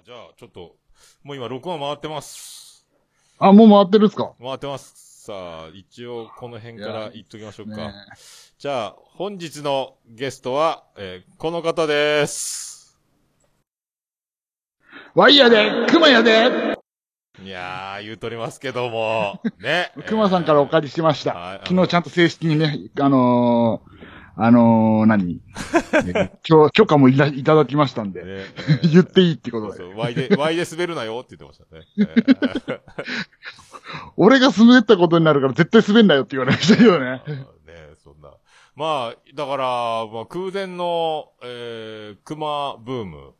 [0.00, 0.76] あ、じゃあ、ちょっと、
[1.22, 2.86] もう今録音回ってます。
[3.38, 4.32] あ、もう回ってるんすか？
[4.40, 5.24] 回ってます。
[5.26, 7.76] さあ、一応この辺から言っときましょうか。
[7.76, 7.92] ね
[8.58, 12.98] じゃあ、本日のゲストは、えーこの方です。
[15.14, 16.78] ワイヤで、クマやで、
[17.42, 19.92] いやー、言うとりますけども、 ね。
[20.06, 21.34] クマさんからおか借りしました。
[21.34, 24.00] はい昨日ちゃんと正式にね、あのー、
[24.42, 25.40] あのー、何？
[26.12, 28.44] ね 許許可もいたいただきましたんで、ね、
[28.90, 29.76] 言っていいってことで。
[29.78, 31.86] そうそう、ワイで、ワイで滑るなよって言ってましたね。
[31.98, 32.02] え
[32.72, 32.80] ー
[34.16, 37.22] 俺が滑ったことになるから絶対滑んなよって言われましたけどね。
[37.26, 37.44] ね
[37.98, 38.30] そんな。
[38.76, 43.34] まあ、だから、まあ、空前の、えー、熊ブーム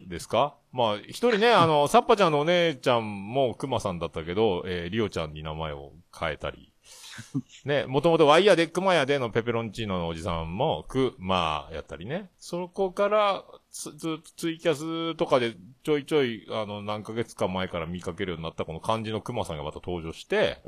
[0.00, 0.56] ですか？
[0.72, 6.69] まあ、一人ね、あの、サッパちゃんのお姉ちゃんも熊さんだったけど、えー、リオちゃんに名前を変えたり。
[7.64, 12.30] ね、もともとワイヤで熊やでのペペロンチーノのおじさんも、く、まあ、やったりね。
[12.38, 20.62] そこから、つ、ずっとツイキャスとかでちょいちょい、あの、何ヶ月か前から見かけるようになったこの漢字の熊さんがまた登場して、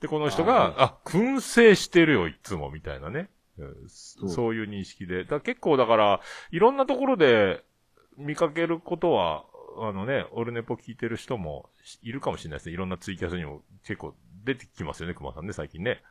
[0.00, 3.30] で、この人が、あ、燻製してるよ、いつも、みたいなね。
[3.58, 5.24] うんそういう認識で。
[5.24, 7.62] だ結構だから、いろんなところで
[8.16, 9.44] 見かけることは、
[9.78, 11.70] あのね、オルネポ聞いてる人も
[12.02, 12.74] いるかもしれないですね。
[12.74, 16.02] いろんなツイキャスにも結構出てきますよね、熊さんね、最近ね。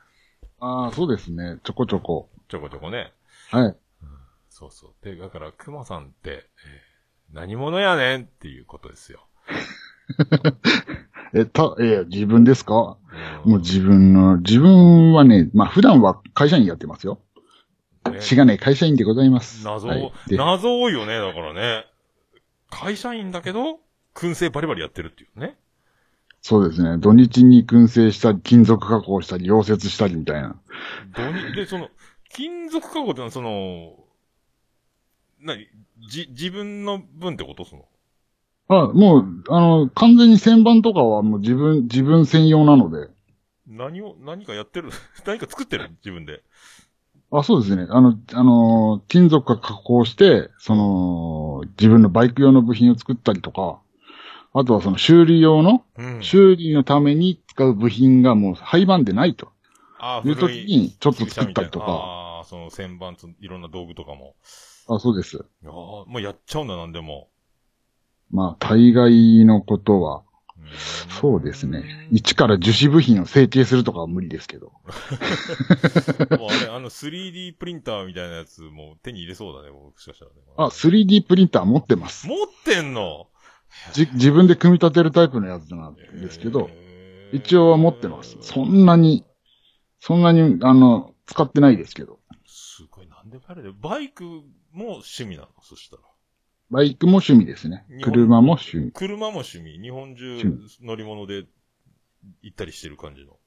[0.60, 1.60] ああ、そうですね。
[1.64, 2.30] ちょこちょこ。
[2.48, 3.14] ちょこちょこね。
[3.52, 3.76] はい。
[4.50, 4.92] そうそう。
[5.04, 6.44] で、だから、熊さんって、えー
[7.32, 9.26] 何者やねんっていうことですよ。
[11.34, 12.98] え、た、え、自分ですか？
[13.46, 17.20] うんもう自分の、自分はね、まあ普段は会社員やってますよ。
[18.12, 19.66] ねしがない会社員でございます。
[19.66, 21.86] 謎、はいで謎多いよね、だからね。
[22.70, 23.80] 会社員だけど、
[24.14, 25.58] 燻製バリバリやってるっていうね。
[26.46, 26.98] そうですね。
[26.98, 30.58] 土日に燻製したり、金属加工したり、溶接したりみたいな。
[31.56, 31.90] で、その、
[32.30, 33.96] 金属加工ってのはその、
[35.40, 35.68] なに、
[36.10, 37.64] じ、自分の分ってこと？
[37.64, 37.86] その。
[38.68, 43.10] あ、もう、あの、完全に旋盤とかはもう自分、自分専用なので。
[43.66, 44.90] 何を、何かやってる？
[45.26, 45.92] 何か作ってる？
[46.04, 46.44] 自分で。
[47.32, 47.88] あ、そうですね。
[47.90, 53.80] あの、あの、金属が加工して、その、自分のバイク用の部品を作ったりとか、
[54.54, 59.52] あとはその修理用の、うん修理のために使う部品がもう廃盤でないと
[60.00, 61.86] ああ、いう時に、ちょっと作ったりとか。
[61.86, 64.36] ああ、その旋盤といろんな道具とかも。
[64.88, 65.38] あ、そうです。
[65.38, 67.30] いやーもうやっちゃうんだ、なんでも。
[68.32, 70.24] まあ、大概のことは、
[71.22, 72.08] そうですね。
[72.12, 74.72] 一から樹脂部品を成形するとかは無理ですけど。
[76.38, 80.38] もうあれ、あの 3D プリンターみたいなやつも手に入れそうだね、もしかしたらね。
[80.58, 82.28] あ、3D プリンター持ってます。
[82.28, 83.28] 持ってんの？
[83.94, 86.70] じ、自分で組み立てるタイプのやつなんですけど、
[87.32, 88.38] 一応は持ってます。
[88.42, 89.26] そんなに、
[90.00, 92.20] そんなに、あの、使ってないですけど。
[92.46, 93.72] すごい、なんでもやるで。
[93.72, 95.50] バイクも趣味なの？
[95.62, 96.04] そしたら。
[96.70, 98.92] バイクも趣味ですね車も趣味。
[98.94, 99.80] 車も趣味？
[99.80, 101.46] 日本中趣乗り物で
[102.42, 103.38] 行ったりしてる感じの？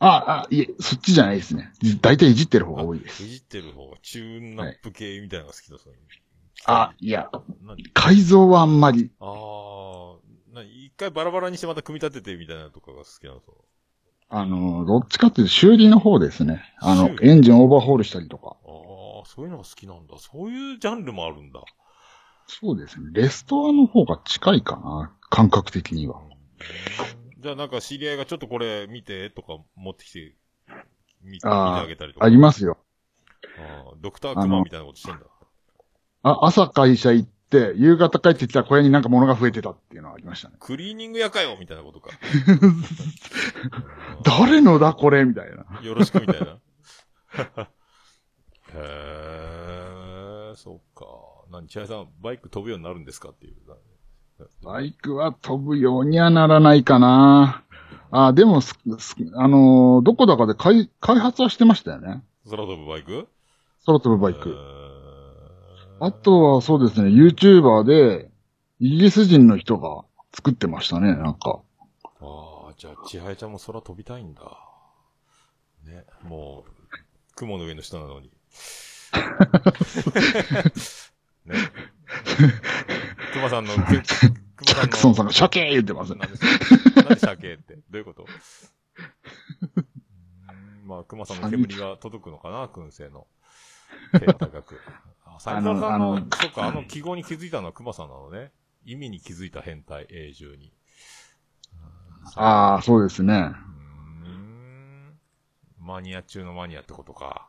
[0.00, 1.72] あ、あ、いえ、そっちじゃないですね。
[1.80, 3.22] じ大体いじってる方が多いです。
[3.22, 6.00] いじってる方が、チューンナップ系みたいなのが好きだ、そういう
[6.66, 7.30] あ、いや、
[7.62, 7.82] 何？
[7.92, 9.10] 改造はあんまり。
[9.20, 13.40] あー、な一回バラバラにしてまた組み立ててみたいなのとかが好きなの？
[14.28, 16.62] あの、どっちかっていうと修理の方ですね。
[16.80, 18.56] あのエンジンオーバーホールしたりとか。
[18.64, 18.68] あ
[19.24, 20.16] あ、そういうのが好きなんだ。
[20.18, 21.62] そういうジャンルもあるんだ。
[22.46, 23.10] そうですね。
[23.12, 25.12] レストアの方が近いかな。
[25.30, 26.20] 感覚的には。
[27.40, 30.36] じゃあなんか知り合いがちょっとこれ見てとか持ってきて、
[31.22, 32.26] 見見てあげたりとか。
[32.26, 32.78] ありますよ。
[33.58, 35.20] あードクタークマンみたいなことしてんだ。
[36.22, 40.56] あ、朝会社行って、夕方帰ってきたら小屋になんか物が増えてたっていうのはありましたね。
[40.60, 42.10] クリーニング屋かよみたいなことか。
[44.24, 45.80] 誰のだこれみたいな。
[45.82, 46.58] よろしくみたいな。
[48.74, 51.06] へー、そっか。
[51.50, 53.54] 何、千早さん、バイク飛ぶようになるんですかっていう。
[54.64, 57.62] バイクは飛ぶようにはならないかな。
[58.10, 62.22] あ、でもあのーどこだかで開開発はしてましたよね。
[62.50, 63.28] 空飛ぶバイク？
[63.86, 64.56] 空飛ぶバイへク。
[66.02, 68.30] ーあとはそうですね、YouTuber で、
[68.80, 70.04] イギリス人の人が
[70.34, 71.60] 作ってましたね、なんか。
[72.20, 74.42] ああ、じゃあ、千早ちゃんも空飛びたいんだ。
[75.84, 76.70] ね、もう、
[77.36, 78.32] 雲の上の人なのに。
[81.44, 81.54] ね。
[83.32, 84.86] 熊さんの、く熊ジさんの。
[84.86, 86.20] ャクソンさんがシャケー言ってますね。
[86.20, 86.38] なんで、
[87.02, 87.74] なんで鮭って？
[87.76, 88.26] どういうこと？
[90.84, 93.26] まあ、熊さんの煙が届くのかな、燻製の。
[94.18, 94.80] 手が高く。
[95.36, 98.52] あ、斎藤さんの、あのそっか、あの記号に気づいたのは熊さんなのね。
[98.84, 100.72] 意味に気づいた変態、永住に。
[102.36, 103.52] ああ、そうですね。
[105.78, 107.48] マニア中のマニアってことか。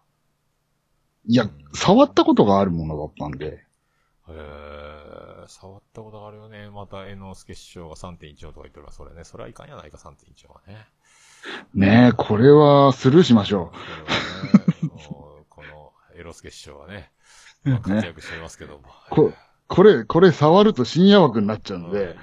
[1.25, 3.65] いや、触ったことがあるものだったんで。
[4.27, 6.69] へー触ったことあるよね。
[6.69, 9.23] また、江之助師匠が3.14とか言ってるから、それね。
[9.23, 10.87] それはいかんやないか、3.14はね。
[11.73, 17.11] ねえ、これはスルーしましょこれはね、この、エロスケ師匠はね、
[17.63, 18.83] まあ活躍してますけども。
[19.09, 19.33] こう。
[19.67, 22.15] これ、これ触ると深夜枠になっちゃうんで、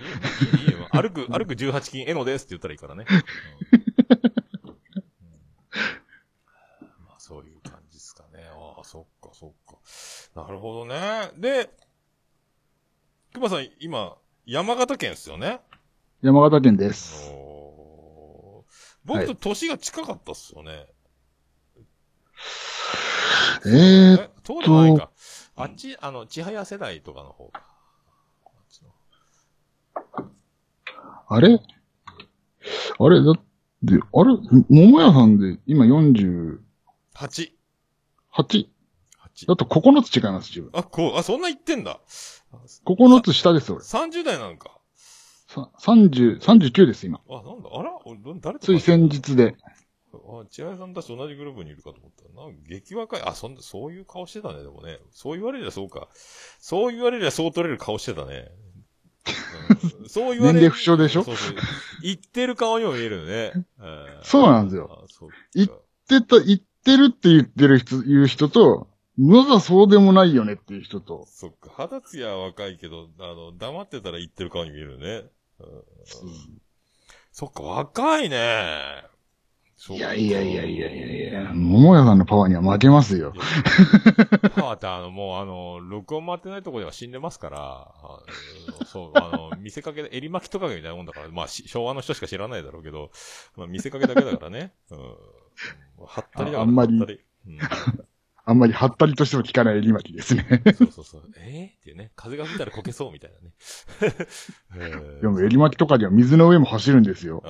[0.57, 3.07] いいいいよ歩く、 歩く18金エノですって言ったらいいからね。
[3.11, 4.77] うんうん
[7.07, 8.45] まあ、そういう感じですかね。
[8.53, 9.79] ああ、そっか、そっか。
[10.43, 11.33] なるほどね。
[11.39, 11.71] で、
[13.33, 14.17] 熊さん、今、
[14.47, 15.61] 山形県ですよね？
[16.23, 17.33] 山形県です。
[19.05, 20.87] 僕と年が近かったっすよね。
[23.65, 25.11] えー、え、そうでもないか。
[25.63, 27.63] あっち、あの、千早世代とかの方か。
[28.45, 28.91] あっちの
[31.29, 31.61] あれ？
[32.99, 33.43] あれだって、
[33.91, 34.37] あれ？
[34.69, 36.59] 桃屋さんで今 48?
[37.15, 37.51] 8。
[39.47, 39.55] だ8。
[39.57, 40.71] と9つ違います、自分。
[40.73, 42.01] あ、こう、あ、そんな言ってんだ。
[42.85, 43.83] 9つ下です、俺。
[43.83, 44.79] 30代なんか。
[45.47, 47.21] さ30、39です、今。
[47.29, 47.99] あ、なんだ、あら？
[48.05, 49.57] 俺、ど誰とつい先日で。
[50.19, 53.23] あ、千早さんたち同じグループにいるかと思ったら、なんか激若い。
[53.23, 54.99] あ、そんな、そういう顔してたね、でもね。
[55.13, 56.09] そう言われりゃそうか。
[56.59, 58.51] そう言われりゃそう取れる顔してたね。
[58.65, 58.71] うん
[60.09, 61.57] そう言われ年齢不詳でしょそうそう。
[62.03, 63.53] 言ってる顔にも見えるよね。
[63.79, 65.07] うんそうなんですよ。
[65.55, 65.69] 言っ
[66.09, 71.27] てた、言ってるって言ってる人、言う人と、まだそうでもないよねっていう人と。
[71.27, 75.31] そっか、肌ツヤは若いけど、あの、黙ってたら言ってる顔に見えるね。
[75.61, 76.61] うん
[77.33, 79.05] そっか、若いね。
[79.89, 83.33] いやいやいやいやいやいや、桃屋さんのパワーには負けますよ。
[84.55, 93.11] パワーってあの、もうあの、録音回ってないところでは死んでますから、そう、あの、見せかけで、襟巻きトカゲみたいなもんだから、まあ、し昭和の人しか知らないだろうけど、
[93.57, 94.75] まあ、見せかけだけだからね。
[94.91, 94.99] うん。
[94.99, 97.21] はったりだから、ああんまり。
[98.45, 100.63] あんまりはったりとしても聞かない襟巻きですね。
[100.77, 101.23] そうそうそう。
[101.37, 102.11] えー、っていうね。
[102.17, 103.53] 風が吹いたらこけそうみたいなね。
[104.77, 107.43] えーでも襟巻きとかでは水の上も走るんですよ。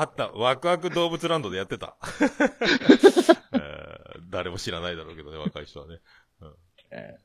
[0.00, 0.28] あった。
[0.28, 1.96] ワクワク動物ランドでやってた。
[3.52, 3.92] えー
[4.32, 6.00] 誰も知らないだろうけどね、若い人はね。
[6.40, 6.54] うん
[6.90, 7.18] え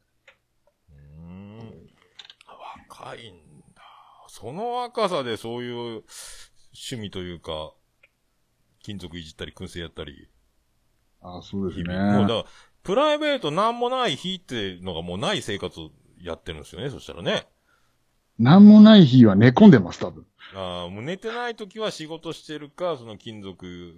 [0.90, 1.88] うーん
[2.90, 3.82] 若いんだ。
[4.28, 6.04] その若さでそういう
[6.74, 7.74] 趣味というか、
[8.84, 10.30] 金属いじったり、燻製やったり、
[11.22, 12.20] あそうです日々。
[12.20, 12.46] もうだ
[12.84, 15.80] プライベートなんもない日っていうのがもうない生活
[16.22, 17.48] やってるんですよね、そしたらね。
[18.38, 20.26] なんもない日は寝込んでます、多分。
[20.56, 23.94] ああ、もう寝てない時は仕事してるか、その金属、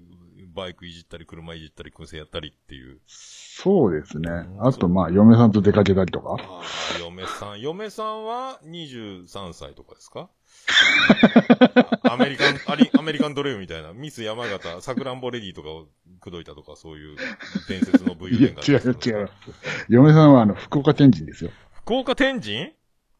[0.56, 3.00] バイクいじったり、車いじったり、燻製やったりっていう。
[3.08, 4.68] そうですねうん。
[4.68, 6.38] あと、まあ、嫁さんと出かけたりとか。
[6.40, 7.62] ああ、嫁さん。
[7.62, 10.30] 嫁さんは23歳とかですか？
[12.10, 15.88] アメリカン、アリアメリカンドレイブみたいな、ミス山形、サクランボレディとかを
[16.20, 17.18] 口説いたとか、そういう
[17.68, 19.30] 伝説の武いや、勇伝が違う違う。
[19.90, 21.52] 嫁さんは、あの、福岡天神ですよ。
[21.74, 22.74] 福岡天神？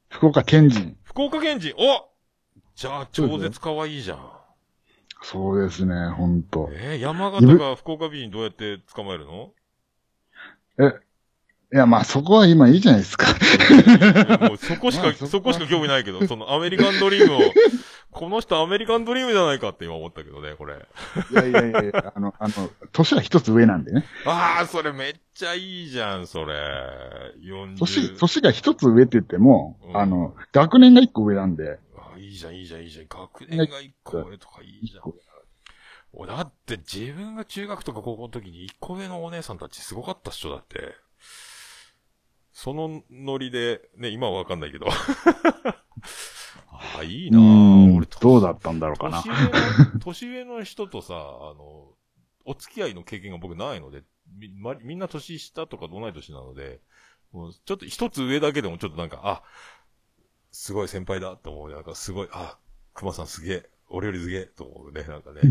[0.10, 0.98] 福岡天神。
[1.04, 2.09] 福岡県人お
[2.80, 4.20] じゃあ、超絶可愛いじゃん。
[5.22, 6.70] そうですね、ほんと。
[6.72, 9.52] えー、山形が福岡美人どうやって捕まえるの？
[11.74, 13.28] いや、まあ、そこは今いいじゃないですか。
[14.48, 17.40] もうそこしか、まあそこそこしか興味ないけど、そのアメリカンドリームを、
[18.12, 20.76] この人アメリカンドリームじゃないかって今思ったけどね、これ。
[21.32, 24.06] いやいやいやいや、あの、あの、年は一つ上なんでね。
[24.26, 26.56] ああ、それめっちゃいいじゃん、それ。
[27.44, 27.76] 40。
[27.78, 31.78] 年、年が一つ上って言っても、うんあの、学年が一個上なんで。
[32.30, 33.08] あいいじゃん、いいじゃん、いいじゃん。
[33.08, 35.14] 学年が一個上とかいいじゃん。
[36.12, 40.96] 俺だって自分が中学とか高校の時に一個上のお姉さんたちすごかったっしょ、だって。
[42.52, 44.88] そのノリで、ね、今はわかんないけど。
[46.72, 47.42] ああ、いいうなぁ。
[47.42, 49.30] ん俺、どうだったんだろうかな年。
[49.30, 51.18] 上の、年上の人とさ、あ
[51.54, 51.94] の、
[52.46, 54.04] お付き合いの経験が僕ないので、
[54.38, 56.82] み、ま、みんな年下とか同い年なので、
[57.32, 59.44] もうちょっと一つ上だけでもちょっとなんか、あ、
[60.52, 61.72] すごい先輩だと思う。
[61.72, 62.58] なんかすごい、あ、
[62.94, 64.46] 熊さんすげえ、俺よりすげえ。
[64.46, 65.42] と思うね、なんかね。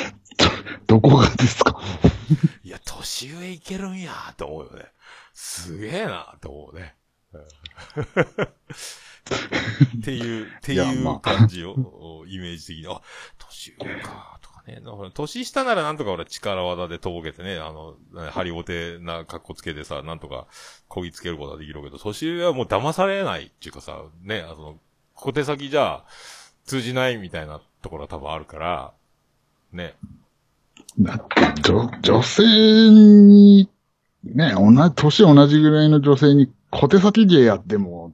[0.86, 1.80] どこがですか？
[2.64, 4.34] いや、年上いけるんや。
[4.36, 4.92] と思うよね。
[5.34, 6.96] すげえなと思うね。
[7.32, 7.42] うん。
[10.00, 11.74] っていう、っていう感じを、
[12.20, 13.00] おイメージ的に、あ、
[13.38, 14.31] 年上か
[14.66, 14.80] ね。
[14.84, 17.96] なんか年下ならなんとか俺力技でとぼけてね、あの、
[18.30, 20.46] ハリボテな格好つけてさ、なんとか
[20.88, 24.78] こぎつけることはできるけど、年上はもう騙されないっていうかさ、ね、あの、
[25.14, 26.04] 小手先じゃ
[26.64, 28.92] 通じないみたいなところは多分あるから、
[29.72, 29.94] ね。
[30.98, 32.42] だって、女、女性
[32.90, 33.68] に、
[34.24, 38.12] ね、同じ、年同じぐらいの女性に小手先芸やっても、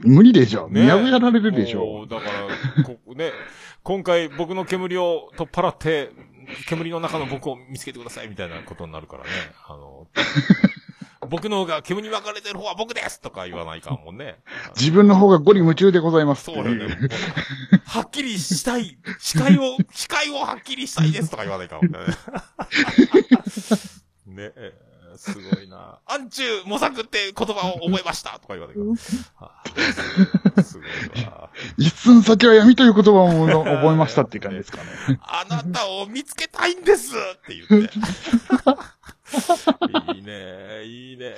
[0.00, 0.68] 無理でしょ。
[0.68, 2.06] ね見破られるでしょ。
[2.06, 3.32] だから、こね、
[3.86, 6.10] 今回僕の煙を取っ払って、
[6.66, 9.30] 煙の中の僕を見つけてくださいみたいなことになるからね。
[9.64, 10.08] あの、
[11.30, 14.40] 僕の方が煙に巻かれてる方は僕ですとか言わないかんもんね。
[14.76, 16.42] 自分の方がゴリ夢中でございます。
[16.42, 16.98] そうよね。
[17.84, 18.98] はっきりしたい。
[19.20, 21.90] 視界を、視界をはっきりしたいですとか言わないかもね。
[24.26, 24.85] ねえー、
[25.16, 25.98] すごいな。
[26.06, 28.94] 暗中模索って言葉を覚えました とか言わないかも。
[29.36, 29.62] は
[30.56, 31.50] あすごいわ。
[31.76, 34.84] 一寸先は闇という言葉もの覚えましたっていう感じですかね。
[35.22, 37.98] あなたを見つけたいんですって言って。
[40.14, 41.34] いいね、いいね。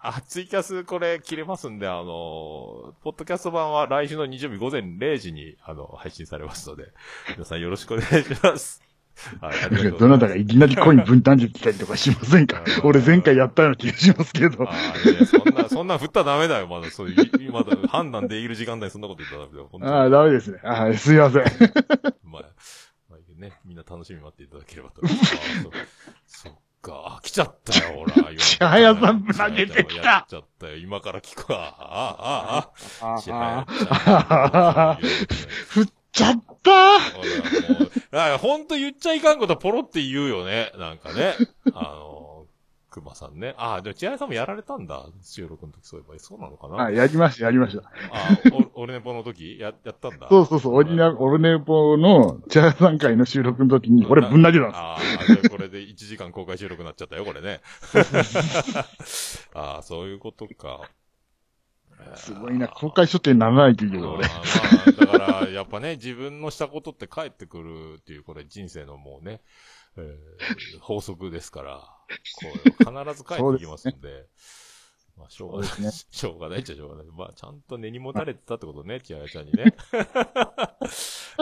[0.00, 2.04] あ、ツイキャスこれ切れますんで、あの、
[3.02, 6.92] ポッドキャスト版は来週の日曜日午前0時に、あの、配信されますので、
[7.32, 8.89] 皆さんよろしくお願いします。
[9.40, 12.62] はい、どなたがいきなりコイン分担できたりとかしませんか？
[12.84, 14.64] 俺前回やったような気がしますけど。
[14.64, 16.90] ああ、いや、そんな、そんな振ったらダメだよ、まだ。
[16.90, 17.14] そうい
[17.48, 19.70] う、まだ判断できる時間帯にそんなこと言ったらダメだよ。
[19.94, 20.58] ああ、ダメですね。
[20.62, 21.42] はい、すいません。
[22.24, 22.42] まあ、
[23.10, 25.00] まあね、みんな楽しみに待っていただければと。
[25.04, 25.72] あ あそう
[26.26, 28.14] そっか、あ来ちゃったよ、ほら。
[28.38, 31.76] 千早さん投げてきたやっちゃったよ、今から聞くわ。
[31.78, 32.68] あ
[33.00, 35.08] あ、ああ、千早あちゃん。
[35.68, 40.72] 振っちゃったほらもうだからほんと言っちゃいかんことポロって言うよね。
[40.78, 41.34] なんかね。
[41.72, 42.46] あの、
[42.90, 43.54] 熊さんね。
[43.56, 45.06] ああ、でも千早さんもやられたんだ。
[45.22, 46.18] 収録の時そういえば。
[46.18, 46.74] そうなのかな？
[46.74, 47.84] はい、やりました、やりました。
[47.84, 48.38] ああ、
[48.74, 49.58] お、俺ねぽの時？
[49.60, 50.28] や、やったんだ。
[50.28, 54.84] そうそうそう、オリナ、オルネポのチャーさん会の収録の時に、俺ぶん投げたんですよ。
[54.84, 57.60] ああ、じゃあこれで1時間公開収録になっちゃったよ、これね。
[59.54, 60.80] ああ、そういうことか。
[62.16, 64.26] すごいな、公開書店ならないというけど、あ俺。
[64.26, 64.30] ー
[65.06, 69.40] まあ、だから、やっぱね、自分のしたことって返ってくるっていう、これ人生のもうね、
[69.96, 71.76] えー法則ですから、
[72.42, 74.26] こう必ず返ってきますんで、
[75.18, 77.06] まあ、しょうがない、そうです しょうがないっちゃしょうがない。
[77.12, 79.74] まあ、ちゃんと根に持たれてたってことね、千早ちゃんにね。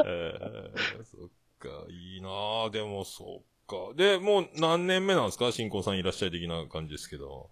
[0.05, 2.29] えーそっか、いいな
[2.67, 3.95] あでもそっか。
[3.95, 5.53] で、もう何年目なんですか？
[5.53, 7.51] 新婚さんいらっしゃい的な感じですけど。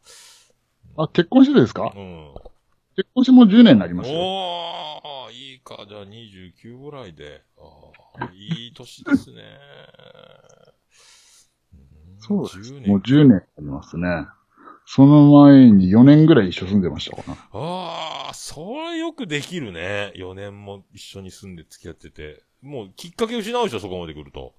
[0.96, 1.92] あ、結婚してですか？
[1.94, 2.34] うん。
[2.96, 4.18] 結婚してもう10年になりますよ。
[4.18, 5.84] おー、いいか。
[5.88, 7.42] じゃあ29ぐらいで。
[7.58, 9.42] あーいい年ですね。
[9.42, 9.46] ん
[12.18, 12.72] そうです。
[12.72, 14.26] 10年もう10年になりますね。
[14.86, 17.36] その前に4年ぐらい一緒住んでましたかな。
[17.52, 18.60] ああ、そ
[18.90, 20.12] れよくできるね。
[20.16, 22.42] 4年も一緒に住んで付き合ってて。
[22.62, 24.54] もうきっかけ失うでしょ、そこまで来ると。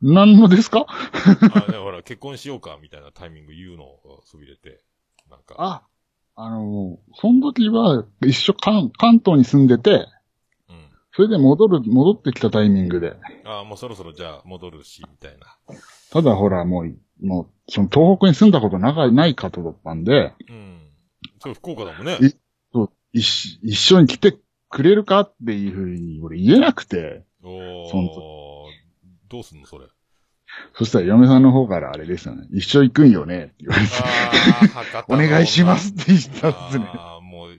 [0.00, 0.86] 何のですか？
[0.88, 4.80] あね、ほら、結婚しようか、みたいなタイミング言うのをそびれて。
[5.28, 5.56] なんか。
[5.58, 5.82] あ、
[6.40, 10.06] あの、その時は一緒関、関東に住んでて、
[10.68, 10.88] うん。
[11.12, 13.16] それで戻る、戻ってきたタイミングで。
[13.44, 15.58] ああ、もうそろそろじゃあ戻るし、みたいな。
[16.12, 20.92] ただほら、もう、もう、その東北に住んだことなかない方だったんで、うん。
[21.42, 22.18] そう、福岡だもんね。
[22.24, 22.30] い
[22.72, 28.10] そう一緒一緒に来てくれるかっていうふうに俺言えなくて、おそんー。
[29.28, 29.86] どうすんの、それ？
[30.74, 32.46] そしたら嫁さんの方からあれですよね。
[32.52, 36.86] 一緒行くんよねって言われて、お願いしますって言ったんですね。
[36.94, 37.58] ああ、もう、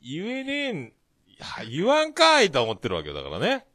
[0.00, 3.66] 言えねえん、いや言わんかいと思ってるわけだからね。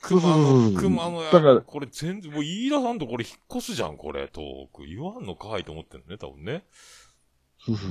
[0.00, 4.84] 熊そうそうそうの、そう熊のや、だからこれ全然、もう飯田さんとこれ引っ越すじゃん、これ、遠く。
[4.86, 6.64] 言わんのかいと思ってるね、多分ね。
[7.58, 7.90] そうそう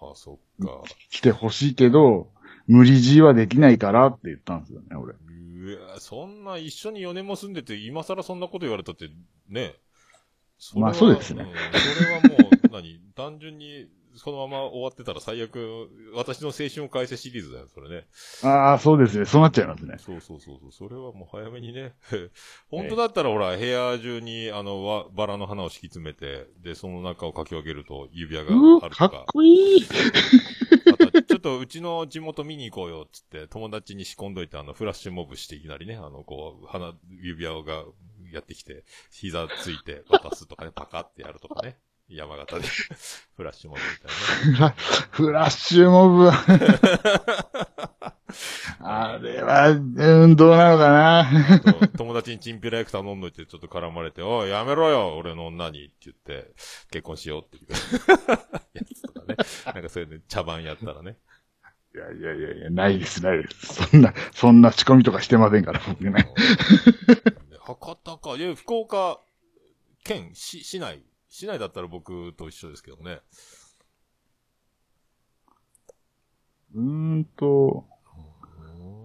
[0.00, 0.82] ああ、そっか。
[1.10, 2.30] 来てほしいけど、
[2.68, 5.14] 無理強いはできないからって言ったんですよね、俺。
[5.14, 9.08] うわ、そんな一緒に4年も住んでて、今更そんなこと言われたって、
[9.48, 9.74] ね。
[10.74, 13.00] まあそうですねんそれはもう、何？
[13.14, 18.06] 単純に、そのまま終わってたら最悪、私の青春を返せシリーズだよ、それね。
[18.42, 19.24] ああ、そうですね。
[19.24, 19.94] そうなっちゃいますね。
[19.98, 20.72] そうそうそうそう。
[20.72, 21.94] それはもう早めにね。
[22.70, 28.50] 本当だったらほら、部屋中にあの、わバラの花を敷き詰めて、で、その中をかき分けると指輪が
[28.84, 29.08] あるとか。
[29.08, 29.86] かっこいい。
[31.48, 37.84] あと、うちの地元見に行こうよ、つって、友達に仕込んどいて、あの、フラッシュモブしていきなりね、あの、こう、花、指輪が
[38.32, 41.78] やってきて、膝ついて渡すとかね、パカってやるとかね。
[42.08, 42.66] 山形で、
[43.36, 43.86] フラッシュモブみ
[44.54, 44.74] たいなね。
[45.10, 46.32] フラッシュモブは。
[48.80, 51.26] あれは、うん、どうなのかな？
[51.96, 56.52] 友達にチンピラ役頼んどいてちょっと絡まれて、おい、やめろよ、俺の女にって言って、
[56.90, 57.66] 結婚しようっていう
[58.74, 59.36] やつとかね。
[59.74, 61.16] なんかそういうね、茶番やったらね。
[61.98, 63.74] いやいやいやいや、ないです、ないです。
[63.74, 66.32] そんな、そんな仕込みとかしてませんから、僕ね。
[67.60, 68.36] 博多か。
[68.36, 69.20] いや、福岡
[70.04, 71.02] 県、市、市内。
[71.28, 73.20] 市内だったら僕と一緒ですけどね。
[76.74, 77.86] うーんと、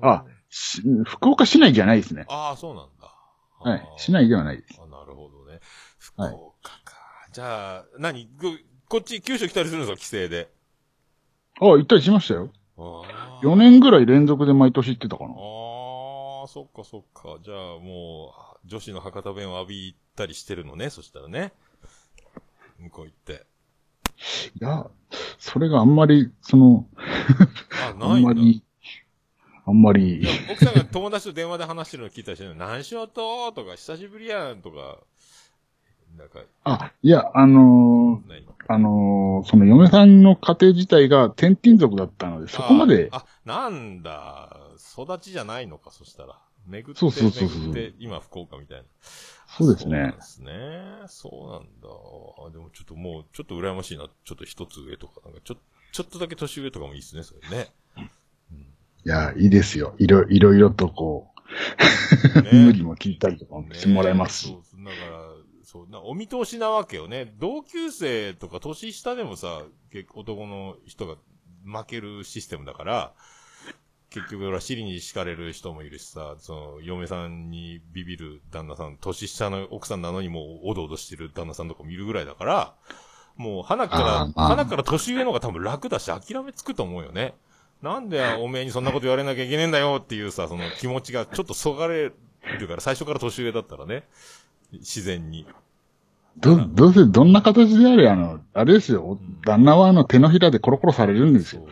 [0.01, 2.25] あ、し福岡市内じゃないですね。
[2.29, 3.13] ああ、そうなんだ。
[3.59, 3.87] はい。
[3.97, 4.79] 市内内ではないです。
[4.81, 5.59] あ、なるほどね。
[5.97, 6.95] 福岡か。
[7.31, 8.27] じゃあ、何？
[8.39, 8.55] こ
[8.87, 9.97] こっち、九州来たりするんですか？
[9.97, 10.53] 帰省で。
[11.59, 12.51] あ、行ったりしましたよ。
[13.05, 15.31] あー4年ぐらい連続で毎年行ってたかな。
[15.31, 15.33] あ
[16.45, 17.37] あ、そっかそっか。
[17.43, 21.51] じゃあもう、女子の博多弁を浴びたりしてるのね、そしたらね。
[22.79, 23.45] 向こう行って。
[24.59, 24.87] いや、
[25.39, 26.85] それがあんまり、その、
[27.83, 28.21] あ、あなん。
[28.23, 28.63] まり、
[29.65, 34.99] あんまり奥さんが友達と電話で話してるの聞いたりしてるの、何しようととか、久しぶりやんとか、
[36.17, 44.57] なんか、あ、いや、あのー何あのーその嫁さんの家庭自体が転勤族だったので、そこまで、あ、あなんだ、
[44.97, 46.39] 育ちじゃないのか、そしたら。
[46.65, 48.83] 巡って、そうそうそうそう巡って、今福岡みたいな。
[49.47, 50.21] そうですねそうなんで。
[50.21, 50.51] すね。
[51.07, 51.89] そうなんだ。
[52.47, 54.07] あでもちょっともう、ちょっと羨ましいな。
[54.23, 55.57] ちょっと一つ上とか、なんかちょ、
[55.91, 57.73] ちょっとだけ年上とかもいいですね、それね。
[59.05, 59.95] いや、いいですよ。
[59.99, 61.27] いろいろいろとこ
[62.35, 64.51] う、ね 無理も聞いたりとかもしてもらえますし。
[64.51, 65.22] ねそう、だから、
[65.73, 67.33] そう、なお見通しなわけよね。
[67.39, 71.15] 同級生とか年下でもさ、結構男の人が
[71.65, 73.13] 負けるシステムだから、
[74.11, 82.75] 結局、俺は尻に敷かれる人もいるしさ、その、嫁さんにビビる旦那さん、年下の奥さんなのにもう、おどおどしてる旦那さんとかもいるぐらいだから、
[83.35, 87.33] もう、花から花から年上の方が多分楽だし、諦めつくと思うよね。
[87.81, 92.11] なんでおめえにそんなこと言われなきゃいけねえんだよっていうさ、その気持ちがちょっとそがれ
[92.59, 94.03] るから、最初から年上だったらね、
[94.71, 95.47] 自然に。
[96.37, 99.19] ど、どうせどんな形であれ、あの、あれですよ。
[99.45, 101.65] 旦那はあの手のひらでコロコロされるんですよ。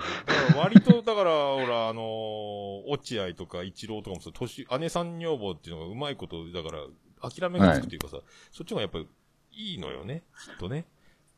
[0.56, 8.18] 割と、だから、ほら、あのー落合とか一郎とかもそう、年、姉さん女房っていうのがうまいこと、だから、諦めがつくっていうかさ、
[8.51, 9.08] そっちがやっぱり
[9.53, 10.86] いいのよね、きっとね。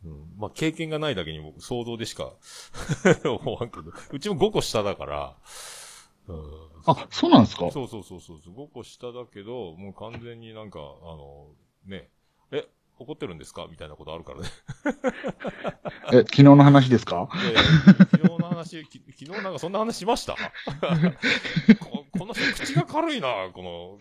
[0.05, 0.25] うん。
[0.37, 2.33] まあ、経験がないだけに僕、想像でしか
[3.25, 5.35] 思わんけど、うちも5個下だから、
[6.27, 6.37] うん。
[6.85, 7.69] あ、そうなんですか？
[7.71, 8.37] そうそうそうそう。
[8.53, 10.81] 5個下だけど、もう完全になんか、あ
[11.15, 11.47] の、
[11.85, 12.09] ね、
[12.51, 12.67] え、
[13.03, 13.67] 怒ってるんですか？
[13.69, 14.49] みたいなことあるからね。
[16.13, 17.29] え、昨日の話ですか？
[17.41, 17.61] いやいや
[18.11, 20.35] 昨日の話、き昨日なんかそんな話しました？
[21.79, 23.99] ここの人口が軽いな、この、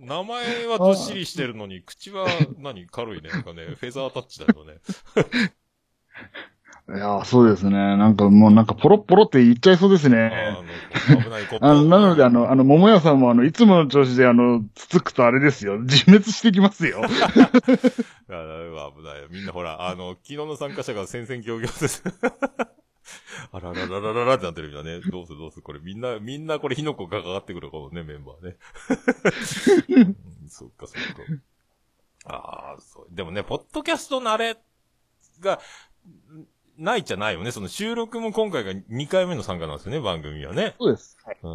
[0.00, 2.26] 名前はどっしりしてるのに、口は
[2.58, 2.86] 何？
[2.86, 3.30] 軽いね。
[3.30, 4.78] なんかね、フェザータッチだよね。
[6.90, 7.72] いや、そうですね。
[7.72, 10.56] なんかもうなんかポロッポロって言っちゃいそうですあね。
[11.10, 11.64] の、危ないこと。
[11.64, 15.78] あの、なのであの、あの、桃屋さんもあの、いつもの調子であの、つつくとあれですよ。
[15.80, 17.02] 自滅してきますよ。
[17.04, 19.28] あ危ないよ。
[19.30, 22.02] みんなほら、あの、昨日の参加者が戦々恐々です。
[23.52, 25.00] あららららららってなってるみたいなね。
[25.10, 28.56] どうするどうするこれみんな、みんなこれ火の粉がかかってくるこのね、メンバーね。
[29.88, 30.16] うん
[30.48, 31.02] そっかそっ
[32.26, 32.34] か。
[32.34, 33.06] ああ、そう。
[33.10, 34.56] でもね、ポッドキャスト慣れ
[35.40, 35.60] が、
[36.34, 36.46] ん
[36.78, 37.50] ないじゃないよね。
[37.50, 40.74] その収録も今回が2回目の参加なんですよね、番組はね。
[40.78, 41.18] そうです。
[41.24, 41.38] はい。
[41.42, 41.48] う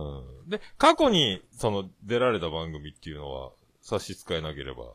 [0.45, 0.49] ん。
[0.49, 4.93] で、過去に、その、出られた番組っていうのは、差し支えなければ。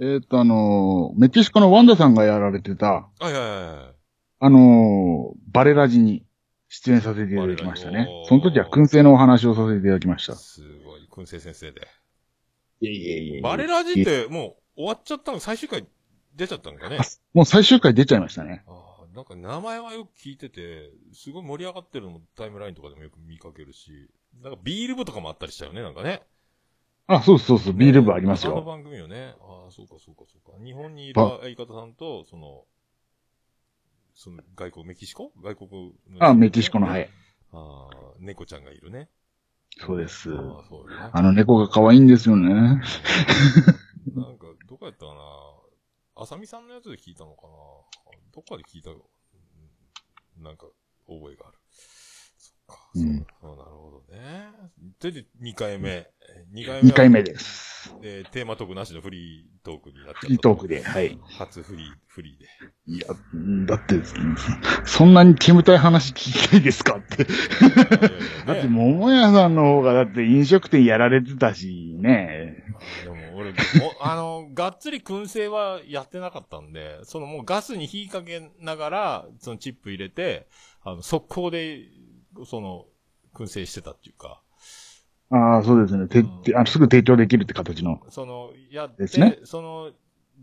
[0.00, 3.94] えっ、と、あのーメキシコのワンダさんがやられてた、はいはいはいはい。
[4.40, 6.24] あのーバレラジに
[6.68, 8.08] 出演させていただきましたね。
[8.28, 10.34] その時は燻製のお話をさせていただきました。
[10.34, 11.86] すごい、燻製先生で。
[12.80, 15.38] いえいえいえバレラジってもう終わっちゃったの？
[15.38, 15.86] 最終回
[16.34, 16.98] 出ちゃったのかね？
[17.32, 18.64] もう最終回出ちゃいましたね。
[18.66, 18.74] ああ、
[19.14, 24.10] なんか名前はよく聞いてて、すごい盛り上がってるのもタイムラインとかでもよく見かけるし、
[24.42, 26.22] なんかビール部とかもあったりしたよね、なんかね。
[27.06, 28.62] あ、そうそうそう、ビール部ありますあのよ。
[28.62, 29.34] 番組よね。
[29.40, 30.64] ああ、そうかそうかそうか。
[30.64, 32.64] 日本にいるば相方さんと、その、
[34.14, 35.32] その外国、メキシコ？
[35.42, 37.08] 外国のあ、メキシコの、はい。
[37.52, 39.08] ああ、猫ちゃんがいるね。
[39.78, 40.30] そうです。
[40.30, 41.10] あね。
[41.12, 42.80] あの猫が可愛いんですよね。
[44.14, 45.20] なんか、どこやったかな
[46.16, 47.52] あさみさんのやつで聞いたのかな？
[48.32, 49.10] どっかで聞いた、よ
[50.38, 50.66] なんか、
[51.08, 51.58] 覚えがある。
[52.94, 54.50] う、うんそうなるほどね。
[55.00, 56.08] で、で、2回目。
[56.52, 57.94] 2回目2回目です。
[58.00, 60.20] で、テーマトークなしのフリートークになっちゃった。
[60.20, 61.18] フリートークで、はい。
[61.22, 62.46] 初フリー、フリーで。
[62.86, 63.06] いや、
[63.66, 63.96] だって、
[64.84, 67.24] そんなに煙たい話聞きたいですかって。
[68.46, 72.64] だって、ね、桃屋さんの方が、だって飲食店やられてたし、ね。
[73.04, 73.54] でも俺、お
[74.06, 80.46] あの、がっつり燻製はやってなかったんで、そのもうガスに火かけながら、そのチップ入れて、
[80.82, 81.80] あの、速攻で、
[82.46, 82.86] その、
[83.34, 84.40] 燻製してたっていうか、
[85.30, 86.06] ああ、そうですね。
[86.06, 88.00] てうんてあすぐ提供できるって形の。
[88.10, 89.92] その、やって、ですねその、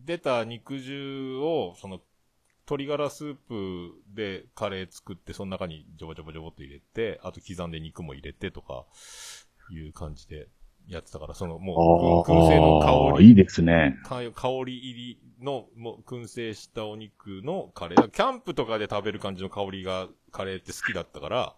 [0.06, 2.02] 出た肉汁を、その、
[2.66, 8.86] 鶏ガラスープでカレー作って、その中にジョボジョボジョボっと入れて、あと刻んで肉も入れてとか、
[9.72, 10.48] いう感じで
[10.88, 13.98] やってたから、その、もう、燻製の香りいいですね。
[14.04, 18.10] か香り入りの、もう、燻製したお肉のカレー。
[18.10, 21.56] キャンプとかで食べる感じの香りが、カレーって好きだったから、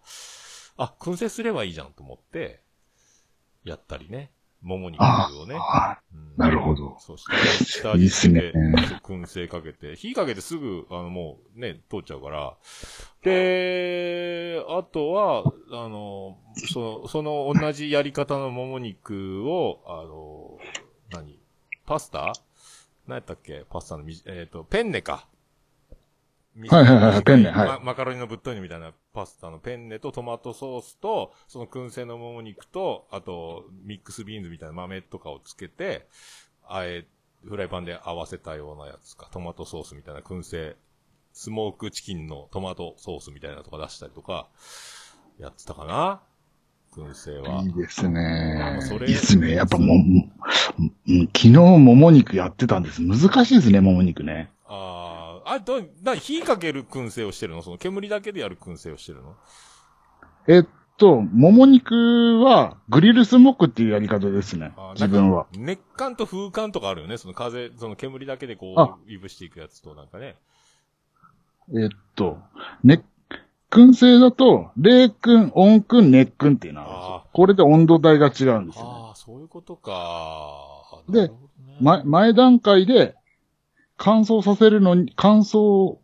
[0.77, 2.61] あ、燻製すればいいじゃんと思って、
[3.63, 4.31] やったりね。
[4.61, 5.57] もも肉あをね。
[5.59, 6.95] あ、うんなるほど。
[6.97, 12.55] そう下下味いいっすね付けて、そう燻製かけて、火かけてすぐ、あの、もうね、通っちゃうから。
[13.23, 16.37] で、あとは、あの、
[16.71, 20.57] その、その同じやり方のもも肉を、あの、
[21.11, 21.39] 何？
[21.85, 22.31] パスタ？
[23.07, 23.65] 何やったっけ？
[23.69, 25.27] パスタのみじ、えっ、と、ペンネか。
[26.69, 27.67] はいはいはい短ペンネはい。
[27.67, 36.07] まマカロニのぶっといのみたいなパスタのペンネとトマトソースと、その燻製のもも肉と、あと、ミックスビーンズみたいな豆とかをつけて、
[36.67, 37.07] あえ、
[37.43, 40.77] フライパンで合わせたようなやつか、トマトソースみたいな燻製、
[41.33, 44.47] スモークチキンのトマトソースみたいなのとか出したりとか、
[45.39, 46.21] やってたかな
[46.95, 47.61] 燻製は。
[47.63, 48.99] いいですねそ。
[48.99, 49.51] れいいですね。
[49.51, 49.95] やっぱも、
[51.07, 53.01] 昨日もも肉やってたんです。
[53.01, 54.51] 難しいですね、もも肉ね。
[54.65, 57.61] ああ、あ、ど、な、火かける燻製をしてるの？
[57.63, 59.35] その煙だけでやる燻製をしてるの？
[60.47, 60.65] えっ
[60.97, 65.47] と、もも肉はグリルスモークっていうやり方ですね自分は。
[65.57, 67.17] 熱感と風感とかあるよね。
[67.17, 70.35] その風、その煙だけでこあう、いぶしていくやつとなんかね。
[71.73, 72.39] えっと、
[72.83, 73.03] ね、
[73.73, 77.23] 燻製だと、冷燻、温燻、熱燻っていうのがあるんですあよ。
[77.33, 78.91] これで温度帯が違うんですよ、ね。
[79.07, 81.01] ああ、そういうことか。
[81.09, 81.31] ね
[81.81, 83.15] 前、前段階で
[83.97, 85.97] 乾燥させるのに、乾燥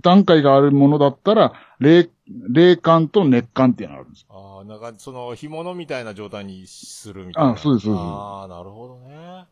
[0.00, 2.08] 段階があるものだったら、冷、
[2.50, 4.26] 冷感と熱感っていうのがあるんです。
[4.30, 7.52] ああ、なんか、その、干物みたいな状態にするみたいな。
[7.52, 9.44] あそうですそうですああ、なるほどね。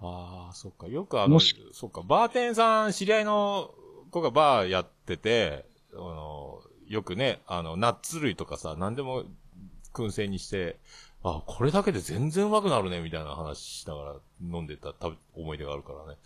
[0.00, 0.88] ああ、そっか。
[0.88, 1.38] よくあの、
[1.72, 3.70] そっか、バーテンさん、知り合いの
[4.10, 6.60] 子がバーやってて、あの、
[6.94, 9.24] よくね、あの、ナッツ類とかさ、何でも
[9.92, 10.78] 燻製にして、
[11.24, 16.18] あ、これだけで全然うまくなるね、みたいな話しながら飲んでた食べ思い出があるからね。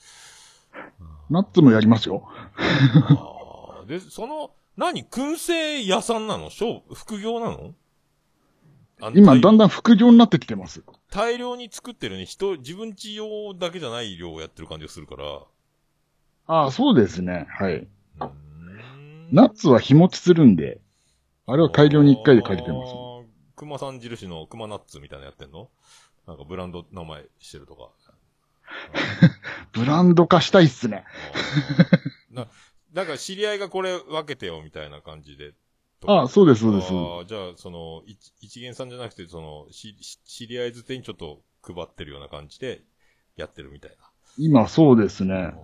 [1.30, 2.28] ナッツもやりますよ。
[2.28, 6.50] あーで、その、何燻製屋さんなの？
[6.50, 7.74] 小副業なの？
[9.14, 10.82] 今、大だんだん副業になってきてます。
[11.10, 12.26] 大量に作ってるね。
[12.26, 15.24] 人、自分家用だけじゃない量をやってる感じがするから。
[16.46, 17.46] ああ、そうですね。
[17.48, 17.88] はい。
[19.30, 20.80] ナッツは日持ちするんで、
[21.46, 22.92] あれは大量に一回でかけてます。
[23.56, 25.68] 熊さん印の熊ナッツみたいなのやってんの？
[26.26, 27.90] なんかブランド名前してるとか。
[29.72, 31.04] ブランド化したいっすね。
[32.30, 32.48] な、
[32.92, 35.54] なんか知り合いがこれ分けてよみたいな感じで。
[36.06, 36.92] ああ、そうです、そうです。
[36.92, 42.82] ああ、じゃあ、その、一一元さんじゃなくて、その、し、し知り合いづてにちょっと配ってるような感じで、
[43.36, 43.96] やってるみたいな。
[44.36, 45.54] 今、そうですね。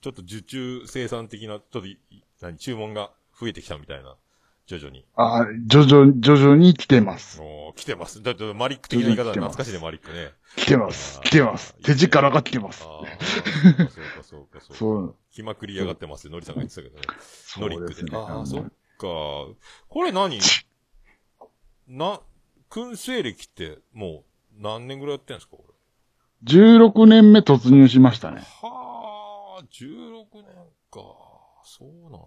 [0.00, 1.98] ちょっと受注生産的な、ちょっとい、
[2.42, 4.16] 何、注文が増えてきたみたいな。
[4.66, 5.04] 徐々に。
[5.16, 7.40] ああ、徐々、徐々に来てます。
[7.42, 8.22] おー来てます。
[8.22, 10.30] だってマリック的な言い方懐かしいね、マリックね。
[10.56, 11.20] 来てます。
[11.22, 11.74] 来てます。
[11.82, 12.84] 手力が来てます。
[12.84, 13.90] ああ、そうか、
[14.22, 14.74] そうか、そうか。
[14.74, 15.16] そう。
[15.32, 17.02] 気まくりやがってますよ、ノリさんが言ってたけどね。
[17.56, 18.04] ノリックで。
[18.04, 18.10] ね。
[18.16, 18.70] ああ、そっか。
[18.98, 20.38] これ何？
[21.88, 22.20] な、
[22.70, 24.24] 燻製歴っても
[24.58, 25.74] う何年ぐらいやってんですか、これ
[26.44, 28.42] ？16年目突入しましたね。
[28.62, 30.44] はあ、16年
[30.90, 31.31] か。
[31.64, 32.26] そうなんだ。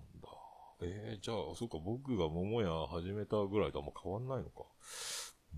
[0.81, 4.63] ええじゃあ、そうか、僕が桃屋始めたぐらいとあんま変わんないのか。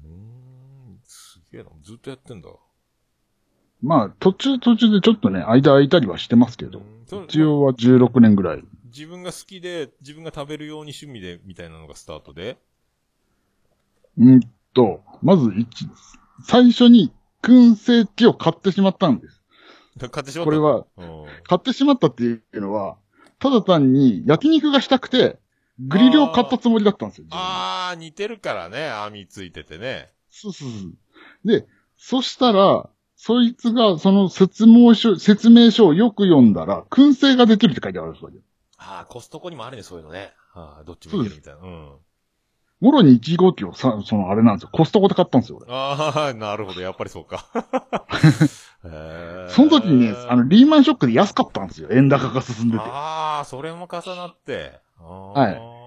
[0.03, 1.69] うーん、すげえな。
[1.83, 2.49] ずっとやってんだ。
[3.81, 6.81] まあ、途中途中でちょっとね、間空いたりはしてますけど
[7.27, 8.63] 一応は16年ぐらい。
[8.85, 12.57] 自分が好きで、自分が食べるように趣味で、みたいなのがスタートで。
[14.17, 14.39] うん
[14.73, 15.87] と、まず一、
[16.43, 17.13] 最初に
[17.43, 19.43] 燻製機を買ってしまったんです。
[20.11, 22.97] 買ってしまったこれは、うん、買ってしまったっていうのは、
[23.39, 25.37] ただ単に焼肉がしたくて、
[25.79, 27.27] グリルを買ったつもりだったんですよ。
[27.29, 30.11] ああ、似てるからね、網ついててね。
[30.29, 31.47] そうそうそう。
[31.47, 38.31] で、そしたら、そいつがその説明書、説明書をよく読んだら、燻製ができるって書いてあるんですよ。
[38.77, 40.33] ああ、コストコにもあるね、そういうのね。
[40.53, 41.59] ああ、どっちもいけるみたいな。
[41.61, 41.95] うん。
[42.79, 44.69] もろに1号機をさ、そのあれなんですよ。
[44.71, 45.67] コストコで買ったんですよ、俺。
[45.69, 47.47] ああ、なるほど、やっぱりそうか。
[49.49, 51.89] その時にね、あの、リーマンショックで安かったんですよ。
[51.91, 52.83] 円高が進んでて。
[52.83, 54.79] ああ、それも重なって。
[54.97, 55.31] は。
[55.33, 55.77] はい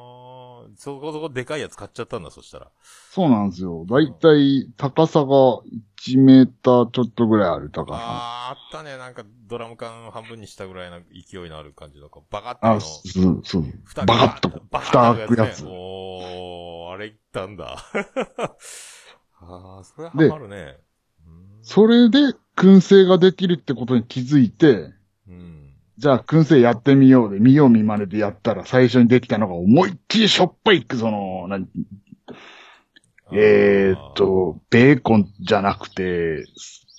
[0.76, 2.70] そこそこでかいやつ買っちゃったんだ、そしたら。
[3.10, 3.84] そうなんですよ。
[3.86, 7.98] だいたい高さが1メーターちょっとぐらいある高さ。
[8.00, 8.96] ああ、あったね。
[8.96, 12.80] なんかドラム缶半分にしたぐらいの勢いのある感じの、こうバカってあ、の。
[12.80, 12.98] そ
[13.30, 13.64] う、そう。
[13.84, 15.64] 蓋バカッと、バ蓋カッとやつ。
[15.66, 17.76] おー、あれいったんだ。
[19.42, 20.78] ああ、それはハでマるね。
[21.26, 22.18] うんそれで、
[22.60, 24.92] 燻製ができるってことに気づいて、
[25.26, 25.72] うん。
[25.96, 31.68] じゃあ燻製やってみようで、見よう見まねでやったら最初にできたのが思いっきりしょっぱい、その、何？
[33.32, 36.46] えーっと、ベーコンじゃなくて、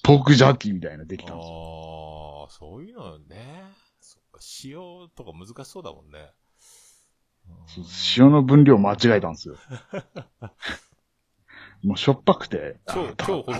[0.03, 2.47] ポークジャーキーみたいなのできあたんですよ。
[2.47, 3.63] あ、そういうのね。
[3.99, 6.31] そっか、塩とか難しそうだもんね。
[8.17, 9.57] 塩の分量間違えたんですよ。
[11.83, 12.77] もうしょっぱくて、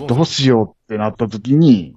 [0.08, 1.94] どうしようってなった時に、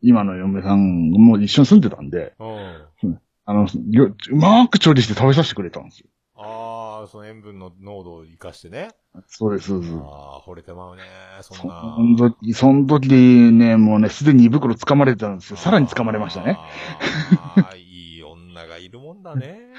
[0.00, 3.20] 今の嫁さんも一緒に住んでたんで、うん。
[3.44, 6.06] あの、ようまーく調理して食べさせてくれたんですよ。
[6.34, 8.90] ああ、あ、その塩分の濃度を活かしてね。
[9.28, 9.92] そうです、そうです。
[9.94, 11.02] ああ、惚れてまうね。
[11.42, 11.96] そそんな。
[11.98, 15.56] の時、その時ね、もうね、すでに胃袋掴まれてたんですよ。
[15.56, 16.58] さらに掴まれましたね。
[16.58, 19.70] ああ、いい女がいるもんだね。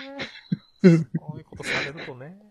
[1.15, 2.46] そういうことされるとね。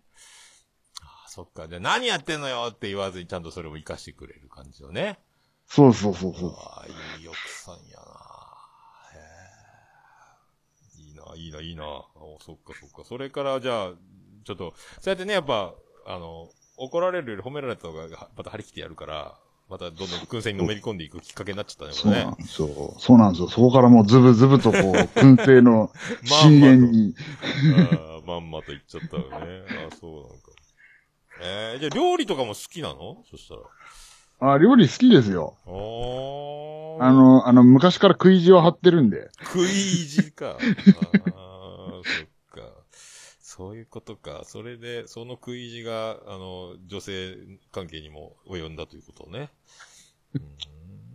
[1.37, 1.69] そっか。
[1.69, 5.19] じゃあ何やってんのよって言わずにちゃんとそれも活かしてくれる感じよね。
[5.67, 6.55] そうそうそうそう。
[6.57, 6.87] ああ、
[7.21, 8.07] いい奥さんやな。
[9.13, 9.19] へ
[10.99, 11.03] え。
[11.03, 11.85] いいな、いいな、いいな。
[11.85, 13.05] おそっかそっか。
[13.07, 13.91] それから、じゃあ、
[14.47, 14.73] ちょっと、
[15.03, 15.75] そうやってね、やっぱ、
[16.07, 19.35] あの、怒られるより褒められた方が、また張り切ってやるから、
[19.69, 22.35] またどんどん燻製にのめり込んでいくきっかけになっちゃったね、これねそうなん。
[22.37, 22.95] ですよ。
[22.99, 23.49] そうなんですよ。
[23.49, 24.81] そこからもうズブズブとこう、
[25.19, 25.91] 燻製の
[26.23, 27.15] 深淵に。
[28.27, 29.63] まんまと言っちゃったよね。
[29.85, 30.46] ああ、そう。
[31.41, 33.23] えー、じゃあ料理とかも好きなの？
[33.31, 34.55] そしたら。
[34.55, 35.57] あ、料理好きですよ。
[35.67, 37.03] おー。
[37.03, 39.31] あ、の、あの、昔から食い地を張ってるんで。
[39.45, 40.57] 食い意地か。
[40.57, 42.03] ああ、そっ
[42.51, 42.73] か。
[42.93, 44.43] そういうことか。
[44.45, 47.37] それで、その食い意地が、あの、女性
[47.73, 49.51] 関係にも及んだということね。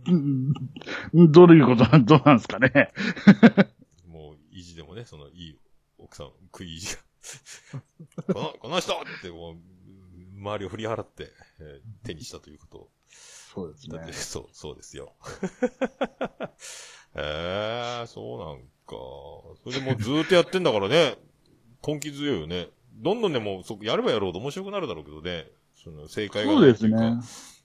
[0.06, 0.52] うん
[1.14, 1.84] うんどういうこと？
[1.84, 2.92] なん、どうなんですかね？
[4.08, 5.58] もう、意地でもね、その、いい
[5.98, 7.82] 奥さん、食い意地が。
[8.34, 9.56] この、この人って、もう、
[10.42, 11.28] 周りを振り払って、
[11.60, 12.88] えー手にしたということを
[13.54, 14.12] そうですね。
[14.12, 15.12] そう、そうですよ。
[17.14, 18.96] ええー、そうなんか。
[19.62, 21.18] それでもうずーっとやってんだからね、
[21.86, 22.68] 根気強いよね。
[22.94, 25.46] どんどんでも、そやればやろうと面白くなるだろうけどね。
[25.74, 27.20] その、正解がそうですね。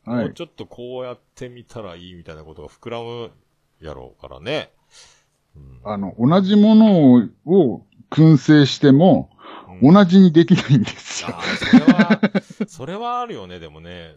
[0.06, 0.26] もはい。
[0.28, 3.32] うちょっとこうやってみたらいいみたいなことが膨らむ
[3.80, 4.72] やろうからね。
[5.56, 9.37] うんあの、同じものを、を燻製しても、うん
[9.82, 11.30] 同じにできないんですよ。
[11.32, 12.22] ああ、それは、
[12.68, 14.16] それはあるよね、でもね。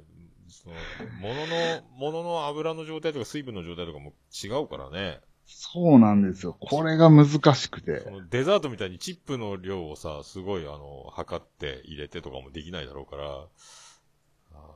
[0.49, 0.75] その、
[1.21, 5.21] ものの、ものの油の状態とか水分の状態とかも違うからね。
[5.47, 6.57] そうなんですよ。
[6.61, 13.47] これが難しくてデザートみたいにチップの量をさ、すごいあの、測って入れてとかもできないだろうから。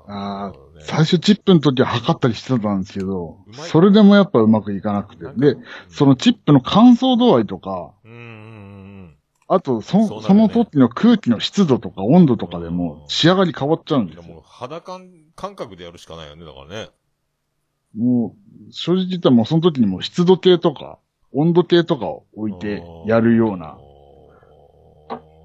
[0.07, 5.25] あーね最初チップの時は測ったりしてたんですけどそれでもやっぱうまくいかなくて。
[5.37, 5.57] で、
[5.89, 8.34] その、チップの乾燥度合いとか、うん
[9.47, 14.23] あとそ、その時の空気の湿度とか温度とかでも仕上がり変わっちゃううんですよ。
[14.23, 16.91] もう肌感、感覚でやるしかないよね、だからね。
[17.97, 18.35] も
[18.69, 20.99] う、正直言ったらもうその時にもう湿度計とか、
[21.33, 23.77] 温度計とかを置いてやるような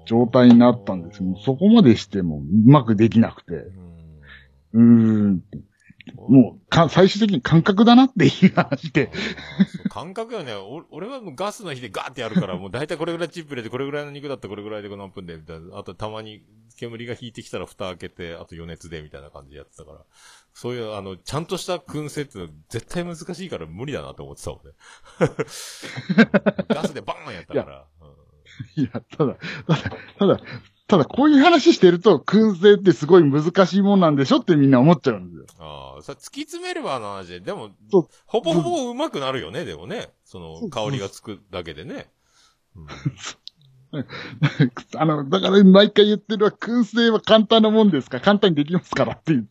[0.06, 3.52] 状態になったんですけど、そこまでしてもうまくできなくて、
[4.72, 5.42] うーん、
[6.16, 9.10] もうか、最終的に感覚だなっていう話で、
[9.88, 10.54] 感覚よね。
[10.54, 15.78] お俺はもうガスの火でガーってやるから、もう大体これぐらいチップ入れて、これぐらいの肉だったらこれぐらいで何分で、みたいな。
[15.78, 16.42] あとたまに
[16.76, 19.98] 煙が引いてきたら蓋開けて、あと余熱で、みたいな感じでやってたから。
[20.54, 24.72] そういう、あの、ちゃんとした燻製って絶対難しいから無理だなと思ってたもんね。
[26.68, 27.86] ガスでバーンやったから。
[28.02, 28.30] うん
[28.76, 30.40] いや、ただ、ただ、ただ、
[30.90, 35.64] ただ、こういう話してると、燻製ってすごい難しいもんなんでしょってみんな思っちゃうんですよ。
[35.64, 37.70] ああ、さ、突き詰めればあの話で、でも
[38.26, 40.10] ほぼほぼ上手くなるよね、でもね。
[40.24, 42.10] その、香りがつくだけでね。
[42.76, 42.86] うん
[44.96, 48.18] あの、だから毎回言ってるのは、燻製は簡単なもんですか？
[48.18, 49.48] ら、簡単にできますからっていう。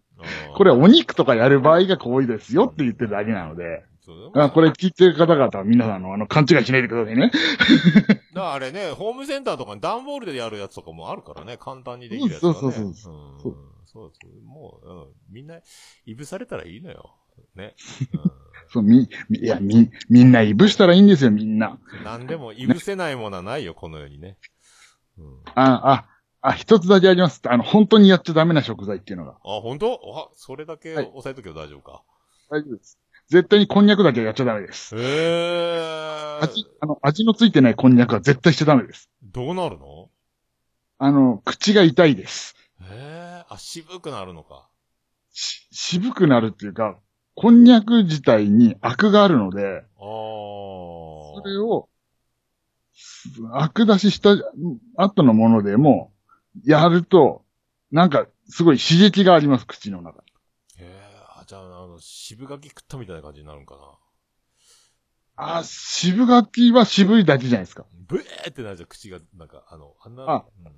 [0.55, 7.31] これはお肉とかやる場合が多いですよって言ってるだけなので、そうあこれ聞いてる方々は皆さんあの、あの、勘違いしないでくださいね。
[8.09, 12.53] だからあれね、ホームセンターとかに段ボールでやるやつとかもあるからね、簡単にできるやつがね。
[12.59, 14.41] そうそうそううんそうそうそう。
[14.45, 15.59] もう、うん、みんな、
[16.05, 17.15] いぶされたらいいのよ。
[17.55, 17.75] ね。
[18.71, 21.79] そう、み、みいや、み、みんないぶしたらいいんですよ、みんな。
[21.97, 22.03] うん。
[22.03, 24.37] なんでも、いぶせないものはないよ、この世にね。
[25.17, 25.41] うん。
[25.55, 26.09] あ、あ、
[26.41, 27.41] あ、一つだけあります。
[27.45, 29.31] あの、本当にやっちゃダメな食材っていうのが。
[29.43, 29.99] あ、本当？
[30.15, 32.03] あ、それだけはい押さえとけば大丈夫か。
[32.49, 32.99] 大丈夫です。
[33.29, 34.95] 絶対にこんにゃくだけはやっちゃダメです。
[34.95, 36.39] へえ。
[36.41, 39.09] 味、あの、味のついてないこんにゃくは絶対しちゃダメです。
[39.21, 40.09] どうなるの？
[40.97, 42.55] あの、口が痛いです。
[42.81, 43.45] へえ。
[43.47, 44.67] あ、渋くなるのか。
[45.31, 46.97] し渋くなるっていうか、
[47.35, 49.83] こんにゃく自体にアクがあるので、ああ。
[49.99, 51.87] それを、
[53.53, 54.31] アク出しした
[54.95, 56.11] 後のものでも、
[56.65, 57.43] やると、
[57.91, 60.23] なんか、すごい刺激があります、口の中
[61.49, 63.81] じゃあ、あの、渋柿食ったみたいな感じになるんかな。
[65.35, 67.87] あ、渋柿は渋いだけじゃないですか。
[68.07, 70.71] ブエーってなるじゃん、口が、なんか、あの、あんな、あうん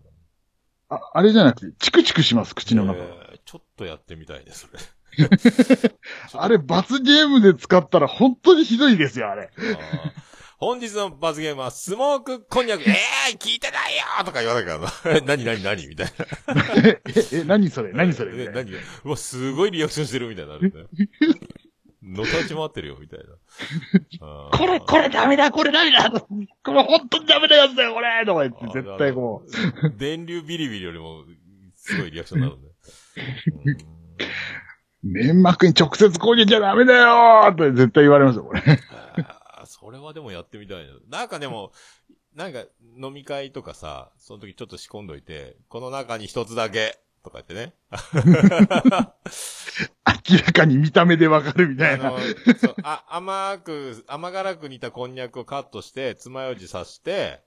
[0.88, 3.00] あ、あれじゃなくて、チクチクします、口の中。
[3.00, 4.80] えーちょっとやってみたいね、それ。
[6.36, 9.52] あれ、罰ゲームで使ったら本当にひどいですよ、あれ。
[9.58, 10.31] あー
[10.64, 12.92] 本日の罰ゲームは、スモークこんにゃく、え
[13.32, 15.18] えー、聞いてないよとか言わないからな。
[15.18, 15.88] え 何何何？
[15.88, 16.14] みたいな。
[16.86, 17.02] え、
[17.34, 17.92] え、え何それ？
[17.94, 18.44] 何それ？
[18.44, 18.72] え何？
[18.72, 20.72] がうわ、すごいリアクションしてるみたいになるね。
[22.04, 24.50] のたち回ってるよ、みたいな。
[24.56, 26.12] これ、これダメだ、これダメだ？
[26.12, 26.28] こ
[26.74, 29.44] れ本当にダメなやつだよ、これとか言って、絶対こ
[29.84, 29.94] う、う。
[29.98, 31.24] 電流ビリビリよりも、
[31.76, 32.70] すごいリアクションになるんで。
[35.04, 38.62] 粘膜に直接攻撃はダメだよーって絶対言われますよ、これ。
[39.92, 41.20] あーそれはでもやってみたいな。
[41.20, 41.74] なんかでも、
[42.34, 42.64] なんか
[42.98, 47.74] 飲み会とかさ、その時ちょっと仕込んどいて、この中に一つだけ、とか言ってね。
[50.32, 52.20] 明らかに見た目でわかるみたいなあの。、
[52.58, 57.42] そう、あ、甘く、甘辛く煮たこんにゃくをカットして、爪楊枝刺して、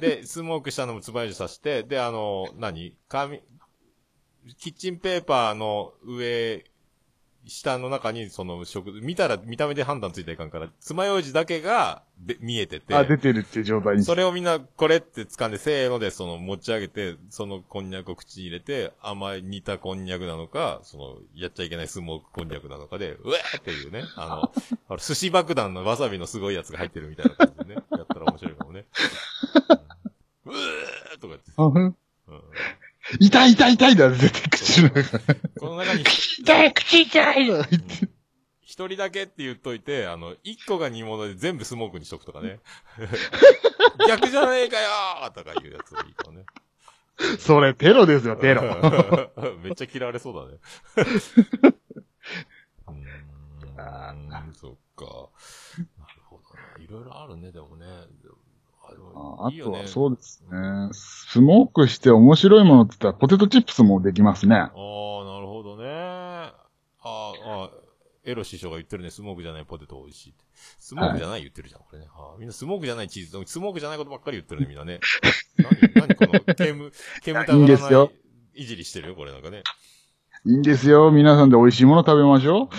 [0.00, 2.96] で、スモークしたのも爪楊枝刺して、で、あの、何？
[3.08, 3.42] 紙、
[4.58, 6.64] キッチンペーパーの上、
[7.46, 13.96] 下の中に、その食、見たら見た目で判断ついたらいかんから、爪楊枝だけがで見えてて、あ、出てるっていう状態。
[13.96, 14.04] に。
[14.04, 24.52] それをみんなこれって掴んで、せーのでその持ち上げて、そのこんにゃくを口に入れて、甘い煮たこんにゃくなのか、その、やっちゃいけないスモークこんにゃくなのかで、うわーっていうね、あの、
[24.88, 28.84] あの寿司爆弾のわさびのすごいやつが入ってるみたいな感じでね、やったら面白いかもね。
[30.46, 30.52] うん。
[30.52, 31.52] うーとか言って、
[33.18, 35.18] 痛い痛い痛いだ、絶対口の中。
[35.58, 36.04] この中に、
[36.38, 37.50] 痛い、口痛い
[38.62, 42.60] 一人だけって言っといて、あの、一個が煮物で全部スモークにしとくとかね。
[44.08, 46.44] 逆じゃねえかよーとかいうやついいかもね。
[47.38, 48.62] それ、テロですよ、テロ。
[49.62, 50.58] めっちゃ嫌われそうだね。
[52.88, 55.04] うあーん、そっか。
[55.98, 56.84] なるほどね。
[56.84, 57.86] いろいろあるね、でもね。
[59.42, 59.86] あであとは。
[59.86, 60.88] そうですね。
[60.92, 64.56] スモークして面白いものって言ったらポテトチップスもできますね。
[64.56, 64.72] ああ、な
[65.40, 65.84] るほどね。
[65.86, 66.52] あ
[67.02, 67.70] あ、ああ、
[68.24, 70.44] エロ師匠が言ってるね、スモークじゃないポテト美味しいって。
[70.78, 72.06] スモークじゃない言ってるじゃん、これね。
[72.14, 75.00] ああみんなスモークじゃないチーズ、スモークじゃないことばっかり言ってるね、みんなね。
[75.94, 76.90] 何、何この、煙、
[77.22, 78.12] 煙たいいんがらないですよ
[78.54, 79.62] いじりしてるよ、これなんかね。
[80.46, 81.10] いいんですよ。
[81.10, 82.70] 皆さんで美味しいもの食べましょ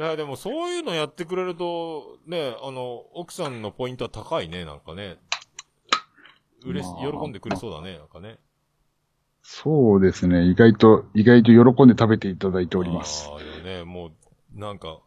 [0.00, 5.18] いや、でもそういうのやってくれると、ね、あの、奥さんのポイントは高いね、なんかね。
[6.64, 8.38] 嬉し、まあ喜んでくれそうだね、なんかね。
[9.42, 10.44] そうですね。
[10.44, 13.28] 意外と、意外と喜んで食べていただいております。
[13.30, 15.00] ああ、でもね、もう、なんか、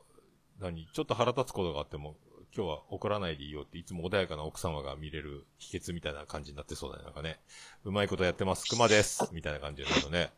[0.59, 2.15] 何、ちょっと腹立つことがあっても、
[2.55, 7.39] 今日は怒らないでいいよって、いつも穏やかな奥様が見れる秘訣みたいな感じになってそうだね、なんかね。
[7.83, 10.29] うまいことやってます、熊ですみたいな感じになるとね。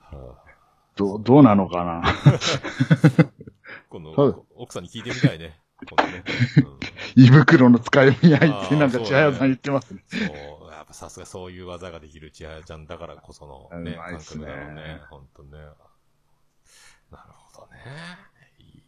[0.00, 0.54] はあ
[0.96, 2.02] どう、どうなのかな
[3.94, 5.60] 今度はい、奥さんに聞いてみたいね。
[5.88, 6.24] 今度ね。
[7.14, 10.04] 胃袋の使いみ合いってなんか千早さん言ってますね。
[10.12, 15.00] うん、そう、やっぱさすがそういう技ができる千早ちゃんだからこそのね、感覚だろうね。
[15.08, 15.58] ほんとね。
[17.12, 17.78] なるほどね。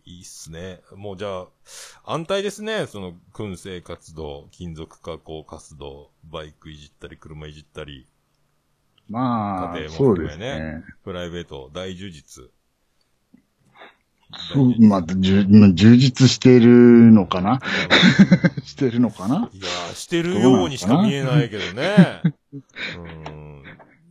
[0.05, 0.81] いいっすね。
[0.97, 1.47] もうじゃあ、
[2.05, 2.87] 安泰ですね。
[2.87, 8.09] その、燻製活動、金属加工活動、バイクいじったり、車いじったり、
[9.09, 10.85] まあ家、庭もそう含めねですね。
[11.05, 12.51] プライベート、大充実。
[14.53, 16.69] そう、まあ、充実している
[17.13, 17.61] のかな？
[18.65, 19.51] してるのかな？
[19.53, 22.23] いやー、してるようにしか見えないけどね。
[22.99, 23.63] うん。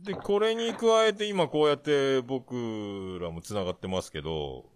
[0.04, 4.66] で、これに加えて今こうやって僕らも繋がってますけど、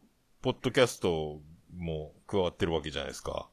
[0.42, 1.40] ポッドキャスト
[1.76, 3.48] も加わってるわけじゃないですか。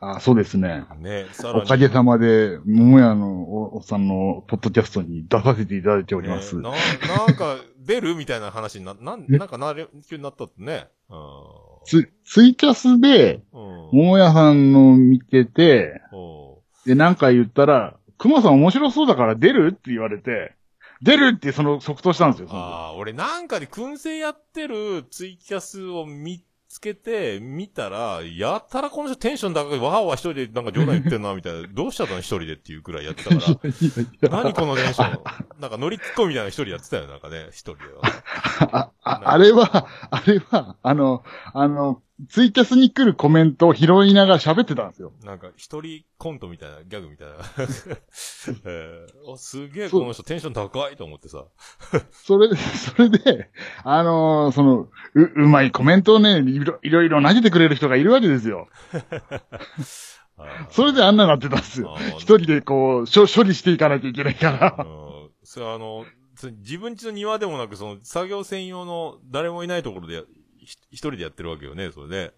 [0.00, 0.84] あそうですね。
[0.98, 1.60] ね、さらに。
[1.60, 6.56] おかげさまで、桃屋のおおっさんのポッドキャストに出させていただいております。
[6.56, 10.88] ねな、なんか、出るみたいな話にな、なん、なんかなる、急になったってね。
[11.10, 11.18] うん。
[11.84, 13.90] ツツイキャスで、うん。
[13.92, 20.54] 桃屋さんの見てて、おで、なんか言ったら、熊さん面白そうだから出るって言われて、
[21.02, 22.48] 出るってその即答したんですよ。
[22.50, 31.66] ああ、俺なんかで燻製やってるツイキャスを見つけて、見たら、やったらこの人テンション高い、わーわー一人でなんか冗談言ってんな、みたいな。
[31.66, 32.20] どうしたの？
[32.20, 33.34] 一人でっていうくらいやってたか
[34.22, 34.30] ら。
[34.30, 35.24] 何このテンション？
[35.60, 38.02] なんか乗りツッコミみたいな一人やってたよ、なんかね、一人では。
[38.60, 45.12] あ、ああれは、あれは、あの、あの、ツイキャスに来るコメントを拾いながら喋ってたんですよ。
[45.24, 47.34] なんか一人コントみたいな、ギャグみたいな。
[48.64, 51.46] えー、あすげえこの人テンション高いと思ってさ。
[52.12, 53.50] それで、それで、
[53.84, 58.68] あのーその、う、うまいコメントをね、いろいろいろ投げてくれる人がいるわけですよ。
[60.70, 64.84] それであんななってたんですよ一人でこう、処処理していかなきゃいけないから。
[64.84, 64.88] う
[65.26, 65.30] ん。
[65.42, 66.06] それあの、
[66.58, 70.24] 自分家の庭でもなく、その、作業専用の誰もいないところで
[70.62, 72.34] 一人でやってるわけよね、それで。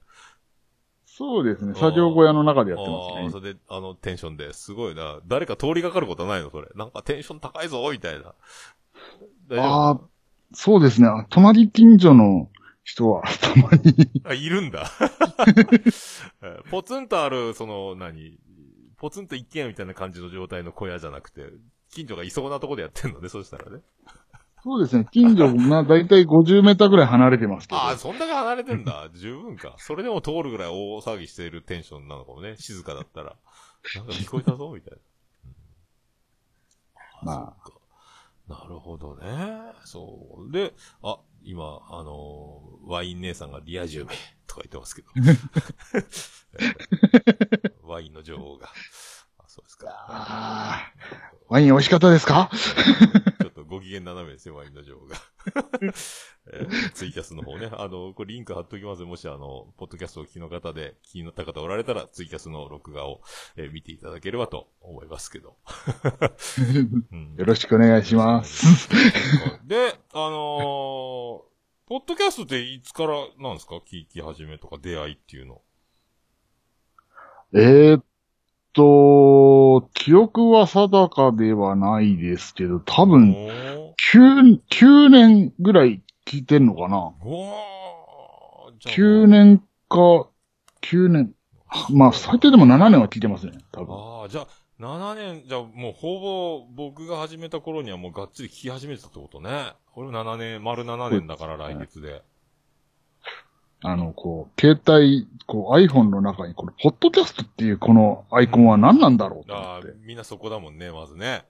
[1.06, 1.75] そうですね。
[1.75, 3.31] 作業小屋の中でやってますああ、ね。
[3.31, 5.20] それで、あの、テンションですごいな。
[5.27, 6.68] 誰か通りがかることはないのそれ。
[6.75, 8.35] なんかテンション高いぞ、みたいな。
[9.48, 10.08] 大丈ああ夫、
[10.54, 11.08] そうですね。
[11.31, 12.48] 隣近所の
[12.83, 14.23] 人は、 たまに。
[14.25, 14.90] あ、いるんだ。
[16.42, 18.38] えーポツンとある、その、何？
[18.96, 21.42] ポツンと一軒家みたいな感じの状態の小屋じゃなくて、
[21.90, 23.81] 近所がいそうなとこでやってんのね、そうしたらね。
[24.65, 25.06] そうですね。
[25.10, 27.81] 近所、な、だいたい50メーターぐらい離れてますけど。
[27.81, 29.08] ああ、そんだけ離れてんだ。
[29.15, 29.75] 十分か。
[29.79, 32.56] それでも通るぐらい大騒ぎしているテンションなのかもね。
[32.58, 33.37] 静かだったら。
[33.96, 34.98] なんか聞こえたぞ、みたいな。
[37.23, 37.71] うん、まあ。
[38.48, 39.73] なるほどね。
[39.85, 40.52] そう。
[40.52, 44.10] で、あ、今、あのー、ワイン姉さんがリア充名
[44.46, 45.08] とか言ってますけど。
[47.88, 48.69] ワインの女王が。
[49.38, 50.92] あ、そうですか。
[51.48, 52.50] ワイン美味しかったですか？
[52.52, 55.16] ちょっとご機嫌斜めですよ、ワインの女王が。
[56.52, 57.70] えー、ツイキャスの方ね。
[57.73, 63.23] あの、これリンク貼っときますもしあの、ポッドキャストを聞きの方で気になった方おられたら、ツイキャスの録画を、
[63.56, 65.56] えー、見ていただければと思いますけど。
[67.12, 68.90] うん、よろしくお願いします。
[69.64, 71.42] で、あのー、
[71.87, 73.77] ポッドキャストっていつからなんですか？
[73.77, 75.62] 聞き始めとか出会いっていうの。
[77.54, 78.04] えー、っ
[78.73, 83.33] と、記憶は定かではないですけど、多分、
[84.12, 87.12] 9、9年ぐらい聞いてんのかな
[88.85, 89.58] ?9 年
[89.88, 90.29] か、
[90.83, 91.35] 9年。
[91.90, 93.94] まあ、最低でも7年は聞いてますね、多分。
[93.94, 94.48] ああ、じゃあ、
[94.81, 99.75] 7年、じゃあもうほぼ僕が始めた頃にはもうがっつり聞き始めてたってことね。
[99.92, 102.23] これ7年、丸7年だから来月で。
[103.83, 111.44] あの、こう、携帯、こう iPhone の中に、この、ポッドキャストっていうこのアイコンは何なんだろうとああ、みんなそこだもんね、まずね。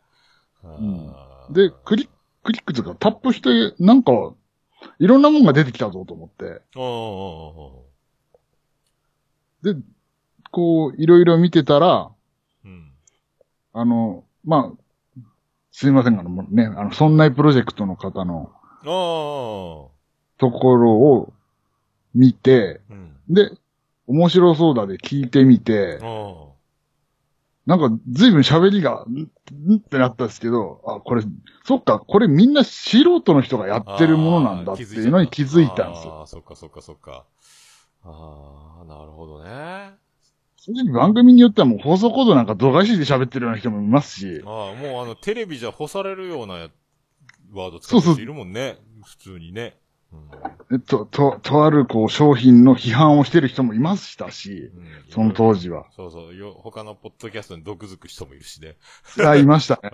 [0.64, 1.14] うん、
[1.50, 2.12] で、クリック、
[2.42, 4.12] クリックとかタップして、なんか、
[4.98, 6.60] いろんなもんが出てきたぞと思って。
[9.62, 9.80] で、
[10.50, 12.10] こう、いろいろ見てたら、
[12.64, 12.92] うん、
[13.72, 15.24] あの、まあ、
[15.70, 18.50] すいません、あの、ね、あの、そんなプロジェクトの方の、
[20.38, 21.32] ところを、
[22.14, 23.50] 見て、うん、で、
[24.06, 25.98] 面白そうだで聞いてみて、
[27.66, 29.20] なんか随分喋りが、ん
[29.72, 31.22] んってなったんですけど、あ、これ、
[31.64, 36.14] そっか、これみんな素人の人がやってるものなんだっていうのに気づいたんですよ。
[36.18, 37.24] ああ、そっかそっかそっか。
[38.04, 39.92] ああ、なるほどね。
[40.56, 44.42] 正直番組によってはもう放送コードなんか度外視で喋ってるような人もいますし。
[44.44, 46.68] ああ、もうあの、テレビじゃ干されるような
[47.52, 48.78] ワード使ってる人いるもんね。
[49.04, 49.76] 普通にね。
[50.72, 55.86] えっと、と、とある、こう、商品の批判をしてる人もいましたし、うん、その当時は。
[55.94, 58.76] そうそうよ、他のポッドキャストに毒づく人もいるしね。
[59.22, 59.90] あ、いましたね。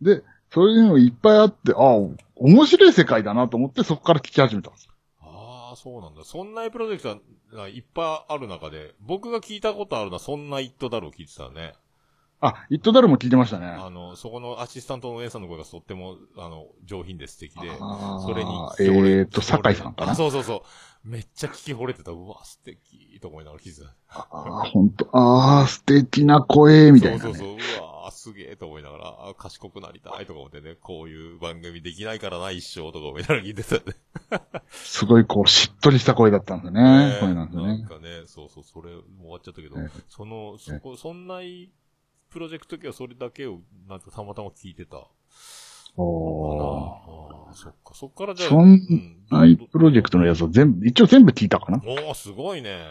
[0.00, 1.96] で、そういうのいっぱいあって、ああ、
[2.36, 4.88] 面白い世界だなと思ってそこから聞き始めたんです
[5.20, 6.22] ああ、そうなんだ。
[6.24, 11.74] そんなプロジェクトはいっぱいある中で、僕が聞いたことあるのはそんなイットだろう聞いてたね。
[12.40, 13.66] あ、イットダルも聞いてましたね。
[13.66, 20.14] あの、そこのアシスタントのお姉さんの声がとっても、あの、上品で素敵で、それにえー、っと、酒井さんかな？
[20.14, 20.62] そうそうそ
[21.04, 21.08] う。
[21.08, 22.12] めっちゃ聞き惚れてた。
[22.12, 23.94] うわ、素敵と思いながら聞いてた。
[24.08, 27.56] ああ、ほんと、ああ、素敵な声、みたいな、ね、そうそうそう。
[27.56, 33.96] うわ、すげえと思いながら、あ賢くなりたいとか思ってね、こういう番組できないからな、一生とか思いながら聞いてたね。
[34.70, 37.18] すごいこう、しっとりした声だったんですね。
[37.20, 37.66] 声なんですね。
[37.66, 39.76] なんかね、そうそう、それ、終わっちゃったけど、
[40.08, 41.70] その、そこ、そんない
[42.30, 45.08] プロジェクト時はそれだけを、なんかたまたま聞いてた。
[45.96, 47.94] おああ、そっか。
[47.94, 48.50] そっからじゃあ。
[48.50, 48.78] そん
[49.30, 51.82] なプロジェクトのやつは全部、一応全部聞いたかな？
[51.84, 52.86] おおすごいね。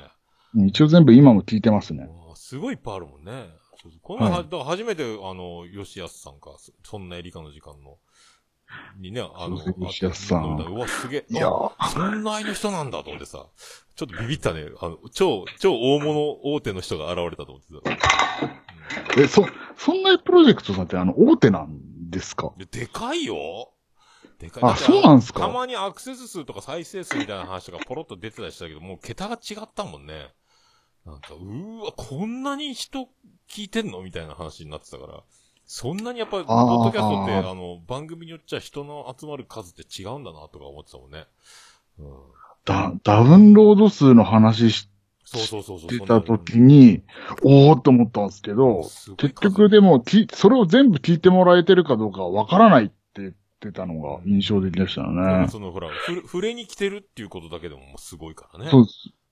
[0.68, 2.10] 一応全部今も聞いてますね。
[2.36, 3.50] すごいいっぱいあるもんね。
[4.02, 7.98] この前、はい、初めて、あの、吉安さんか、そんな理科の時間の、
[9.00, 9.58] にね、あの、
[9.88, 10.58] 吉安さん。
[10.58, 11.26] うわ、すげえ。
[11.30, 11.50] いや
[11.94, 13.46] そんな愛の人なんだと思ってさ、
[13.96, 14.66] ちょっとビビったね。
[14.82, 18.67] あの、超、超大物大手の人が現れたと思ってた。
[19.18, 19.46] え、そ、
[19.78, 22.54] そんなプロジェクトさんってあの、大手なんですか？
[22.72, 23.72] でかいよ
[24.40, 24.64] でかい。
[24.64, 25.42] あ、そうなんですか？
[25.42, 30.34] たまにアクセス数とか再生数みたいな話がポロッと出てたりしたけど、もう桁が違ったもんね。
[31.06, 33.08] なんか、うーわ、こんなに人
[33.50, 35.24] 聞いてんのみたいな話になってたから。
[35.66, 41.26] そんなにやっぱり、ポッドキャストって、あの、番組によっちゃ人の集まる数って違うんだなとか思ってたもんね。
[42.00, 42.08] うん、
[42.64, 44.90] ダ、ダウンロード数の話し
[45.30, 45.90] そうそうそうそう。
[45.90, 47.04] 出た時に、
[47.44, 48.84] おーっと思ったんですけど、
[49.18, 55.50] 結局でも、き、それを全部聞いてもらえてるかどうかわからないって言ってたのが印象的でしたよね。
[55.50, 58.70] そのほら、ふ、触れに来てるっていうことだけでももうすごいからね。
[58.72, 58.86] そう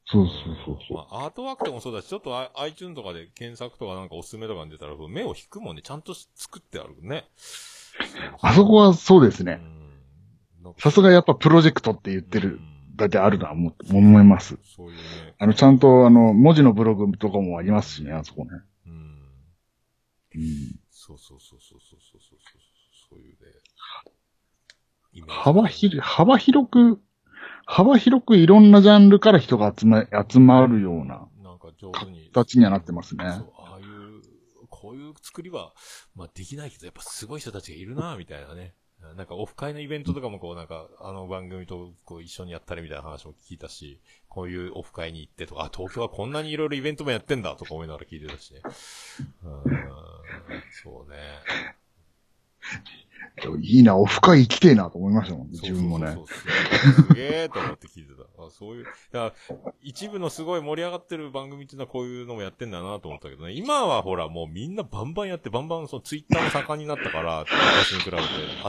[0.08, 7.26] そうそうそうまあ、アートワークでもそうだし、ちょっと iTunes とかで検索とかなんかおすすめとかに出たら、目を引くもんね、ちゃんと作ってあるね。
[8.42, 9.62] あそこはそうですね。
[10.78, 12.60] さすがやっぱプロジェクトって言ってる。
[12.60, 14.58] だってあるな、思、思います。
[14.64, 15.36] そういうね。
[15.38, 18.52] あの、ちゃんと、あの、文字のブログとかもありますしね、あそこね。
[18.88, 18.94] うん。
[20.36, 20.80] うん。
[20.90, 22.40] そうそうそうそうそうそうそう
[23.10, 23.38] そういうね。
[25.28, 27.00] 幅広、幅広く、
[27.66, 32.30] 幅広くいろんなジャンルから人が集ま、集まるような、なんか上手に。
[32.34, 33.24] 形にはなってますね。
[33.38, 34.22] そう、ああいう、
[34.70, 35.74] こういう作りは、
[36.16, 38.74] まあできないけど、やっぱすごい人たちがいるな、みたいなね。
[39.16, 48.62] なんかオフ会のイベントとかもこうなんか、あの番組とこう一緒にやったりみたいな話も聞いたし、こういうオフ会に行ってとか、あ、東京はこんなにいろいろイベントもやってんだとか思いながら聞いてたしね。
[49.44, 49.64] うん、
[50.84, 51.18] そうね。
[53.62, 56.08] いいな、オフ会行きてえなと思いましたもん、自分もね。
[56.08, 58.44] そうそうそうすげえと思って聞いてた。
[58.44, 59.34] あそういう、だ
[59.82, 63.54] 一部のすごい盛り上がってる番組っていうのはこういうのもやってんだなと思ったけどね。
[63.54, 68.24] 今はほらもうみんなバンバンやってバンバンそのツイッターも盛んになったから、昔に比べて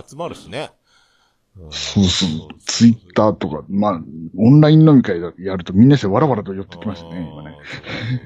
[0.08, 0.70] 集まるしね。
[0.72, 2.48] うんそうそう。
[2.66, 4.00] ツイッターとか、まあ、
[4.36, 7.56] オンライン飲み会やるとみんなしてわらわらと寄ってきましたね、今ね。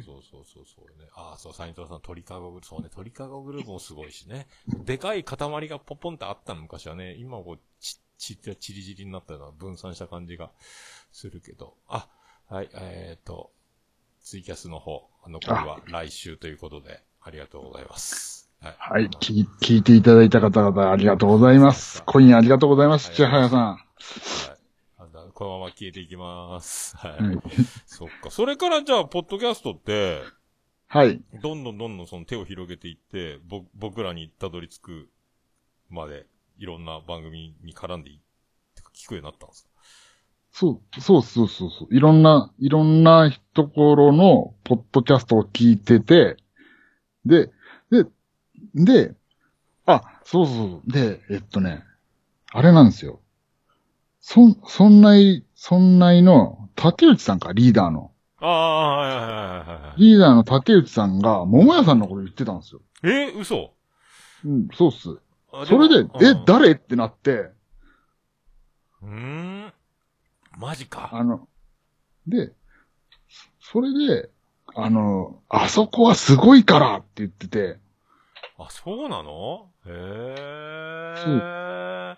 [0.04, 0.19] そうそう
[1.41, 1.57] そうね。
[1.57, 4.47] ああ、そう、サイントラさん、鳥かごグループ、そうね、鳥かごグループもすごいしね。
[4.84, 7.14] でかい塊がポンポンってあったの、昔はね。
[7.14, 10.51] 今はこう、ち、ち、ちりじりになったような分散した感じが
[11.12, 11.74] するけど。
[11.88, 12.09] あ、
[12.49, 13.51] はい、えっ、ー、と、
[14.22, 18.51] ツイキャスの方、残りは来週ということで、ありがとうございます。
[18.61, 18.74] はい。
[18.78, 22.03] はい、聞聞いていただいた方々ありがとうございます。
[22.05, 23.61] コインありがとうございます、千早さん。
[23.61, 24.61] はい。
[25.32, 26.97] このまま消えていきます。
[26.97, 27.12] はい。
[27.12, 27.38] はい。
[27.86, 28.30] そっか。
[28.30, 30.20] それからじゃあ、ポッドキャストって、
[30.93, 31.22] はい。
[31.41, 35.09] どんどんどんどんその手を広げていって、ぼ、僕らにたどり着く
[35.88, 36.26] まで、
[36.59, 38.20] いろんな番組に絡んでいっ
[38.74, 39.70] てか聞くようになったんですか？
[40.51, 41.95] そう、そうそうそうそう。
[41.95, 46.36] いろんな、いろんなところのポッドキャストを聞いてて、
[47.24, 47.53] で、
[47.93, 48.07] で、
[48.74, 49.14] で、
[49.86, 50.91] あ、そうそう。
[50.91, 51.84] で、えっとね、
[52.51, 53.20] あれなんですよ。
[54.20, 58.11] そん、そんない、そんないの、竹内さんか、リーダーの。
[58.41, 60.01] ああ、はいはいはいはいはい。
[60.01, 62.80] リーダーの竹内さんが、桃屋さんのこと言ってたんですよ。
[63.05, 63.72] え嘘？
[64.45, 65.18] うん、そうっす。
[65.53, 66.72] あそれで、もえ、誰？
[66.72, 67.51] ってなって、
[69.03, 69.72] うーん？
[70.59, 71.11] マジか。
[71.12, 71.49] あの、
[72.26, 72.53] で、
[73.61, 74.30] それで、
[74.74, 77.78] あの、あそこはすごいからって言ってて、
[78.59, 79.68] あ、そうなの？
[79.86, 79.91] へ
[81.18, 82.16] え。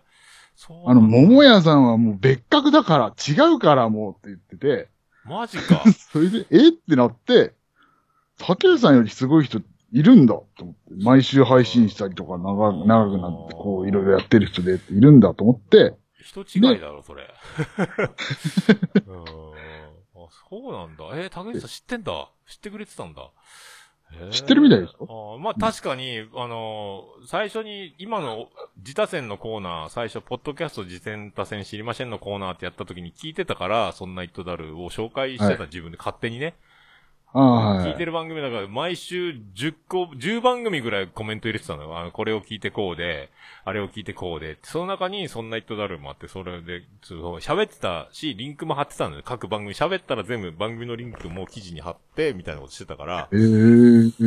[0.54, 0.90] そう。
[0.90, 4.88] あの、も桃屋さんはもう別格だから、違うからもうって言ってて、
[5.24, 5.84] マジか。
[6.12, 6.68] それで、え？
[6.68, 7.54] ってなって、
[8.38, 9.60] 竹内さんよりすごい人
[9.92, 17.28] いるんだと思って、毎週配信したりとか長く、長くなって、こう、いろいろやってる人でいるんだと思って、人違いだろ、それ。
[19.06, 19.22] うん。
[19.22, 21.04] あ、そうなんだ。
[21.14, 22.30] えー、竹内さん知ってんだ。
[22.46, 23.30] 知ってくれてたんだ。
[24.30, 28.48] 知ってるみたいですあーまあ確かに、あのー最初に、今の
[28.78, 36.54] 自他戦のコーナー、最初、ポッドキャスト自戦他戦知りませんのコーナーってやった時に聞いてたから、そんなイットダルを紹介してたは自分で勝手にね。
[37.34, 37.90] ああ、はい。
[37.90, 41.98] 聞いてる番組だから、毎週10個、10番組ぐらいコメント入れてたのよ。
[41.98, 43.30] あの、これを聞いてこうで、
[43.64, 44.58] あれを聞いてこうで。
[44.62, 49.22] その中に、そんなイットダルもあって、それで、そう喋ってたし、リンクも貼ってたのよ。
[49.24, 54.24] 各番組喋ったら全部番組のリンクも記事に貼って、みたいなことしてたからえ、えー、えそ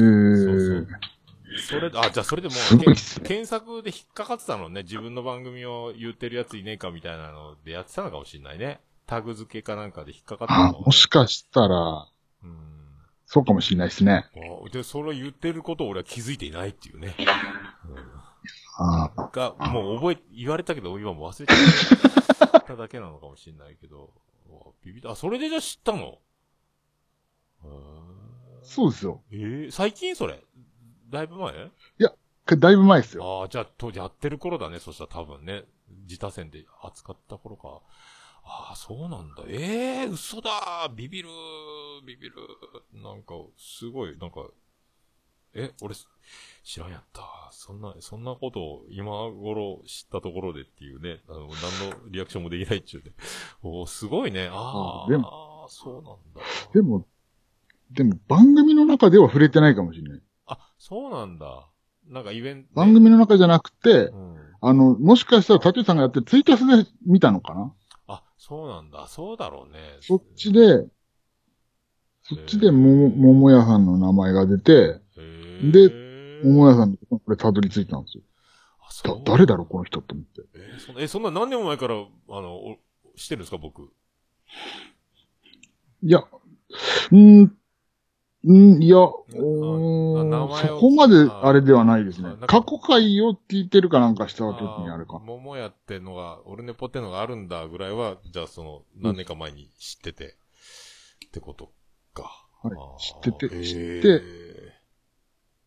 [0.51, 1.15] うー
[1.57, 4.83] それで、あ、じゃあそれでもすごいっすね検索で引っかかってたのね。
[4.83, 8.79] 自分の番組を言ってるやついねえかみたいなのでやってたのかもしれないね。
[9.07, 12.07] タグ付けかなんかで引っかかってたあの、もしかしたら、
[12.43, 12.74] うん。
[13.25, 14.25] そうかもしれないですね。
[14.35, 17.15] あで、それを言ってることを俺は気づいていないっていうね。
[18.77, 24.13] ああが、もう覚え、言われたけど、今もう忘れちゃっただけなのかもしれないけど。
[24.83, 25.01] ビビ。
[25.05, 25.99] あ、それでじゃあ知ったの？
[26.03, 26.19] へ
[28.61, 29.23] そうですよ。
[29.31, 30.43] ーえー最近それ？
[31.09, 31.53] だいぶ前？
[32.57, 33.41] だいぶ前ですよ。
[33.41, 34.79] ああ、じゃあ、当時やってる頃だね。
[34.79, 35.63] そしたら多分ね。
[36.07, 37.81] 自他戦で扱った頃か。
[38.45, 39.43] ああ、そうなんだ。
[39.47, 41.29] ええー、嘘だビビる
[42.05, 42.35] ビビる
[42.93, 44.47] なんか、すごい、なんか、
[45.55, 45.95] え、俺、
[46.63, 47.23] 知らんやった。
[47.51, 53.13] そんな、そんなことを今頃知ったところでっていうね、あの、何のリアクションもできないっちゅうね。
[53.63, 54.49] おーすごいね。
[54.51, 56.41] ああ、あであーそうなんだ。
[56.73, 57.07] でも、
[57.91, 60.21] でも番組の中では触れてないかもしれない。
[60.47, 61.67] あ、そうなんだ。
[62.07, 64.35] なんかイベント、番組の中じゃなくて、うん。
[64.61, 67.61] あの、もしかしたら竹内さんがやってるツイキャスで見たのかな？
[67.61, 67.73] あ、
[68.37, 69.07] そうなんだ。
[69.07, 69.79] そうだろうね。
[70.01, 70.85] そっちで、
[72.23, 74.99] そっちでもも、桃屋さんの名前が出て、
[75.71, 75.89] で
[76.43, 78.23] 桃屋さんのところでたどり着いたんですよ。
[78.81, 80.41] あそうだ、誰だろうこの人って思って。
[80.53, 81.97] えーそんな、え、そんな何年も前から、あ
[82.41, 82.77] の、お
[83.15, 83.89] してるんですか、僕？
[86.03, 86.23] いや、
[87.11, 87.57] うん、
[88.47, 92.39] うん、いや、うーんあ名前をそこまであれではないですねあなん。
[92.41, 95.19] か過去回を聞いてるかなんかした時にあるか。
[95.19, 100.37] 桃屋ってのが、オルネポってのがあるんだぐらいは、じゃあその、何年か前に知ってて、
[101.27, 101.71] ってこと
[102.13, 102.45] か。
[102.61, 104.21] はいあー知ってて知って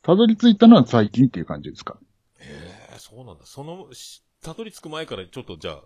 [0.02, 1.98] たどり着いたのは最近っていう感じですか？
[2.40, 2.44] へ
[2.94, 3.44] え、そうなんだ。
[3.44, 5.82] その、したどり着く前からちょっとじゃあ、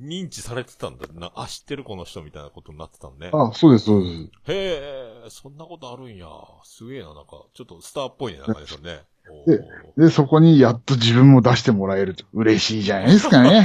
[0.00, 1.32] 認知されてたんだな。
[1.34, 3.30] あ、知ってるこの人みたいなことになってたんね。
[3.32, 4.22] あ、そうです、そうです。
[4.44, 6.26] へえ、そんなことあるんや。
[6.64, 9.02] すげえな、なんか、ちょっとスターっぽいね、なんかね、それね。
[9.46, 9.60] で
[9.96, 13.64] で、そこにやっと自分も出してもらえると嬉しいじゃないですかね。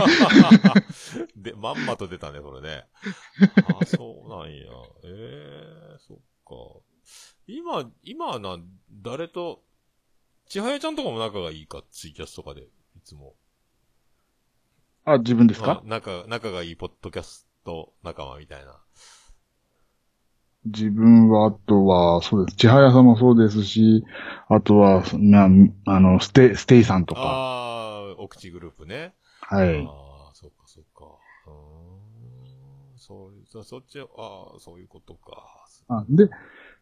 [1.36, 2.86] で、まんまと出たね、これね。
[3.82, 4.66] あ、そうなんや。
[5.04, 6.80] ええー、そっか。
[7.48, 8.58] 今、今はな、
[8.92, 9.64] 誰と、
[10.48, 12.68] 千早ちゃんとかも仲がいいか、ツイキャスとかで、い
[13.04, 13.36] つも。
[15.10, 15.82] あ、自分ですか？
[15.86, 18.78] 仲、仲がいいポッドキャスト仲間みたいな。
[20.66, 22.58] 自分は、あとは、そうです。
[22.58, 24.04] 千早さんもそうですし、
[24.50, 25.48] あとは、な、
[25.86, 27.22] あの、ステ、ステイさんとか。
[27.22, 29.14] ああ、お口グループね。
[29.40, 29.86] はい。
[29.86, 31.06] ああ、そっかそっか。
[31.48, 33.00] うん。
[33.00, 35.42] そう、そそっち、ああ、そういうことか。
[35.88, 36.30] あで、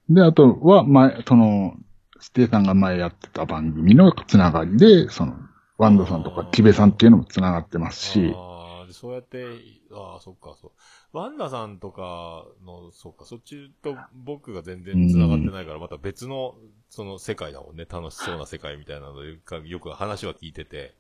[0.10, 1.76] で、あとは、前、その、
[2.20, 5.36] ステイさんが前やってた番組のつながりで、その、
[5.78, 8.34] ワンダさんとかキベさんっていうのもつながってますし。
[8.36, 9.46] ああ、そうやって、
[9.92, 10.70] ああ、そっか、そ
[11.14, 11.18] う。
[11.18, 16.56] ワンダさんとかの、そっか、そっちと僕が全然繋がってないから、また別の、
[16.90, 17.86] その世界だもんね。
[17.90, 20.96] 楽しそうな世界みたいなので、よく話は聞いてて。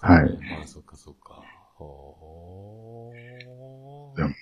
[0.00, 0.22] はい。
[0.56, 1.42] まあ、そっかそっか。
[1.74, 4.16] ほー。
[4.16, 4.34] でも、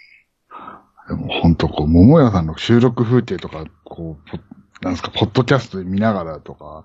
[1.08, 6.84] でも本当こう、桃屋さんの収録風景とか、こう、なんですか、ポッドキャストで見ながらとか、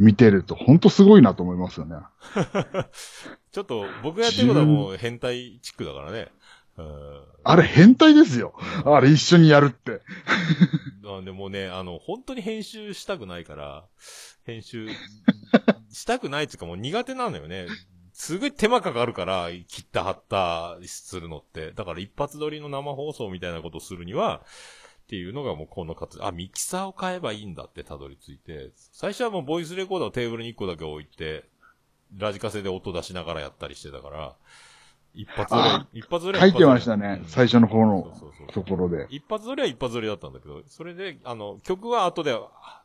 [0.00, 1.96] 見てると、本当すごいなと思いますよね。
[3.52, 6.28] ちょっと、僕やってることはもう変態チックだからね。
[7.42, 8.54] あれ変態ですよ。
[8.86, 10.00] あれ一緒にやるって。
[11.24, 13.84] でもね、あの、本当に編集したくないから、
[14.44, 14.88] 編集
[15.90, 17.66] したくないっていうかもう苦手なのよね。
[18.12, 21.72] すごい手間かかるから、切った貼ったするのって。
[21.72, 24.42] だから一発撮りの生放送みたいなことをするには、
[25.10, 31.46] っていうのがもうこの活あ、ミキサーを買えばいいんだってたどり着いて、最初はもうボイスレコーダーをテーブルに1個だけ置いて、
[32.16, 34.36] ラジカセで音出しながらやったりしてたから、
[35.12, 35.56] 一発撮
[35.92, 38.14] り、一発撮り書いてましたね、うん、最初の方の
[38.52, 39.08] ところで。
[39.10, 42.38] 一発撮りは一発撮りだったんだけど、それで、あの、曲は後で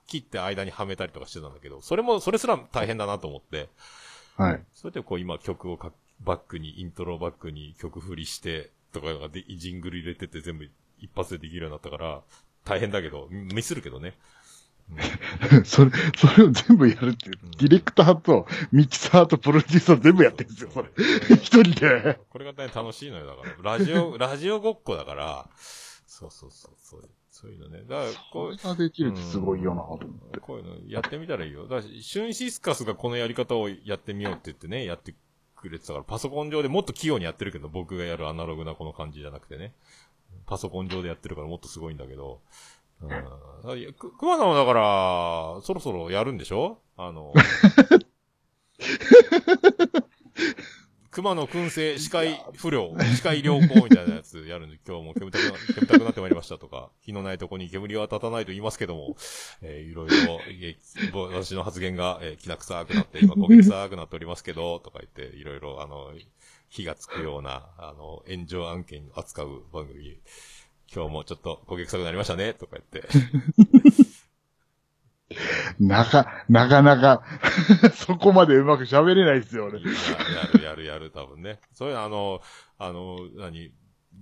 [0.08, 3.70] 切って間にはめたりとかしてたんだけど、それも、それすら大変だなと思って。
[4.36, 4.64] はい。
[4.74, 5.78] それでこう今曲を
[6.22, 10.68] バックに、イントロバックに曲振りして、とかがで、ジングル入れてて全部
[11.00, 12.22] 一発でできるようになったから、
[12.64, 14.18] 大変だけど、ミスるけどね。
[15.66, 17.38] それ、それを全部やるっていう。
[17.58, 20.90] ディレクターと、ミキサーとプロデューサー全部やってるんですよ、それ。
[21.36, 22.20] 一人で。
[22.30, 23.78] これがね、楽しいのよ、だから。
[23.78, 27.82] ラジオ、 ラジオごっこだから、そうそうそう、そうそういうのね。
[27.82, 28.58] だから、こう。
[28.58, 30.40] それができるってすごいよな、と思って。
[30.40, 31.64] こういうのやってみたらいいよ。
[31.64, 35.16] だから、シュンシスカスがこのやり方をやってみようって言ってね、やって
[35.56, 39.74] くれてたから、パソコン上でもっと器用にやってるけど、僕がやるアナログなこの感じじゃなくてね。
[40.46, 42.42] パソコン上でやってるからもっとすごいんだけど、
[43.02, 43.10] うん。
[43.94, 46.80] く、熊さんはだから、そろそろやるんでしょ？
[46.98, 47.34] あの、
[51.12, 59.16] 熊の燻製、視界不良、視界良好みたいなやつやるんで、今日も煙たくな、煙たくなってまいりましたとか、火のないとこに煙は立たないと言いますけども、
[59.62, 66.12] えー、いろいろ、えー、私の発言が、えー、きな臭くなって、今焦げ臭くなっておりますけど、とか言って、いろいろ、あの、
[66.70, 70.20] 火がつくような、あの、炎上案件扱う番組、
[70.94, 73.08] 今日もちょっと焦げ臭くなりましたね、とか言って。
[75.80, 77.24] なか、なかなか
[77.96, 79.80] そこまでうまく喋れないですよ、俺。
[79.80, 79.86] や
[80.54, 81.60] る、やる、やる、多分ね。
[81.74, 82.42] そういうあの、
[82.78, 83.72] あの、何、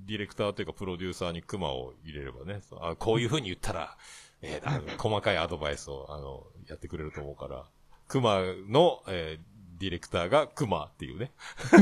[0.06, 3.98] ディレクターというかプロデューサーにクマを入れればね、あこういう風に言ったら、
[4.42, 7.66] えー、細かいアドバイスを、あの、やってくれると思うから、
[8.08, 9.53] クマの、えー、
[9.84, 11.34] ディレクターがクマっていうね。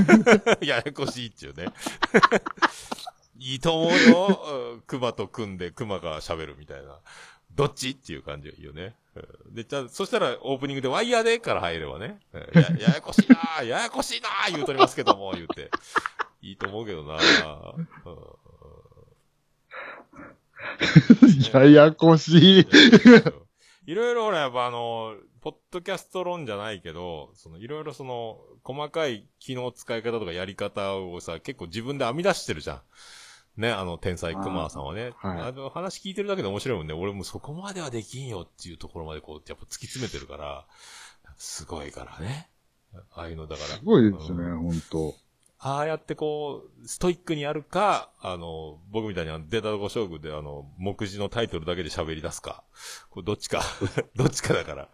[0.65, 1.67] ややこしいっちゅうね。
[3.37, 4.81] いいと思うよ。
[4.87, 6.97] 熊と組んで熊が喋るみたいな。
[7.51, 8.95] どっちっていう感じがいいよね。
[9.51, 12.19] で、じゃあ、そしたらオープニングでワイヤーでから入ればね。
[12.53, 15.69] や、ややこしいなややこしいな言うとりますけども、言うて。
[16.41, 17.19] いいと思うけどな
[21.53, 22.67] ややこしい。
[23.91, 33.61] いろいろほら、やっぱあの、ポッドキャスト論じゃないけど、その、いろいろその、細かい機能使い方とかやり方をさ、結構自分で編み出してるじゃん。
[33.61, 35.11] ね、あの、天才熊さんはね。
[35.17, 36.93] はい、あの、話聞いてるだけで面白いもんね。
[36.93, 40.65] 俺もそこまではできんよっていうところまでこう、やっぱ突き詰めてるから、
[41.35, 42.49] すごいからね。
[43.11, 43.67] ああいうのだから。
[43.75, 45.15] すごいですね、うん、本当
[45.63, 52.63] ああやってこう、ストイックにやるか、あの、僕みたいにデータご勝負であの、目次のタイトルだけで喋り出すか。
[53.11, 53.61] これどっちか。
[54.17, 54.89] どっちかだから。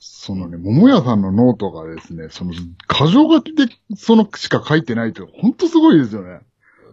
[0.00, 2.52] そのね、桃屋さんのノートがですね、その、
[2.88, 6.40] 過剰書きで、そのしか書いてないと、ほんとすごいですよね。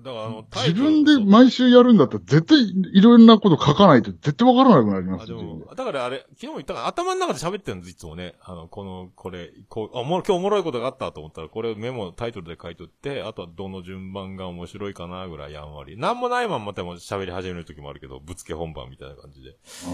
[0.03, 2.57] だからあの、自分で毎週やるんだったら絶対
[2.93, 5.37] いろんなこと書かないと絶対わからなくなりまあ、すよ。
[5.37, 8.35] でも、だからあれ、昨日も言ったから、頭の中で喋ってるんです、いつもね。
[8.41, 15.97] あの、この、これ、こう、あ、おもろ今日おもろいことがあったと思ったら、これをメモ、タイトルで書いとって、あとはどの順番が面白いかな、ぐらいやんわり。
[15.97, 19.57] なんもないまんまでも喋り始める時もあるけど、ぶつけ本番みたいな感じで。
[19.87, 19.91] う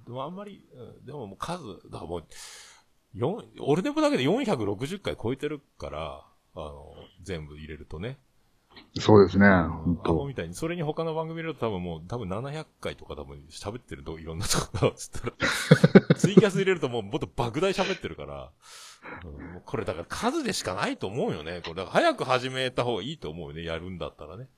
[0.00, 0.04] ん。
[0.04, 2.24] でもあんまり、うんでももう数、だからもう、
[3.14, 8.18] 四俺でもだけで460回超えてるから、あの、全部入れるとね。
[9.00, 9.46] そうですね。
[9.46, 18.50] ア本当ホみたいに、それに他の番組だと多分もう、多分700回とか多分喋ってると、いろんなところ、つったら、ツイキャス入れるともうもっと莫大喋ってるから、
[19.24, 21.60] うんこれだから数でしかないと思うよね。
[21.62, 23.62] これだから早く始めた方がいいと思うよね。
[23.62, 24.48] やるんだったらね。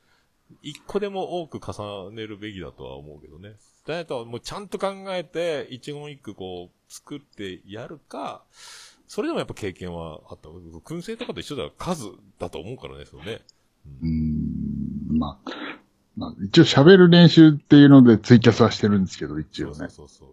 [0.63, 3.55] 一個でも多く重ねるべきだとは思うけどね。
[3.87, 8.43] だともうちゃんと考えて、一言一句こう、作ってやるか、
[9.09, 10.49] それでもやっぱ経験はあった。
[10.49, 13.41] 燻製とかと一緒だから数だと思うからね、そのね。
[14.03, 15.51] うーん、まあ、
[16.17, 19.75] まあ、一応喋る練習っていうのでツイキャスはしてるんですけど、一応ね。
[19.75, 20.29] そうそうそう。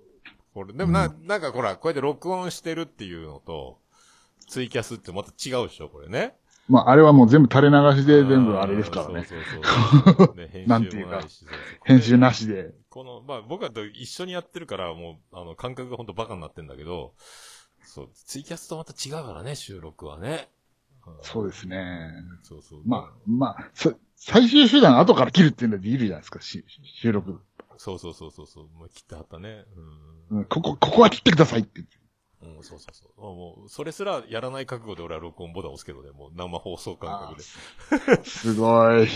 [0.53, 3.79] これ、でもな、なんかほら、こうやって録音してるっていうのと、
[4.47, 6.35] ツイキャスってまた違うでしょ、これね。
[6.69, 9.25] まあ、あれはもう全部垂れ流しで全部あれですからね。
[9.25, 10.37] そうそうそう。
[10.67, 11.21] なんていうか
[11.83, 12.73] 編集なしで。
[12.89, 17.15] この、まあ僕はと一緒にやってるから、もう、あの、感覚がほんとバカになってんだけど、
[17.83, 20.49] そう、ツイキャスとまた違うからね、収録はね。
[21.21, 22.11] そうですね。
[22.43, 22.81] そうそう。
[22.85, 26.63] まあ、まあ、さ最終手段後から切るっていうのでいるじゃないですか、し
[27.01, 27.41] 収録。
[27.77, 28.67] そうそうそうそうそう。
[28.77, 29.65] もう切ってはったね。
[30.31, 30.37] うん。
[30.37, 31.83] うんここ、ここは切ってくださいって。
[32.41, 33.21] うん、そうそうそう。
[33.21, 37.35] もう、それすらやらない覚悟で俺は録音ボタン押すけどね、もう生放送感覚
[38.15, 38.23] で。
[38.23, 39.07] すごい。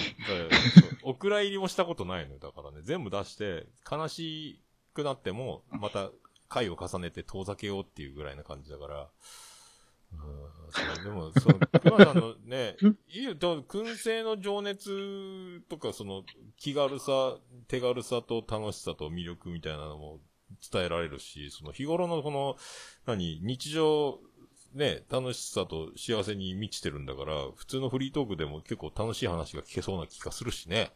[1.03, 2.39] お蔵入りもしたことないのよ。
[2.39, 4.61] だからね、全部出して、悲し
[4.93, 6.09] くなっても、また
[6.49, 9.09] 回を重ねて遠ざけようっていうぐらいな感じだから。
[10.13, 10.37] うん
[10.69, 12.75] そうでも、その、熊さんのね、
[13.09, 16.23] いいよ、と燻製の情熱とか、その、
[16.57, 17.37] 気軽さ、
[17.67, 20.19] 手軽さと楽しさと魅力みたいなのも
[20.71, 22.57] 伝えられるし、その日頃のこの、
[23.05, 24.19] 何、日常、
[24.73, 30.91] ね、楽しさと幸せに満ちてるんだから、普通のフリートークでも結構楽しい話が聞けそうな気がするしね。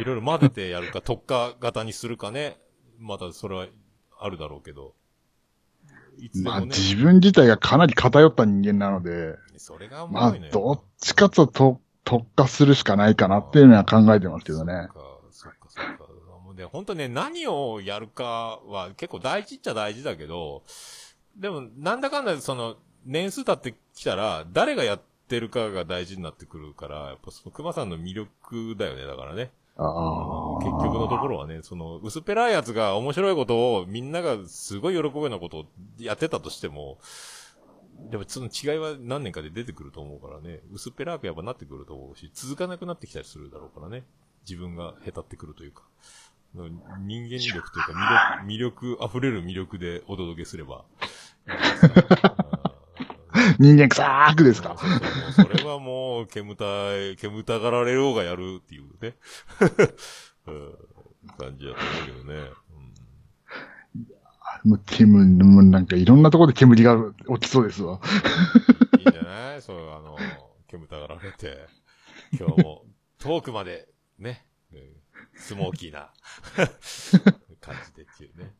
[0.00, 2.58] いろいろ混ぜてやるか、特化型にするかね。
[2.98, 3.66] またそれは
[4.20, 4.94] あるだろうけど。
[6.18, 6.60] いつでまあ。
[6.62, 10.36] 自分自体がかなり偏った人間なので、それがおまあ。
[10.52, 14.88] どっちかとと特化するしかないかなっていうのは考えてますけどね。
[15.30, 16.18] そっか、そっか、そっか。
[16.44, 20.62] もうね、本当ね、何をやるかは結構大事っちゃ大事だけど、
[21.36, 29.50] でも、なんだかんだその、年数経ってきたら、誰がやってるかが大事になってくるから、やっぱその熊さんの魅力だよね、だからね。
[29.78, 30.58] あ。
[30.58, 35.66] 結局のところはね、その、薄っぺらいやつが面白いことを、みんながすごい喜ぶようなことを
[35.98, 36.98] やってたとしても、
[38.10, 44.04] でもその違いは何年かで出てくると思うからね、薄っぺらくやっぱなってくると思うし、続かなくなってきたりするだろうからね。
[44.48, 45.82] 自分が下手ってくるというか。
[46.54, 50.84] 人間力というか魅力、魅力溢れる魅力でお届けすれば。
[53.58, 54.76] 人間臭ーくですか？
[55.34, 56.64] それはもう、煙た
[56.96, 59.16] い、煙たがられようがやるっていうね。
[60.46, 60.74] うん
[61.36, 62.50] 感じだと思うけどね。
[64.64, 66.96] もう煙、もうなんかいろんなところで煙が
[67.34, 68.00] 起きそうですわ。
[68.98, 69.62] いいんじゃない？
[69.62, 70.16] そう、あの、
[70.68, 71.66] 煙たがられて、
[72.38, 72.84] 今日も
[73.18, 73.88] 遠くまで
[74.18, 74.80] ね、うん
[75.34, 76.10] スモーキーな
[77.60, 78.52] 感じでっていうね。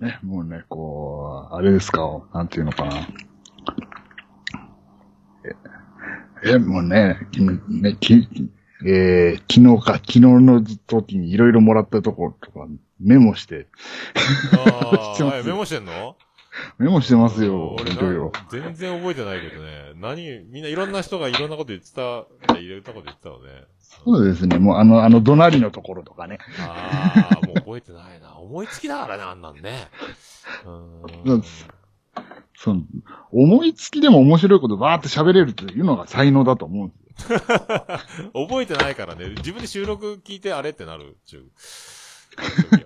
[0.00, 2.00] ね、もうね、こう、あれですか、
[2.32, 3.06] なんていうのかな。
[5.44, 8.28] え、えもうね、きね、き、
[8.86, 12.66] えー昨日か、昨日の時にいろいろもらったところとか
[12.98, 13.68] メモして、
[14.52, 16.16] あ しメモしてんの？
[16.78, 18.32] メモしてますよ、俺いろいろ。
[18.50, 19.92] 全然覚えてないけどね。
[19.96, 22.02] 何、みんないろんな人がいろんなこと言ってた、
[22.58, 23.64] いろんなこと言ってたのね。
[23.78, 26.38] そうですね、もうあの、あの、怒鳴りのところとかね。
[26.58, 28.36] ああ、もう覚えてないな。
[28.36, 29.88] 思いつきだからね、あんなんね。
[30.66, 31.42] うーん。
[32.56, 32.82] その、
[33.32, 36.94] 思いつきでも面白いことバーって喋れるというのが才能だと思うんで
[37.24, 37.40] すよ。
[38.46, 39.30] 覚えてないからね。
[39.38, 41.50] 自分で収録聞いてあれってなるっちゅう。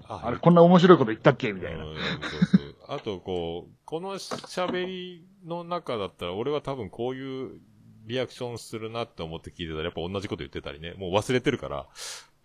[0.09, 1.85] あ あれ、こんな面白いこと言ったっけみたいな。
[1.85, 2.77] うんそうそう。
[2.89, 7.61] あと、こう、この喋りの中だったら、俺は多分こういう
[8.07, 10.95] リアクションするなって思って聞いてたら、やっぱ同じこと言ってたりね。
[10.95, 11.87] もう忘れてるから。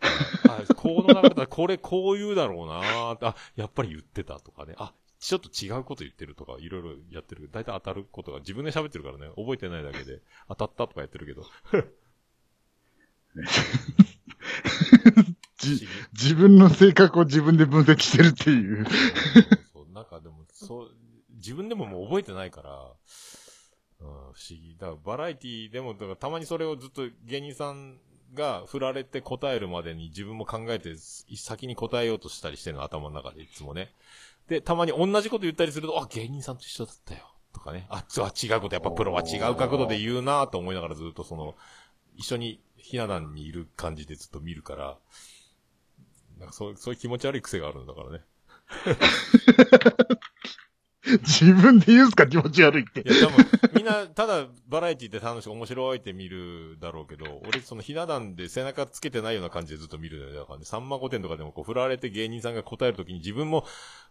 [0.49, 2.81] あ、この流れだったら、これこう言うだろうな
[3.21, 4.73] あ、やっぱり言ってたとかね。
[4.77, 7.49] あ、ちょっと違うこと言ってるとか、いろいろやってる。
[7.51, 9.27] だいたい当たることが自分で喋ってるからね。
[9.35, 11.43] 覚えてないだけで、当たったとかやってるけど。
[15.57, 18.85] じ自分の性格を自分で分析してるっていう。
[19.73, 20.91] そうなんかでも、そう、
[21.35, 22.93] 自分でももう覚えてないから、
[23.99, 24.77] うん、不思議。
[24.79, 27.99] だからバラエティでも、だからたまにそれをずっと芸人さん
[28.33, 33.93] が振られて答えるまでに自分も考えて先に答えようとしたりしてるの頭の中でいつもね。
[34.49, 37.35] で、たまに同じこと言ったりすると、あ、芸人さんと一緒だったよ。
[37.53, 37.87] とかね。
[37.89, 41.55] あ、違うこと、やっぱプロは違う角度で言うなと思いながらずっとその、
[42.15, 44.97] 一緒にひな壇にいる感じでずっと見るから、
[46.39, 48.21] なんかそう、そういう気持ち悪い癖があるんだからね。
[51.23, 53.01] 自分で言うんすか気持ち悪いって。
[53.01, 60.41] いや、多分、みんな、ただ、バラエティって楽しく面白いって見るだろうけど、俺、その、ひな壇で背中つけてないような感じでずっと見るんだよ。
[60.41, 63.65] だからね、さんま御殿とかでもこう、振られて芸人さんが答えるときに自分も、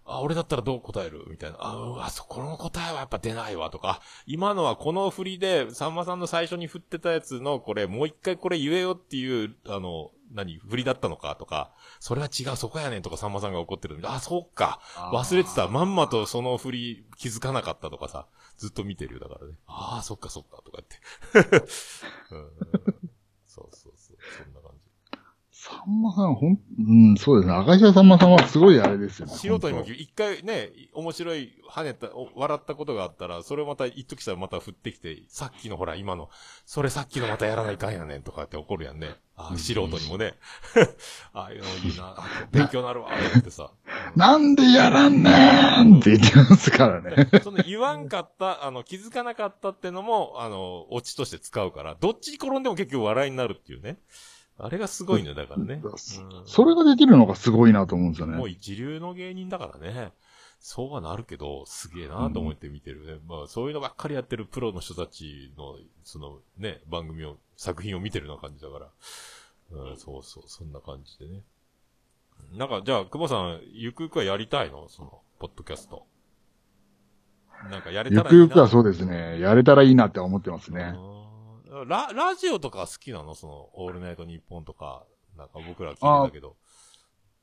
[0.08, 1.24] あ、俺だったらどう答える？
[1.28, 1.58] みたいな。
[1.60, 14.80] あ、うわ、そこの答えはやっぱ出ないわ、とか、今のはこの振りで、さんまさんの最初に振ってたやつの、これ、もう一回これ言えよっていう、あの、何、振りだったのかとか、それは違う、そこやねんとかさんまさんが怒ってるあ、そっか。
[14.96, 15.68] 忘れてた。
[15.68, 19.54] まんまとその振り気づかなかったとかさ、ずっと見てるよ、だからね。
[19.66, 20.82] ああ、そっかそっか、とか
[21.32, 21.58] 言って。
[22.32, 22.50] うん、
[23.46, 24.67] そうそうそう、そんな。
[25.68, 27.54] さんまさん、ほん、うん、そうですね。
[27.54, 29.34] 赤石さんまさんはすごいあれですよね。
[29.34, 36.30] 素人にも一回ね、面白い、跳ねた、笑ったことがあったら、それをまた一時したらまた振ってきて、さっきのほら、今の、
[36.64, 39.16] それさっきのまたやらないかんやねんとかって怒るやんね。
[39.36, 40.34] あ素人にもね。
[41.32, 42.16] ああいうのいいな。
[42.50, 43.70] 勉強なるわ、ってさ。
[44.16, 45.30] なんでやらんね
[45.84, 47.28] んって言ってますからね。
[47.42, 53.98] その言わんかった、あの、気づかなかったってのも、あの、オチとして使うから、どっちに転んでも結局笑いになるっていうね。
[54.60, 55.80] あれがすごいね、だからね。
[56.44, 58.36] それができるのがすごいなと思うんですよね。
[58.36, 60.12] もう一流の芸人だからね。
[60.60, 63.12] そうはなるけど、すげえなと思って見てるね。
[63.12, 68.88] うん、まあ、そういうのばっかりやってるプロの人たちの、そのね、番組を、作品を見てるような感じだから。
[69.70, 71.42] うん、そうそう、そんな感じでね。
[72.56, 74.88] なんか、じゃあ、久保さん、ゆくゆくはやりたいの？
[74.88, 76.04] その、ポッドキャスト。
[77.70, 78.42] なんかやれたらいいな。
[78.42, 79.38] ゆくゆくはそうですね。
[79.38, 80.94] やれたらいいなって思ってますね。
[81.84, 83.34] ラ、ラジオとか好きなの？
[83.34, 85.04] その、オールナイトニッポンとか、
[85.36, 86.56] なんか僕ら聞いてたけど。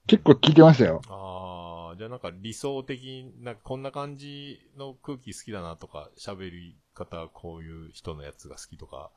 [0.08, 1.02] 結構聞いてましたよ。
[1.08, 9.10] ああ、じゃあなんか理想的な、こんな感じの空気好きだなとか、喋り方、こういう人のやつが好きとか。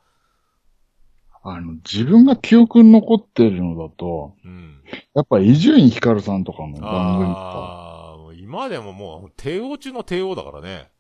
[1.42, 4.82] あの、自分が記憶に残ってるのだと、うん。
[5.14, 7.40] やっぱ伊集院光さんとかの番組とか。
[7.40, 10.90] ああ、今でももう、帝王中の帝王だからね。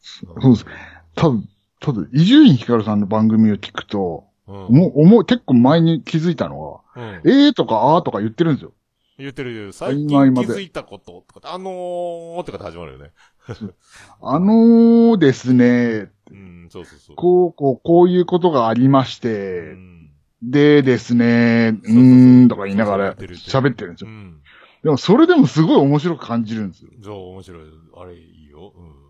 [0.00, 0.66] そうです。
[1.14, 1.48] 多分、
[1.82, 8.72] ただ、伊集院光さんの番組を聞くと、うん、もう、思う、結構前に気づいたのは、うん、えーとかあーとか言ってるんですよ。
[9.18, 9.72] 言ってる。
[9.72, 13.10] 最近気づいたこととか、あのーってか始まるよね。
[14.22, 16.10] あのーですね。
[16.30, 17.16] うん、そうそうそう。
[17.16, 20.10] こう、こう、こういうことがありまして、うん、
[20.42, 24.10] でですね、うーんとか言いながら喋ってるんですよ。
[24.10, 24.40] うん、
[24.84, 26.90] でもそれでもすごい面白く感じるんですよ。
[27.02, 27.62] そう、面白い。
[27.96, 28.72] あれいいよ。
[28.76, 29.01] うん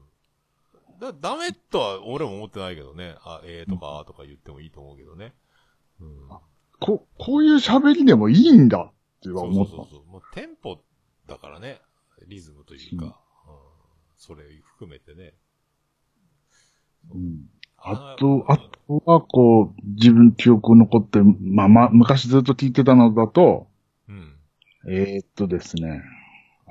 [1.02, 3.16] だ、ダメとは俺も思ってないけどね。
[3.24, 5.34] あ、ええー、とか、あとか言ってもいいと思うけどね。
[6.00, 6.28] うん。
[6.78, 9.70] こ、こういう喋りでもいいんだって思った。
[9.70, 10.78] そうそうそうもうテンポ
[11.26, 11.80] だからね。
[12.28, 13.04] リズムというか。
[13.06, 13.12] うん、
[14.16, 15.34] それ含めてね。
[17.12, 17.50] うん。
[17.78, 23.66] あと、あとは、こう、自分記憶残って、まあまあ、昔ずっと聞いてたのだと、
[24.08, 24.36] うん。
[24.88, 26.00] えー、っとですね。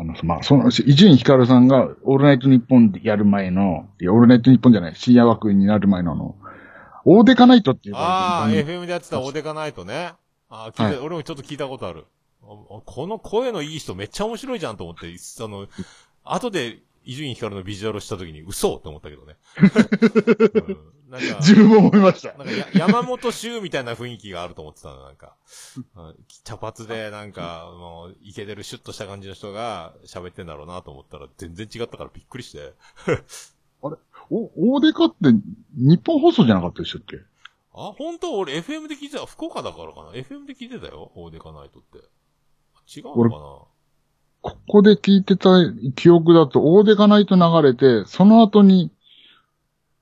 [0.02, 6.36] あの、まあ、その、伊集院光さんが、オールナイトニッポンでやる前の、いや、オールナイトニッポンじゃない、深夜枠になる前のあの、
[7.06, 10.14] オーデカナイトっていうああ、FM でやってたオーデカナイトね。
[10.50, 12.06] ああ、はい、俺もちょっと聞いたことある。
[12.42, 15.68] この声のいい人めっちゃ面白いじゃんと思って、あの、
[16.24, 19.38] 後で伊集院光のビジュアルした時に嘘って思ったけどね。
[20.68, 20.78] うん
[21.12, 22.34] なんか、自分も思いました。
[22.38, 25.36] なんかや、山本修みたいな雰囲気があると思ってたの、なんか。
[26.46, 32.74] 茶髪で、なんか、もう、イケてるシュッとした感じの人が喋ってんだろうなと思ったら、全然違ったからびっくりして。
[33.84, 33.98] あれ？
[34.30, 35.16] お、大デカって
[35.76, 37.18] 日本放送じゃなかったでしたっけ？
[37.74, 38.38] あ、本当？
[38.38, 39.26] 俺 FM で聞いてた。
[39.26, 41.12] 福岡だからかな ?FM で聞いてたよ。
[41.16, 41.98] 大デカナイトって。
[42.88, 43.62] 違うのかな？
[44.42, 45.50] ここで聞いてた
[45.96, 48.92] 記憶だと、大デカナイト流れて、その後に、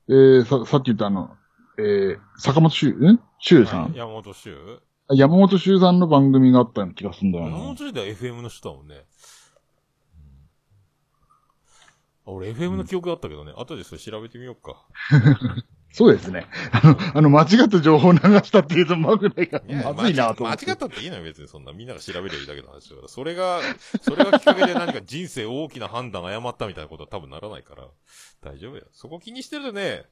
[0.07, 1.35] えー、さ、さっき言ったあの、
[1.77, 4.81] えー、坂本修、ん修さん、山本修
[5.11, 7.51] 山本修さんの番組があったような気がするんだよな。
[7.51, 9.05] 山本修では FM の人だもんね。
[12.27, 14.85] うん、俺 FM の記憶だったけどね、うん、後でそれ調べてみようか。
[15.91, 16.45] そうですね。
[16.71, 19.61] あの、あの、間違った情報を流したっていうと、まぐらが、
[19.93, 20.65] まずいなと思って。
[20.65, 21.73] 間違ったっていいのよ、別にそんな。
[21.73, 23.07] みんなが調べりゃいいだけの話だから。
[23.07, 23.61] それが、
[24.01, 27.87] それがきっかけで何か人生大きな判断誤ったみたいなことは多分ならないから。
[28.41, 28.83] 大丈夫よ。
[28.93, 30.05] そこ気にしてるとね、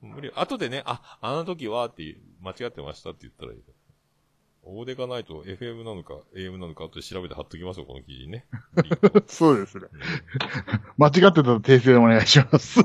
[0.00, 0.32] 無理。
[0.34, 3.60] 後でね、あ、あの時はって、間違ってましたって言ったらいい。
[4.70, 8.46] 大でかないと FM なのか AM なのか後で調べて貼っときますよ、この記事にね。
[9.26, 9.88] そうですね。
[10.96, 12.80] 間違ってたら訂正お願いします。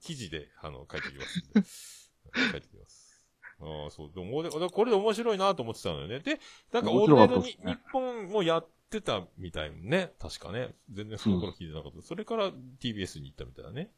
[0.00, 2.12] 記事で、あの、書いてきます。
[2.34, 3.26] 書いてきます。
[3.60, 4.12] ああ、そう。
[4.14, 6.20] でも、俺これで面白いなと思ってたのよね。
[6.20, 6.40] で、
[6.72, 10.12] なんか、オー面白かルナイトに、ったっすね日本もやってたみたいね。
[10.18, 10.74] 確かね。
[10.90, 12.02] 全然その頃聞いてなかった。
[12.02, 13.90] それから TBS に行ったみたいだね。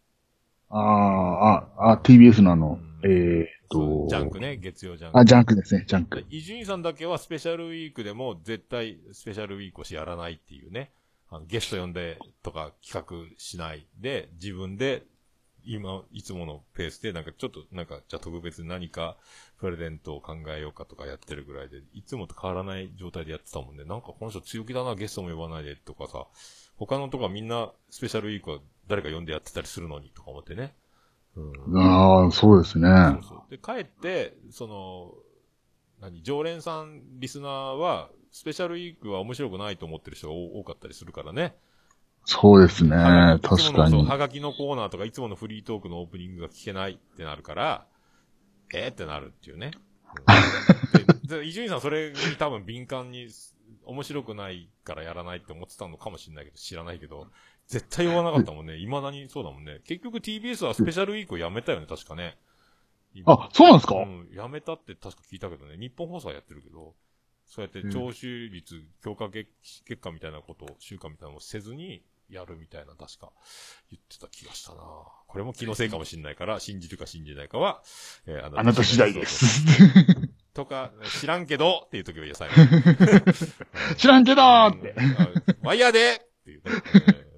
[0.73, 5.19] ああ、あ、あ、TBS のあの、うんえーっと、ジャンクね、月曜ジャンク。
[5.19, 6.25] あ、ジャンクですね、ジャンク。
[6.31, 10.91] 伊集院さんだけはスペシャルウィークでも絶対スペシャルウィークをしやらないっていうね。
[11.29, 15.05] あのゲスト呼んでとか企画しないで、自分で
[15.65, 19.17] 今、いつものペースでなんかちょっとなんかじゃあ特別に何か
[19.59, 23.85] プレゼントを考えようかとかやってるぐらいで、いつもと変わらない状態でやってたもんね。
[23.85, 26.27] なんかこの人強気だな、ゲストも呼ばないでとかさ、
[26.77, 28.59] 他のとこはみんなスペシャルウィークは
[28.89, 30.75] 誰か呼んでやってたりするのにとか思ってね。
[31.37, 31.79] うん。
[31.79, 32.89] ああ、そうですね。
[32.89, 33.51] そうそう。
[33.51, 35.15] で、帰って、その、
[36.01, 41.55] 何、常連さん、リスナーは、スペシャルウィークは面白くないと思ってる人が多多かったりするからね。
[42.25, 42.91] そうですね。
[43.43, 44.07] 確かに。
[44.07, 47.87] はがきのコーナーとか、いつものフリートークのオープニングが聞けないってなるから、
[48.75, 49.73] えー、ってなるっていうね。
[51.45, 53.29] 伊集院さんそれに多分敏感に、
[53.85, 57.27] 面白くないからやらないって思ってたのかもしれないけど、知らないけど、
[57.69, 58.77] 絶対言わなかったもんね。
[58.79, 59.81] 未だにそうだもんね。
[59.85, 62.37] 結局 TBS はスペシャルウィークをやめたよね、確かね。
[63.27, 63.95] あそうなんですか？
[63.97, 65.77] うん、やめたって確か聞いたけどね。
[65.79, 66.95] 日本放送はやってるけど、
[67.47, 69.51] そうやって聴取率、強化結
[69.85, 73.31] 結果みたいなことを、週間みたいなのをせずにやるみたいな、確か
[73.91, 74.81] 言ってた気がしたな
[75.27, 77.83] これも気のせいかもしれないから、信じるか信じないかは、
[78.27, 79.27] えーあなた次第で。
[79.27, 79.63] す。
[80.55, 83.97] とか、知らんけどっていう時は言う最後に。
[83.97, 84.95] 知らんけどーって。
[85.63, 86.71] ワイヤーでっていうね。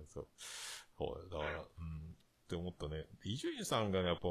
[1.05, 1.30] えーそう。
[1.30, 1.66] そう、だから、うん、っ
[2.48, 3.07] て思ったね。
[3.24, 4.28] 伊集院さんがね、やっぱ、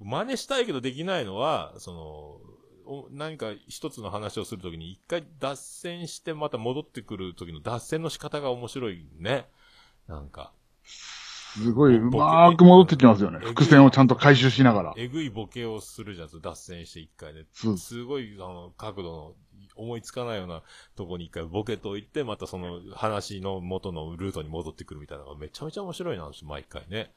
[0.00, 2.40] 真似したいけどできないのは、その、
[2.86, 9.48] お何か一つの話をするときに一回脱線してまた戻ってくる時の脱線の仕方が面白いね。
[10.06, 10.52] なんか、
[10.82, 13.38] すごい、うまーく戻ってきますよね。
[13.38, 14.94] 伏線をちゃんと回収しながら。
[14.96, 17.46] えぐいボケをするじゃん、脱線して一回ね。
[17.78, 19.34] すごい、あの、角度の
[19.76, 20.62] 思いつかないような
[20.96, 27.12] とこに一回ボケといて、またその話の元のルートに戻ってくるみたいなのがめちゃめちゃ面白いなんですよ、毎回ね。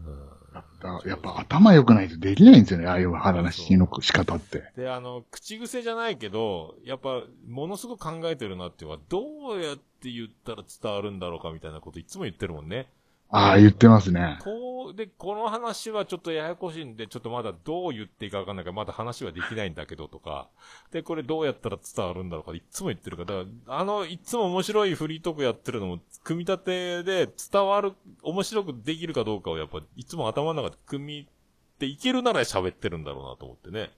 [0.00, 0.36] うん
[0.80, 4.70] だやっぱ頭良くないとできないんですよね、ああいう話の仕方って。
[4.76, 12.88] で、あの、口癖じゃないけど、やっぱ、ものすごく考えてるなっていうのは、どうやって言ったら伝わるんだろうかみたいなこといつも言ってるもんね。
[13.28, 14.38] ああ、言ってますね。
[14.42, 20.48] こう、で、この話はちょっとややこしいんで、ちょっとまだどう言っていいかわかんないから、まだ話はできないんだけどとか、
[20.92, 33.90] で、これどうやったら伝わるんだろうか、いつも言ってるから、あの、いつも面白いフリートークやってるのも、組み立てで伝わる、面白くできるかどうかをやっぱ、いつも頭の中で組みっていけるなら喋ってるんだろうなと思ってね。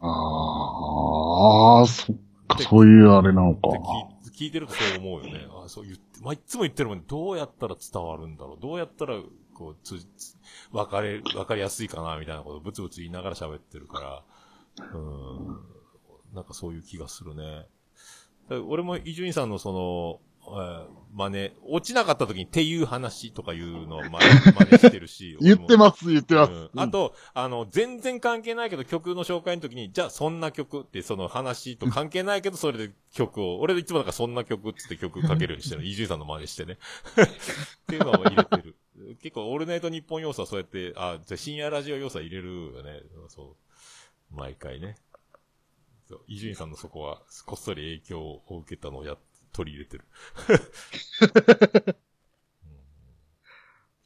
[0.00, 2.16] ああ、そっ
[2.46, 3.70] か、そういうあれなのか。
[4.30, 5.46] 聞いてるとそう思うよね。
[5.64, 7.04] あそう言って、まあ、いつも言ってるもんね。
[7.06, 8.58] どうやったら伝わるんだろう。
[8.60, 9.20] どうやったら、
[9.54, 10.36] こう、つ、つ、
[10.72, 14.24] わかれ、わかりやすいかな、みたいなことをブツブツ言いながら喋ってるか
[14.78, 15.60] ら、うん。
[16.34, 17.66] なんかそういう気がするね。
[18.66, 20.20] 俺も伊集院さんのその、
[21.16, 25.36] 真似、落ちなかった時にっていう話とかいうのを真似真似してるし。
[25.40, 26.52] 言ってます、言ってます。
[26.52, 35.84] うんあと、あの、全然関係ないけど曲の紹介の時に、じゃあそんな曲ってその話と関係ないけど、それで曲を、 俺いつもなんかそんな曲って曲かけるようにしてる。
[35.88, 36.74] 伊集院さんの真似してね。
[36.74, 38.76] っていうのを入れてる。
[39.22, 43.02] 結構、オールナイト日本要素はそうやって、あ、じゃあ深夜ラジオ要素は入れるよね。
[43.28, 43.56] そ
[44.32, 44.36] う。
[44.36, 44.96] 毎回ね。
[46.28, 49.16] 伊集院さんのそこは、こっそり影響を受けたのをや、
[49.56, 50.04] 取り入れてる。
[52.64, 52.76] うん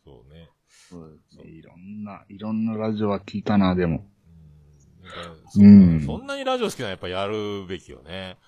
[0.05, 0.49] そうね。
[0.69, 4.09] そうですねいろんな、いろんなラジオは聞いたな、でも。
[5.57, 8.39] うんそうんなにラジオ好きならやっぱやるべきよね。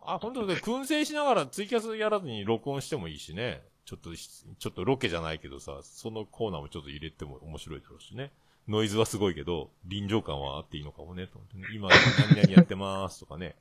[0.00, 3.62] あ、本当で、燻製しながらツイキャスやらずに録音してもいいしね。
[3.84, 8.32] ちょっとし、ちょっとロケじゃないけどさ、そのコーナーもちょっと入れても面白いだろうしね。
[8.68, 11.64] ノイズはすごいけど、臨場感はあっていいのかもね、と思ってね。
[11.74, 13.56] 今、何々やってますとかね。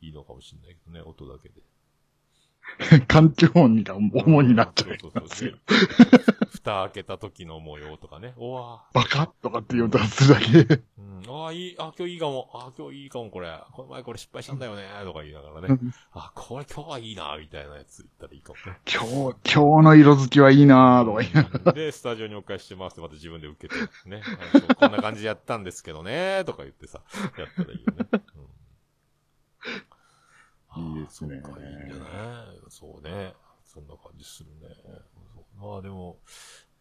[0.00, 1.60] いいのかもしれないけどね、音だけで。
[3.08, 6.36] 環境音が主になっちゃいそうますよそうそう。
[6.66, 8.34] 蓋開けた時の模様とかね。
[8.38, 10.82] おわバカッとかっていう音がするだけ。
[10.98, 12.50] うん、ああ、いい、あ今日いいかも。
[12.52, 13.58] あ今日いいかも、これ。
[13.72, 15.78] この前これ失敗したんだよね、とか言いながらね。
[16.12, 18.78] あこれ今日はいいな、みたいなやつ言ったらいいかもね。
[18.86, 21.72] 今日、今日の色づきはいいなーとか言いながら。
[21.72, 24.22] で、スタジオにお返ししてますってまた自分で受けて、ね。
[24.78, 27.00] こんな感じでやったんですけどね、とか言ってさ、
[27.38, 28.22] やったらいいよね。
[30.76, 32.04] うん、いいですねそっかいいんじゃな
[32.44, 32.70] い？
[32.70, 33.34] そうね。
[33.64, 34.74] そんな感じするね。
[35.60, 36.18] まあでも、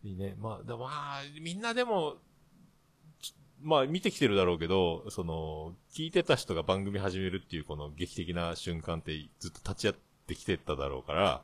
[0.03, 0.35] いいね。
[0.37, 2.17] まあ、でまあ、みんなでも、
[3.21, 9.95] ちまあ見てきてるだろうけど、その、聞いてた人が番組始めるっていうこの劇的な瞬間ってずっと立ち会っ
[10.27, 11.41] てきてただろうから、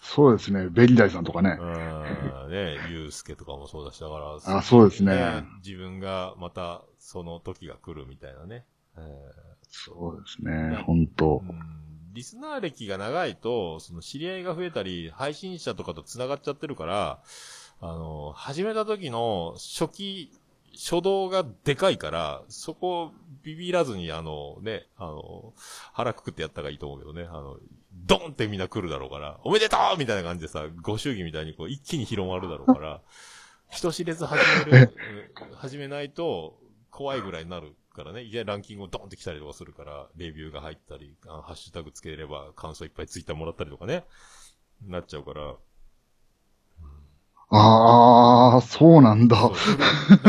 [0.00, 0.68] そうですね。
[0.68, 1.64] ベリダイさんとかねう。
[1.64, 8.64] ん、ね、ゆうすけとかもそうだし、だから、あそうですね自分がまたその時が来るみたいなね。
[8.96, 10.82] えーそうですね。
[10.86, 11.42] 本当。
[11.48, 11.78] うん。
[12.14, 17.20] リスナー歴が長いと、その知り合いが増えたり、配信者とかと繋がっちゃってるから、
[17.80, 20.32] あの、始めた時の初期、
[20.74, 23.12] 初動がでかいから、そこを
[23.42, 25.54] ビビらずに、あのね、あの、
[25.92, 27.56] 腹くくってやった方がいいと思うけどね、あの、
[27.92, 33.00] ドンってみんな来るだろうから、おめでとうみたいな感じでさ、ご祝儀みたいにこう一気に広まるだろうから、
[33.70, 34.94] 人知れず始める、
[35.50, 36.58] う ん始めないと
[36.90, 44.04] 怖いぐらいになるからね、いきなりランキングをドンって来たりとかするから、レビューが入ったり、あハッシュタグつければ感想いっぱいツイッターもらったりとかね、
[44.86, 45.56] なっちゃうから、
[47.50, 49.50] ああ、そうなんだ。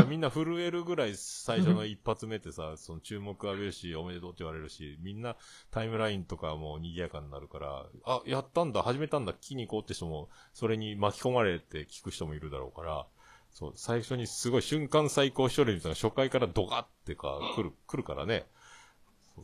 [0.07, 5.35] みんな震えるぐらい最初の一発目ってさ、 その注目浴びるし、おめでとうって言われるし、みんな
[5.69, 13.05] タイムラインとかも賑やかになるから、あ、やったんだ、始めたんだ、聞きに行こうって人も、それに巻き込まれて聞く人もいるだろうから、
[13.51, 18.47] そう、最初にすごい瞬間最高視聴率みたいな初回からドカってか、来る、来るからね。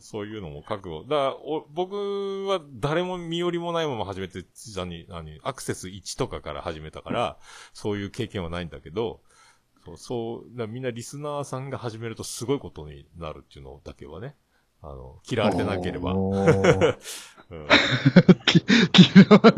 [0.00, 1.02] そういうのも覚悟。
[1.02, 4.44] だから、お僕は誰も身寄りもないまま始めて、
[4.76, 7.38] 何、何、アクセス1とかから始めたから、
[7.72, 9.22] そういう経験はないんだけど、
[9.84, 14.36] そう、そう、みんなリスナーさんが始めるとすごいことになるっていうのだけはね、
[14.82, 16.14] あの、嫌われてなければ。
[17.48, 17.58] 嫌
[19.28, 19.54] わか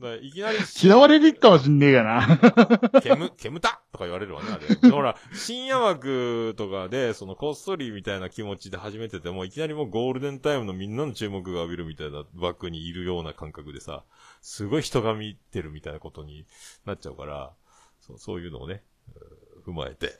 [0.00, 3.00] らいきなり、嫌われるかもしんねえかな。
[3.00, 3.80] 煙、煙た？
[3.90, 4.90] とか言われるわね、あれ。
[4.90, 14.04] ほら、深夜枠とかで、そのこっそりみたいな気持ちで始めてても、いきなりもうゴールデンタイムのみんなの注目が浴びるみたいな枠にいるような感覚でさ、
[14.42, 16.44] すごい人が見てるみたいなことに
[16.84, 17.52] なっちゃうから、
[18.00, 18.82] そうそういうのをね、
[19.16, 20.12] うん踏まえて。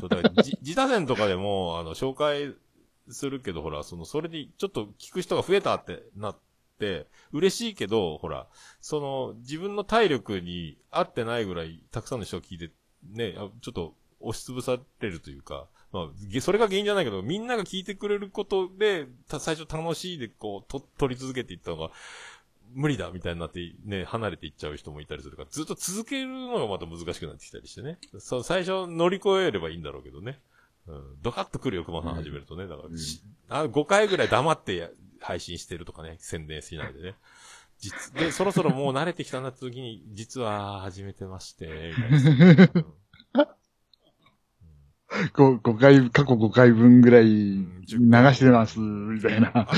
[0.00, 0.30] そうだから
[0.60, 2.54] 自他戦とかでも、あの、紹介
[3.08, 6.38] するけど、ほら、その、それでちょっと聞く人が増えたってなっ
[6.78, 8.46] て、嬉しいけど、ほら、
[8.80, 12.70] その、自分の体力に合ってないぐらい、たくさんの人が聞いて、
[13.02, 21.90] ね、ちょっと押しつぶされるというか、まあ、それが原因じゃないけど、みんなが聞いてくれることで、最初楽しいで、こう、と、取り続けていったのが、
[22.74, 27.98] 無理だみたいになって、ね、離れていっちゃう人もいたりするから、ずっと続けるのがまた難しくなってきたりしてね。
[28.18, 30.38] そう、最初乗り越えればいいんだろうけどね。
[30.86, 32.66] うん、ドカッと来るよ、熊さん始めるとね。
[32.66, 34.88] だから、しあ5回ぐらい黙ってや
[35.20, 37.14] 配信してるとかね、宣伝しないでね。
[37.78, 42.86] 実、で、そろそろもう慣れてきたなって時に、実は始めてまして、みたいな うん
[45.34, 49.68] こ5回、過去5回分ぐらい流してます、みたいな。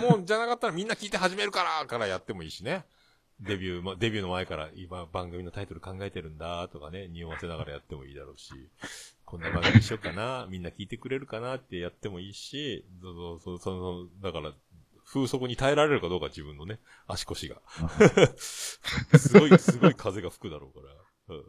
[0.00, 2.84] もう、じゃなかったらみんな聞いて始めるから、からやってもいいしね。
[3.40, 8.52] デビュー、ま、デビューの前から今番組のタイトル考えてるんだとかね、匂わせながらやってもいいだろうし、
[9.24, 14.52] こんな番組しようかな、みんな聞いてくれるかなってやってもいいし、そうそうそう、だから、
[15.04, 17.60] 風速に耐えられるかどうか自分のね、足腰が。
[18.38, 21.44] すごい、すごい風が吹くだろうから、うん、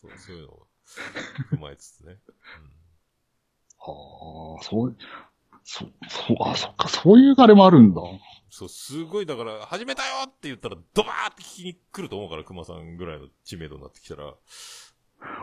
[0.00, 0.66] そうそういうのを
[1.52, 2.18] 踏まえつつね。
[3.78, 4.96] はあ、そう、
[5.64, 8.02] そ、そう、あ、そっか、そういうあれもあるんだ。
[8.50, 14.34] そう、すごい、だから、始めたよって言ったら、ドバーって聞きに来ると思うから、熊さんぐらいの知名度になってきたら。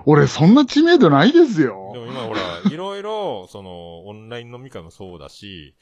[0.05, 1.75] 俺、そんな知名度ないですでよ。
[1.75, 5.75] も今ほら、いろいろ、その、オンライン飲み会もそうだし、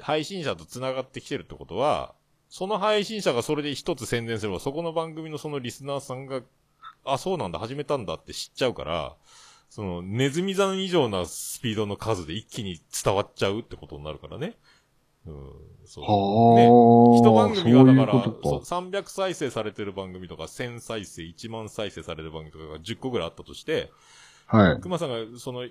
[0.00, 2.14] 配信者と繋がってきてるってことは、
[2.48, 6.40] その配信者がそれで一つ宣伝すれば、そこの番組のそのリスナーさんが、
[7.04, 9.16] あ、そうなんだ、始めたんだって知っちゃうから、
[9.68, 14.56] その、ネズミ山以上なスピードの数で一気に伝わっちゃうってことになるからね。
[15.26, 15.34] うん、
[15.84, 16.04] そう。
[16.04, 16.10] は
[16.56, 18.98] あ、一番組がだから、そういうことそうか。
[18.98, 23.90] 300再生されてる番組とか、1000再生、1万再生される番組とかが10個ぐらいあったとして、
[24.46, 24.80] はい。
[24.80, 25.68] 熊さんがその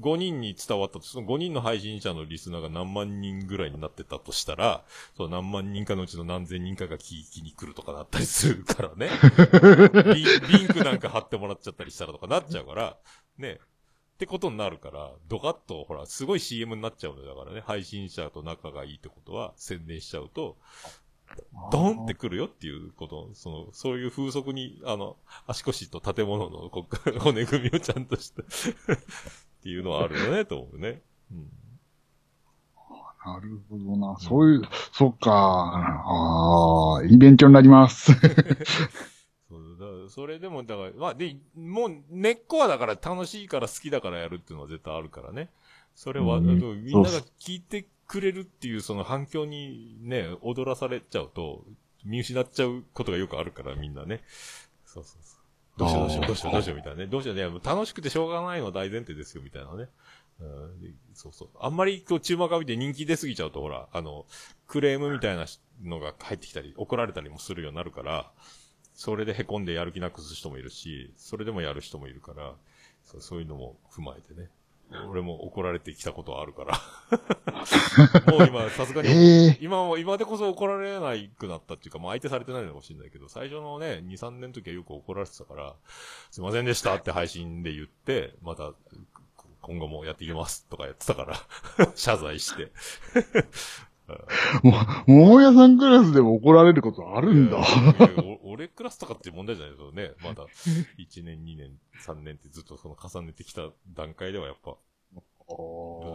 [0.00, 4.84] 5人に伝わったと、その5人の配信者のリスナーが何万人ぐらいになってたとしたら、
[5.16, 9.10] その何万人かのうちの何千人かが聞きに来るとかなったりするからね。
[10.14, 10.24] リ
[10.58, 12.98] リンクなんか貼ってもらっちゃったりしたらとかなっちゃうから、
[13.38, 13.58] ね。
[14.14, 17.34] ってことになるから、ドカッと、ほら、すごい CM になっちゃうのよ。
[17.34, 20.58] だからね、配信者と仲がいいってことは宣伝しちゃうと、
[21.70, 25.16] ドンってくるよっていうこと、その、そういう風速に、あの、
[25.46, 26.86] 足腰と建物のこ
[27.20, 28.42] 骨組みをちゃんとして
[29.62, 31.00] っていうのはあるよね、と思うね。
[31.30, 31.48] うん。
[33.24, 34.16] なるほどな。
[34.18, 34.62] そういう、
[34.92, 35.30] そっか。
[36.04, 38.12] ああ、いい勉強になります。
[38.12, 38.18] そう
[39.78, 45.48] だからそれでも、だから、まあ、で、もう、根っこはだから楽しいから好きだからやるっていうのは絶対あるからね。
[45.94, 46.46] それは、うん
[46.84, 51.62] みんなが聞いてくれるっていうその反響にね、踊らされちゃうと、
[52.04, 54.24] 見失っちゃうことがよくあるから、みんなね。
[54.84, 55.41] そうそうそう。
[55.82, 57.06] どうしようどうしようどうしようどうしようみたいなね。
[57.06, 57.60] どうしようね。
[57.64, 59.88] 楽しくてしょうがないの大前提ですよ、みたいなね。
[60.40, 61.48] うん、そうそう。
[61.60, 64.26] あんまりこう注目浴びて人気出すぎちゃうと、ほら、あの、
[64.66, 65.46] クレームみたいな
[65.84, 68.30] のが入ってきたり、怒られたりもするようになるから、
[68.94, 72.54] それで凹んでやる気なくす人もいるし、それでもやる人もいるから、
[73.04, 74.48] そうそういうのも踏まえてね。
[75.08, 76.80] 俺も怒られてきたことはあるから。
[78.32, 85.74] もう今、さすがに、えー、今も、今でこそ怒られないくなったっていうか、まあ相手されてないのかもしれないけど、最初のね、2、3年の時はよく怒られてたから、
[86.30, 88.72] すいませんでしたって配信で言って、また、
[89.60, 91.24] 今後もやっていきますとかやってたか
[91.78, 92.72] ら 謝罪して。
[94.62, 94.72] も
[95.06, 97.58] う、桃屋さんクラスでも怒られることあるんだ。
[98.52, 100.12] 俺クラスとかって問題じゃないですよね。
[100.22, 100.46] まだ、
[100.98, 104.76] 1年、2年、3年ってずっとその重ねてきた段階ではやっぱ。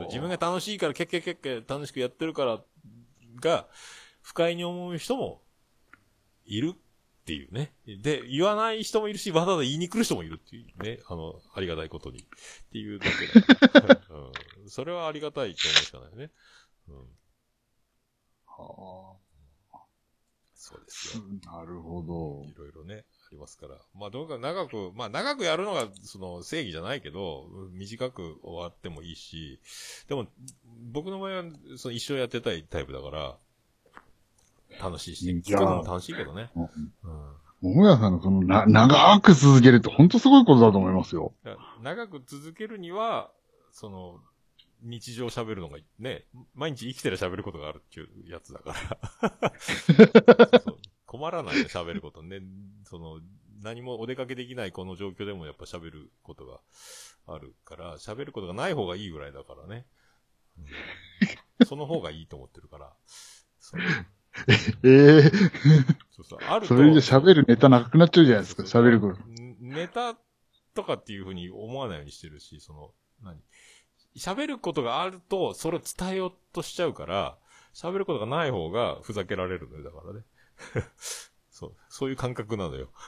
[0.08, 2.64] 自分が楽しいから、けっけけっけ楽しくやってるから
[3.40, 3.68] が、
[4.22, 5.42] 不快に思う人も
[6.46, 7.74] いるっていうね。
[7.86, 11.00] で、言わない人もいるし、わざわざ言いに来る人もいるっていうね。
[11.08, 12.20] あの、ありがたいことに。
[12.20, 12.24] っ
[12.72, 14.02] ていうだけで、
[14.64, 14.70] うん。
[14.70, 16.32] それはありがたいと思うしかないね。
[16.88, 17.18] うん。
[18.46, 19.27] はあ。
[20.68, 21.24] そうですよ。
[21.50, 22.44] なるほど。
[22.46, 23.76] いろいろね、ありますから。
[23.96, 29.62] まあ、どうか長く、まあ、長くやるのが、その、正義じゃないけど、短く終わってもいいし、
[30.10, 30.28] でも、
[30.92, 31.44] 僕の場合は、
[31.78, 33.38] その、一生やってたいタイプだから、
[34.82, 36.52] 楽しいし、聞くのも楽しいけどね。
[36.54, 36.70] うん。
[37.62, 41.32] 桃屋さんのその、な、長く続けるって本当すごいことだと思いますよ。
[41.82, 43.32] 長く続けるには、
[43.72, 44.20] その、
[44.82, 48.74] 日常喋るのがね、毎日生きてる喋ることがあるっていうやつだか
[49.22, 49.96] らそう
[50.64, 50.78] そう。
[51.06, 52.42] 困らないよ、喋ることね。
[52.84, 53.22] その、
[53.64, 56.60] 何もお出かけできないこの状況でもやっぱ喋ることが
[57.26, 59.86] あるから、喋ることがない方がいいぐらいだからね。
[61.60, 62.94] うん、 その方がいいと思ってるから。
[64.84, 65.32] ええー、
[66.12, 66.76] そうそう、あると。
[66.76, 69.20] それで喋るネタなくなっちゃうじゃないですか、喋ること。
[69.60, 70.18] ネタ
[70.74, 72.94] とかっていうふうに思わないようにしてるし、その、
[73.24, 73.42] 何？
[74.18, 77.38] 喋ることがあると、それを伝えようとしちゃうから、
[77.74, 80.22] 喋ることがない方がふざけられるのよ、だからね。
[81.52, 82.90] そう、そういう感覚なのよ。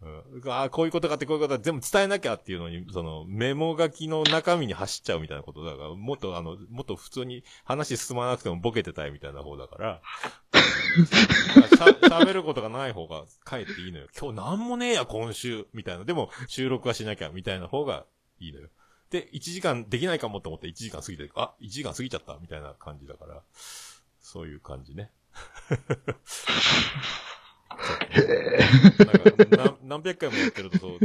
[0.00, 10.00] うん、ああ、こういうことかってこういうことは全部伝えなきゃっていうのに、そのメモ書きの中身に走っちゃうみたいなことだから、もっとあの、もっと普通に話進まなくてもボケてたいみたいな方だから、
[12.08, 14.06] 喋ることがない方が帰っていいのよ。
[14.16, 16.04] 今日なんもねえや、今週、みたいな。
[16.04, 18.06] でも、収録はしなきゃ、みたいな方が
[18.38, 18.68] いいのよ。
[19.10, 23.42] で、1時間できないかもと思って1時間過ぎて、あ、1時間過ぎちゃった、みたいな感じだから、
[24.20, 25.10] そういう感じね。
[29.82, 31.00] 何百回もやってるとそう、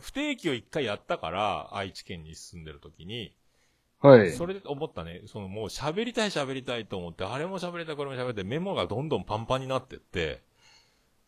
[0.00, 3.36] 不定期を一回やったから、愛知県に住んでる時に、
[4.00, 4.32] はい。
[4.32, 10.42] それで思ったね、そのもう喋りたい喋りたいと思って、あれも喋りたい、これも喋りたい、メモがどんどんパンパンになってって、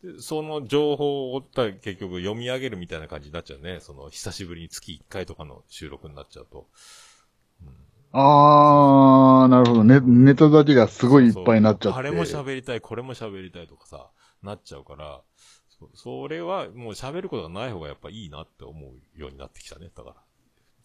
[0.03, 3.79] でその情報を結局読み上げるみたいな感じになっちゃうね。
[3.79, 6.67] その久しぶりに月1回とかの収録になっちゃうと。
[8.11, 9.83] あー、なるほど。
[9.83, 11.99] ね、ネタだけがすごいいっぱいになっちゃって。
[11.99, 14.09] あれも喋りたい、これも喋りたいとかさ、
[14.43, 15.21] なっちゃうから、
[15.69, 19.89] そそれはもう喋ることがない方がやっぱいいなって思うようになってきたね。
[19.95, 20.15] だから。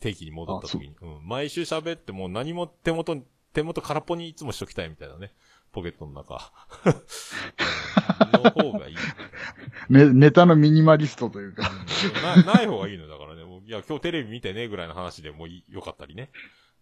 [0.00, 0.96] 定期に戻った時に。
[1.02, 1.28] うん。
[1.28, 3.18] 毎週喋っても何も手元、
[3.52, 5.32] 手元空っぽにいつもしときたいみたいなね。
[5.72, 6.52] ポケットの中。
[8.32, 8.96] の方がいい。
[9.88, 11.70] ネネタのミニマリストというか
[12.22, 12.42] な。
[12.54, 13.44] ない方がいいのだからね。
[13.44, 16.30] もういや、今日テレビ見てね、ぐらいの話でもいよかったりね。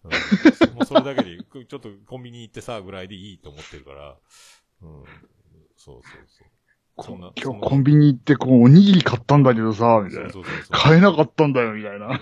[0.04, 4.16] うん、もうそれだけで、ちょっとコンビニ行ってさ、ぐらいでいいと思ってるから。
[4.82, 5.04] うん。
[5.76, 6.55] そうそうそう。
[6.98, 10.30] 今日コンビニ行ってこう、おにぎり買ったんだけどさ、みたいな。
[10.30, 12.18] そうそうそう買えなかったんだよ、みたいな。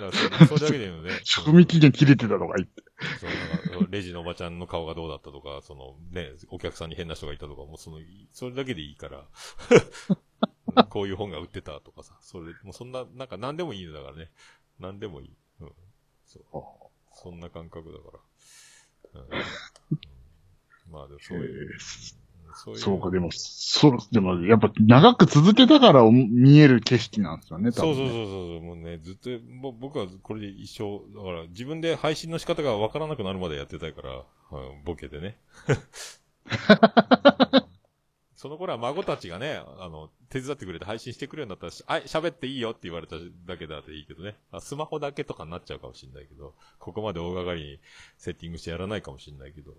[0.49, 1.11] それだけでいいのね。
[1.23, 2.83] 賞味期限切れてたとか言って。
[3.21, 3.33] その
[3.79, 7.99] なんか、レジのおばちゃんの顔がどうだったとか、そのね、お客さんに変な人がいたとか、もうその、
[8.33, 9.29] それだけでいいから。
[10.91, 14.33] こういう本が売ってたとかさ、それで、もうそんな、なんか何でもいいのだからね。
[14.81, 15.37] 何でもいい。
[15.61, 15.73] うん。
[16.27, 16.43] そう。
[17.13, 18.19] そんな感覚だか
[19.15, 19.21] ら。
[19.21, 19.25] う
[20.89, 21.79] ん、まあでもそういう。
[22.55, 29.31] そうそうか、でも、そう、でも、やっぱ長く続けたから見える景色なんですよね、多分、ね、そうそうそうそう、もうね、ずっと、
[29.81, 34.23] 僕はこれで一生、だから自分で配信の仕方がわからなくなるまでやってたいから、
[34.85, 35.37] ボケでね。
[38.37, 43.17] その頃は孫たちがね、あの、手伝ってくれて配信してくれるんだったら、あ、喋っていいよって言われた
[43.47, 44.37] だけだっていいけどね。
[44.61, 47.81] スマホだけとかになっちゃうかもしれないけど、ここまで大掛かりに
[48.19, 49.73] セッティングしてやらないかもしれないけど、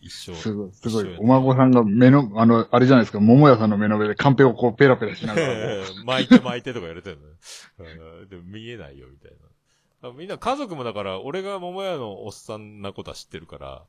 [0.00, 0.34] 一生。
[0.34, 1.16] すごい、すごい。
[1.18, 5.84] お孫さんが目の、あの、あれじゃないですか、桃屋さんの目の上でカンペをこうペラペラしながら。
[6.04, 9.32] 巻いて巻いてとか言われてるの、ね、でも見えないよ、みたい
[10.02, 10.12] な。
[10.12, 13.84] みんな家族もだから、俺が桃屋のおっさんなことは知ってるから、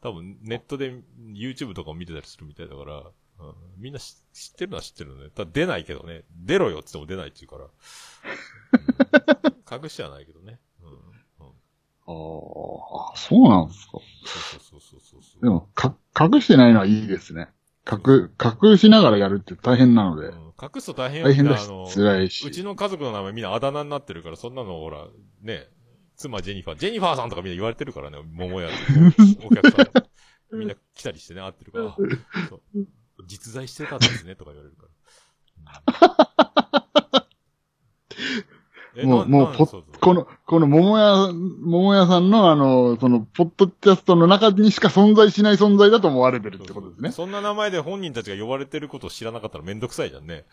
[0.00, 1.02] 多分ネットで
[1.32, 3.02] YouTube とかを見てたりするみたいだから、
[3.40, 4.14] うん、みんな知
[4.52, 5.30] ってるのは知ってるのね。
[5.30, 6.24] ただ出ないけどね。
[6.30, 7.68] 出ろよって言っても出ないって言うか
[9.44, 9.48] ら。
[9.76, 10.60] うん、 隠してはないけどね。
[12.08, 13.92] ああ、そうなんですか。
[14.24, 15.42] そうそうそうそうそう。
[15.42, 17.48] でも、か、隠してないのはいいですね。
[17.90, 20.28] 隠、隠しながらやるって大変なので。
[20.28, 25.06] うん隠すと大変大変だしあの、辛いしうちの家族の名前みんなあだ名になってるから、そんなのほら、
[25.40, 25.68] ね、
[26.16, 28.74] 妻ジェニファー、ジェニファーさんとかみんな言われてるからね、桃屋で。
[29.46, 30.58] お客さん。
[30.58, 31.96] みんな来たりしてね、会ってるから。
[33.28, 34.88] 実在してたんですね、とか言われるから。
[34.88, 34.98] うん
[38.18, 38.54] え
[39.04, 47.12] もう、なもう、ぽなそうそうこの、この桃屋、桃屋さんのあの、その、ポッドキャストの中にしか存在しない存在だと思われてるってことですね。
[47.12, 50.44] そんな名前で本人たちが呼ばれてることを知らなかったらめんどくさいじゃんね。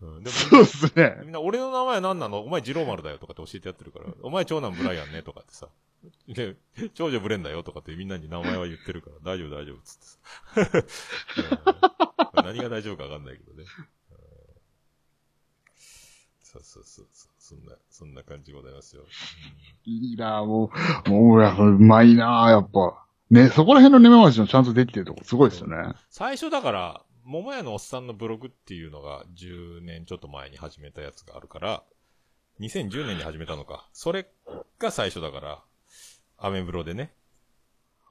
[0.00, 1.18] うん、でもそうですね。
[1.22, 2.40] みんな、俺の名前は何なの？
[2.40, 4.06] お前、ジローマルだよとかって教えてやってるから。
[4.22, 5.68] お前、長男ブライアンねとかってさ。
[6.28, 6.54] で、
[6.94, 11.64] 長女ブレンだよとかってみんなに名前は言ってるから、大丈夫大丈夫っつってさ。
[12.36, 13.64] うん何が大丈夫かわかんないけどね。
[13.82, 13.88] うん
[16.42, 17.30] そうそうそうそう。
[17.48, 19.04] そんな、そんな感じでございますよ。
[19.84, 20.70] いいなぁ、も
[21.06, 23.06] う、桃屋さんうまいなぁ、やっぱ。
[23.30, 25.94] ね、そこら辺の根回しのちゃんとできてるとこすごいですよね。
[26.10, 31.82] 最初だから、桃屋のおっさんのブログっていうのが10年ちょっと前に始めたやつがあるから、
[32.60, 33.88] 2010年に始めたのか。
[33.92, 34.28] それ
[34.78, 35.62] が最初だから、
[36.36, 37.14] アメブロでね。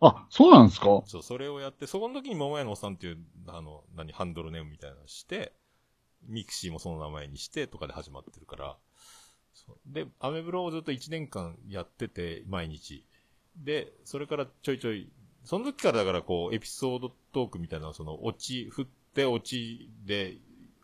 [0.01, 1.03] あ、そうなんですか？
[1.05, 5.53] そう、それをやって、そこの時に桃屋のおっさんっていう、あの、何、ハンドルネームみたいなのして、
[6.27, 8.77] ミクシーもその名前にしてとかで始まってるから、
[9.85, 13.05] で、アメブロをずっと1年間やってて、毎日。
[13.55, 15.09] で、それからちょいちょい、
[15.43, 20.37] その時からだからこう、エピソードトークみたいな、その、落ち、振って落ちで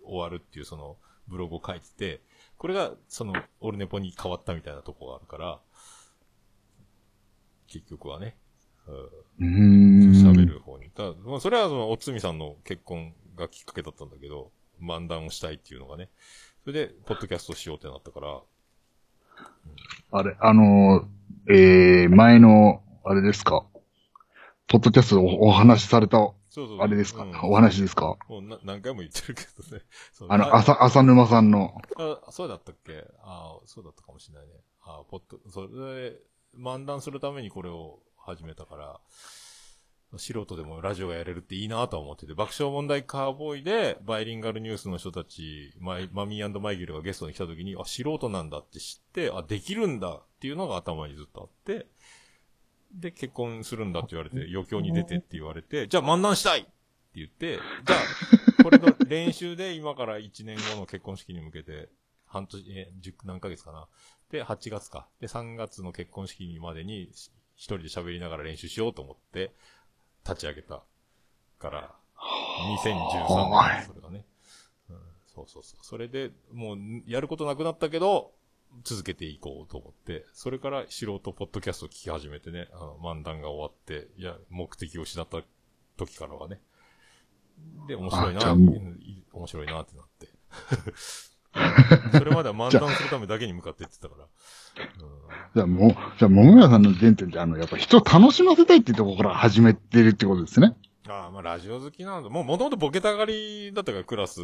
[0.04, 0.98] 終わるっていうその、
[1.28, 2.22] ブログを書いてて、
[2.58, 5.60] これが、その、オルネポに変わったみたいなとこがあるから、
[7.68, 8.38] 結局はね、
[9.40, 10.12] うん。
[10.12, 10.90] 喋る方に。
[10.90, 14.52] ただ、まあ、それはその、おつみさんの結婚がきっかけだったんだけど、
[14.82, 16.10] 漫談をしたいっていうのがね。
[16.64, 18.42] それで、ポッドキャストしようってなったから、
[20.12, 23.66] あれ、あのー、えー、前の、あれですか？
[24.68, 26.18] ポッドキャストでおお話しされた、
[26.50, 26.80] そうそう。
[26.82, 28.18] あれですか、うんお話ですか？
[28.30, 29.84] もうな何回も言ってるけどね。
[30.30, 31.74] あの、浅、浅沼さんの。
[31.98, 33.04] あ、そうだったっけ？
[33.24, 34.54] あそうだったかもしれないね。
[34.82, 36.20] あポッド、それで、
[36.58, 39.00] 漫談するためにこれを始めたから、
[40.18, 51.88] 素人でもラジオがやれるっていいなとは思ってて、爆笑問題カーボーイで、バイリンガルニュースの人たち、マイマミーマイギルがゲストに来た時に、あ、素人なんだって知って、あ、できるんだっていうのが頭にずっとあって、
[52.94, 56.72] で、結婚するんだって言われて、余興に出てって言われて、じゃあ漫談したいって
[57.16, 57.96] 言って、じゃ
[58.60, 61.90] あ、これの練習で今から1年後の結婚式に向けて、
[62.26, 63.88] 半年、え、10何ヶ月かな。
[64.32, 65.08] で、8月か。
[65.20, 69.54] で、3月の結婚式までに、し一人で喋りながら練習しようと思って、
[70.26, 70.84] 立ち上げた
[71.60, 71.96] から、
[72.80, 74.26] 2013年それがね、
[74.90, 74.98] うん。
[75.28, 75.86] そうそうそう。
[75.86, 78.34] それで、もう、やることなくなったけど、
[78.84, 85.44] 続けていこうと思って、それから素人ポッドキャストを聞き始めてね、あの漫談が終わって、いや、目的を失った
[85.98, 86.60] 時からはね。
[87.88, 90.28] で、面白いな、面白いなってなって。
[92.18, 94.26] それまでは漫談するためだけに向かっていってたから。
[95.56, 100.76] じゃあもう、じゃあ桃屋さんの原点ってあの、やっぱ人を楽しませたいっていうところから始めてるってことですね。
[101.08, 102.30] ああ、まあラジオ好きなんだ。
[102.30, 104.42] もう元々ボケたがりだったから、クラス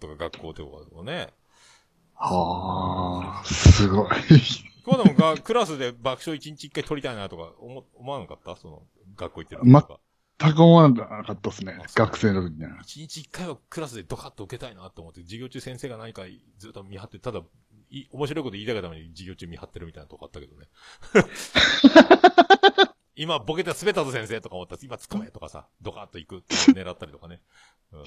[0.00, 1.28] とか学校とかね。
[2.14, 4.08] はあ、すごい。
[4.84, 8.56] こうでもが、クラスで爆笑一日一回撮りたいなとか思、思わなかった？
[8.56, 8.82] その、
[9.16, 10.00] 学校行ってる時とか。
[10.40, 12.78] 全く思わなかったですね学生の時には。
[12.82, 16.22] 一日一回はクラスでドカッと受けたいなと思って、授業中先生が何か
[16.58, 17.42] ずっと見張って、ただ、
[17.90, 20.68] い面白いこと言いたいがために授業中見張ってるみたいなとこあったけどね。
[23.16, 27.42] 今、ボケて滑ったぞ先生とか思ったら、今突っ込めとかさ、ドカッと行くって狙ったりとかね。
[27.90, 28.02] うん。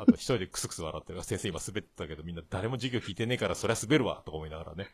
[0.00, 1.22] あと一人でクスクス笑ってる。
[1.22, 4.88] 先生今滑ってたけど、みんな誰も授業聞いてねえから、そりゃ滑るわとか思いながらね。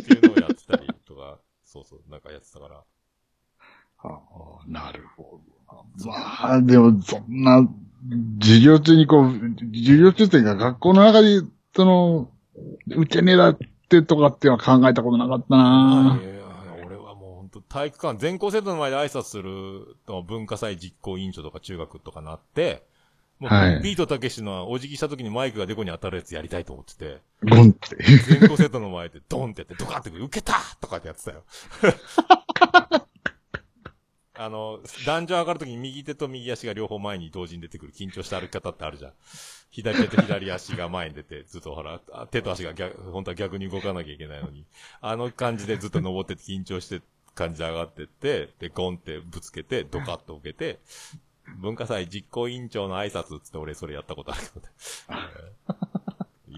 [0.00, 2.82] っていうのをやってたりとか、そうそう、なんかやってたから。
[3.98, 4.22] は
[4.62, 5.57] あ、なるほど。
[6.04, 7.68] まあ、でも、そんな、
[8.40, 9.32] 授業中にこう、
[9.74, 11.42] 授業中っていうか学校の中で、
[11.74, 12.30] その、
[12.96, 13.58] うち狙っ
[13.88, 16.18] てとかっていうのは考えたことなかったな、
[16.84, 22.86] 俺はもう本当体育館、全校生徒の前で挨拶すると文化祭実行委員長とか中学とかなって、
[23.38, 27.18] もう、はいビートたけしのお辞儀した時にマイクがデコに当たるやつやりたいと思ってて、
[27.48, 27.96] ゴンって。
[28.38, 31.44] 全校生徒の前でドンってやって、ドカって受けたとかってやってたよ。
[34.38, 39.12] あの、壇上上がるときに右手と右足が両方前に同時に出てくる緊張した歩き方ってあるじゃん。
[39.70, 44.64] 左手と左足が前に出て、ずっとほら、あ手と足が逆、本当は逆に動かなきゃいけないのに、
[45.00, 47.02] あの感じでずっと登ってって緊張して
[47.34, 50.78] 感じで上がってって、で、ゴンってぶつけて、ドカッと受けて、
[51.58, 54.72] 文化祭実行委員長の挨拶つって俺それやったことあるけどね。
[55.10, 55.78] えー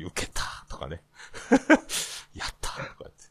[0.07, 1.03] 受けたとかね。
[2.35, 3.25] やったとか言って。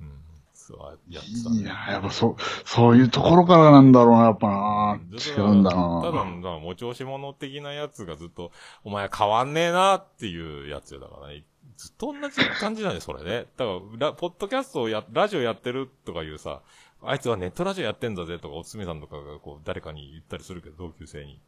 [0.00, 0.22] うん。
[0.68, 1.62] そう、やってたね。
[1.62, 2.36] いや、やっぱそう、
[2.66, 5.00] そういうところからなんだろうな、やっぱな。
[5.12, 5.82] 違うんだただ
[6.12, 6.24] な。
[6.26, 8.52] の、だ持ち押し物的なやつがずっと、
[8.84, 11.00] お前変わんねえなっていうやつよ。
[11.00, 11.44] だからね。
[11.78, 13.46] ずっと同じ感じなんで、それね。
[13.56, 16.60] だから、ラ、ポッドキャストをや、ラジオやってるとかいうさ、
[17.02, 21.40] あいつはネットラジオやってんだぜとか、おつみさんとかがこう、誰かに言ったりするけど、同級生に。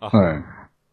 [0.00, 0.44] あ、はい。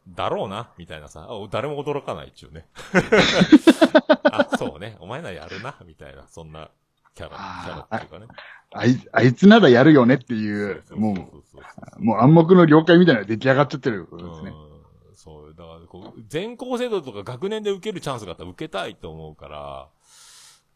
[0.10, 2.68] だろうな、みたいなさ、あ誰も驚かないっちゅうね。
[4.32, 6.70] あ、そうね、お前ならやるな、みたいな、そんな
[7.16, 8.28] キャラ、キャラっていうかね。
[8.74, 14.52] あい、あいつならやるよねっていう、もそうもう暗黙の了解みたいなのが出来上がっちゃってることですね。
[14.52, 15.16] うん。
[15.16, 19.90] そう、だから、こう、全校生徒とか学年で受けるチャンスがあったら受けたいと思うから、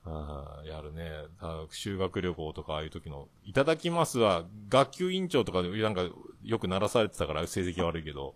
[0.07, 1.09] あーやるね。
[1.39, 6.03] あ修学旅行とかああいう時の、いただきますは、学級委員長とかでなんか
[6.43, 8.35] よく鳴らされてたから成績悪いけど、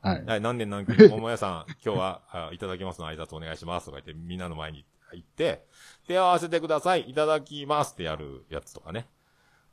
[0.00, 0.24] はい。
[0.24, 5.66] はい、何年何組、桃屋さん、今日は、あいただきますの挨拶お願いしますとか言って、みんなの前に行って、
[6.08, 9.06] 手を合わせてください、いただきますってやるやつとかね。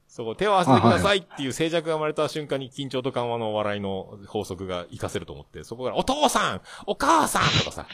[0.07, 7.87] そこ、手を合わせてくださいっていう静寂が生まれた瞬間に緊張と緩和の笑いの法則が活かせると思って、そこから、お父さんお母さんとかさ、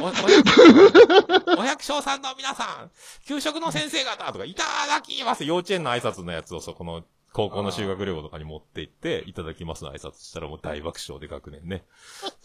[0.00, 2.90] お、お百、お百姓 さんの皆さん
[3.26, 7.02] 給食の先生方とか、いただきます幼稚園の挨拶のやつをそこの、
[7.36, 11.84] 高校の修学旅行とかに持って行って、いただきますの挨拶したらもう大爆笑で学年ね。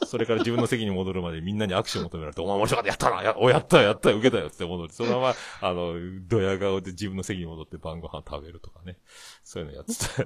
[0.06, 5.34] それから自分の席に戻るまでみんなに握手を求められて、お前面白かった、やったな、や、お、やった、やった、受けたよ、つって戻って、そのまま、
[5.66, 5.94] あの、
[6.28, 8.98] ドヤ顔で自分の席に戻って晩ご飯食べるとかね。
[9.46, 10.26] そういうのやってた。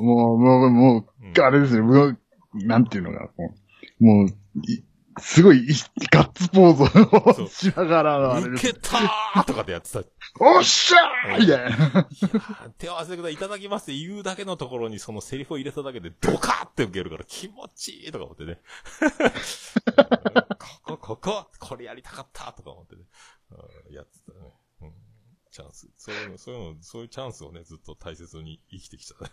[0.02, 0.98] もう、もう、も
[1.36, 2.18] うあれですよ、もう、
[2.54, 3.54] なんていうのかな、も
[4.00, 4.28] う、もう
[4.62, 4.82] い
[5.20, 5.68] すごいい、
[6.10, 10.02] ガッツポーズをしながら受けたーとかってやってた。
[10.40, 12.08] おっしゃーみたいな。
[12.78, 18.60] 手を合わせてください、いただきますって言うだけのところにそのセリフを入れただけでドカーって受けるから気持ちいいとか思ってね。
[20.58, 23.02] ここ、ここ、これやりたかったとか思ってね。
[23.88, 24.52] うんやってたね。
[24.82, 24.92] うん。
[25.50, 25.88] チャンス。
[25.96, 29.30] そういうの、そういうの、そういうチャンスをね、ずっと大切に生きてきたね。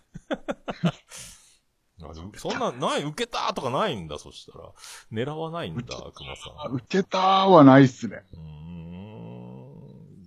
[2.04, 4.72] あそんな、ない、受けたとかないんだ、そしたら。
[5.12, 6.74] 狙わないんだ、熊さん。
[6.74, 8.22] 受けたーはないっすね。
[8.34, 8.40] うー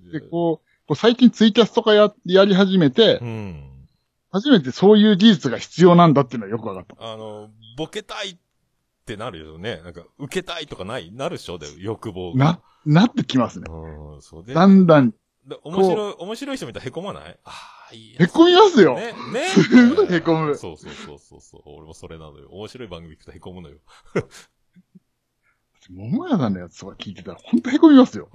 [0.09, 0.12] ん。
[0.12, 3.86] で、こう、こう最近ツイキャスとかや、やり始めてう、ん。
[4.31, 7.12] 初めてそういう事実が必要なんだっていうのはよくわかった。
[7.12, 8.39] あの、ボケたいっ
[9.05, 9.82] てなるよね。
[9.85, 12.61] なんか、受けたいとかない、なるでしょで欲望が。
[12.86, 13.66] な、なってきますね。
[13.70, 14.55] うん、そうで。
[14.55, 15.11] だんだん、
[15.47, 17.39] で面白い、面白い人見たら凹まない？
[17.45, 18.94] ああ、いへこみますよ。
[18.94, 19.48] ね、ね。
[19.48, 21.62] すごいへこむそうそうそうそうそう。
[21.66, 22.48] 俺もそれなのよ。
[22.51, 23.78] 面白い番組聞くと凹むのよ。
[25.90, 28.28] 桃屋さんのやつとか聞いてたら、ほんとへこみますよ。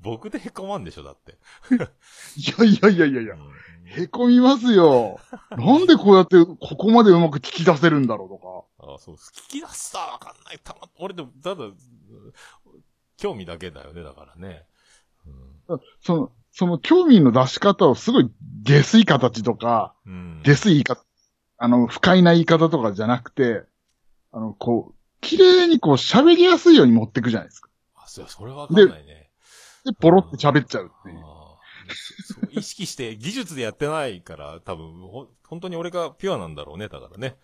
[0.00, 1.38] 僕で凹まんでしょだって。
[2.36, 3.38] いやいやいやいやいやう。
[3.38, 3.52] ん
[3.84, 5.20] へこみますよ。
[5.50, 8.36] なんでこうやって、ここまでうまく聞き出せるんだろうと
[8.84, 8.94] か。
[8.94, 10.60] あそう、聞き出すさ、わかんない。
[10.62, 11.74] たま、俺でも、ただ、うん
[13.16, 14.64] 興味だけだよね、だからね。
[15.68, 18.30] うんその、その興味の出し方をすごい
[18.62, 20.42] 下水形とか、うん。
[20.44, 21.02] 下水言い方、
[21.56, 23.62] あの、不快な言い方とかじゃなくて、
[24.30, 27.70] あの、こう、綺麗にこう喋りやすいように持っていくじゃないですか。
[27.96, 29.30] あ、そう、それわかんないね。
[29.84, 37.36] で、ポロって喋っちゃうっていう意識して技術でやってないから、多分ほ、本当に俺がピュアなんだろうね、だからね。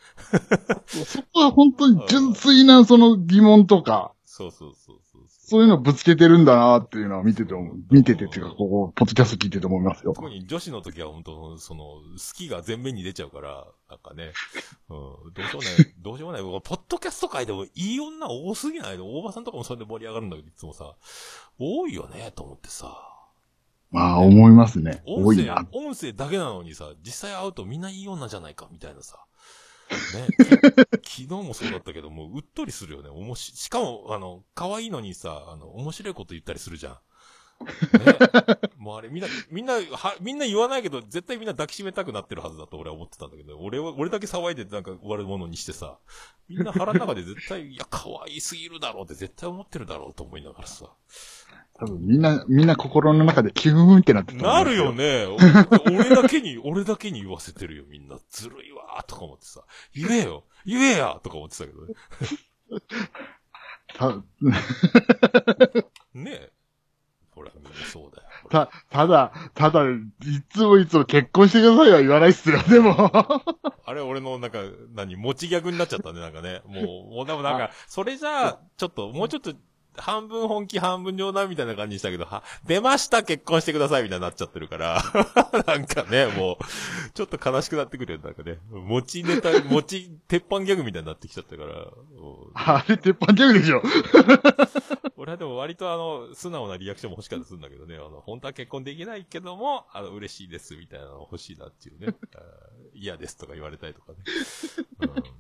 [0.87, 5.01] そこは本当に純粋なその疑問とか、そうそうそう
[5.49, 5.63] そう。
[5.63, 10.13] いうのをぶつけてるんだなっていうのは見てて思う、見ててっていうか、ここ、ポッドキャスト聞いてて思いますよ。
[10.13, 12.01] 特に女子の時は本当、その、好
[12.35, 14.33] きが全面に出ちゃうから、なんかね、
[14.91, 14.95] う
[15.31, 16.43] ん、どうしようもない、 どうしようもない。
[16.43, 19.07] 僕ポッドキャスト界でもいい女多すぎないの？
[19.19, 20.95] 大場さんとかもそれで盛り上がるんだけど、いつもさ、
[21.59, 23.09] 多いよね、と思ってさ。
[23.91, 25.03] まあ、思いますね。
[25.07, 29.25] 多音声いな。、音声だけなのにさ、実際会うとみんないい女じゃないか、みたいなさ。
[29.91, 30.29] ね。
[31.03, 33.09] き昨日もそうだったけど、もううっとりするよね。
[33.09, 36.93] おもし、しかも、あの、可愛いのにさ、あの、面白いこと言ったりするじゃん。
[36.95, 36.99] ね。
[38.77, 45.99] もうあれ、みんな、みんな、は、みんな言わないけど、絶対みんな抱きしめたくなってるはずだと俺は思ってたんだけど、俺は、俺だけ騒いでなんか悪者にしてさ、
[46.49, 50.87] みんな腹の中で絶対、いや、可愛すぎるだろうって絶対思ってるだろうと思いながらさ。
[51.79, 55.27] 多分みんな、みんな心の中でキューンってなってたないるよね。
[55.27, 55.37] お
[55.95, 58.19] 俺だけに、 俺だけに言わせてるよ、みんな。
[58.31, 59.63] ずるいわーとか思ってさ。
[59.95, 61.95] 言えよ言えやとか思ってたけどね。
[63.95, 64.11] た、
[66.15, 66.53] ねえ。
[67.31, 68.29] ほら、みんなそうだよ。
[68.51, 69.95] た、ただ、ただ、い
[70.51, 72.97] つもいつも結婚してくださいは言わないっすよ、でも。
[73.87, 74.59] あれ、俺の、なんか、
[74.95, 76.61] 何、持ちギャグになっちゃったね、なんかね。
[76.67, 79.55] もう、もうでもなんか、それじゃあ、ちょっと、もうちょっと、
[79.97, 85.03] 半分本気半分冗談みたいな感じにしたけど、は、出ました結婚してくださいみたいになっちゃってるから、
[85.67, 88.59] なんかね、もう、ちょっと悲しくなってくるよ、なんかね。
[88.71, 91.89] 持ちネタ、 持ち、鉄板ギャグみたいになってきちゃったから、
[92.55, 93.83] あれ、鉄板ギャグでしょ。
[95.17, 102.15] 俺はでも割とあの、素直なリアクションも欲しかったりするんだけどね、あの、本当は結婚できないけども、あの、嬉しいですみたいなの欲しいなっていうね。
[102.95, 104.19] 嫌ですとか言われたりとかね。
[105.01, 105.38] うん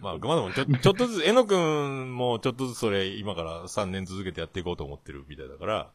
[0.00, 5.90] まあ、まあでもちょ、ちょっとずつ、えのくんもちょっとずつそれ今から3年続けてやっていこうと思ってるみたいだから、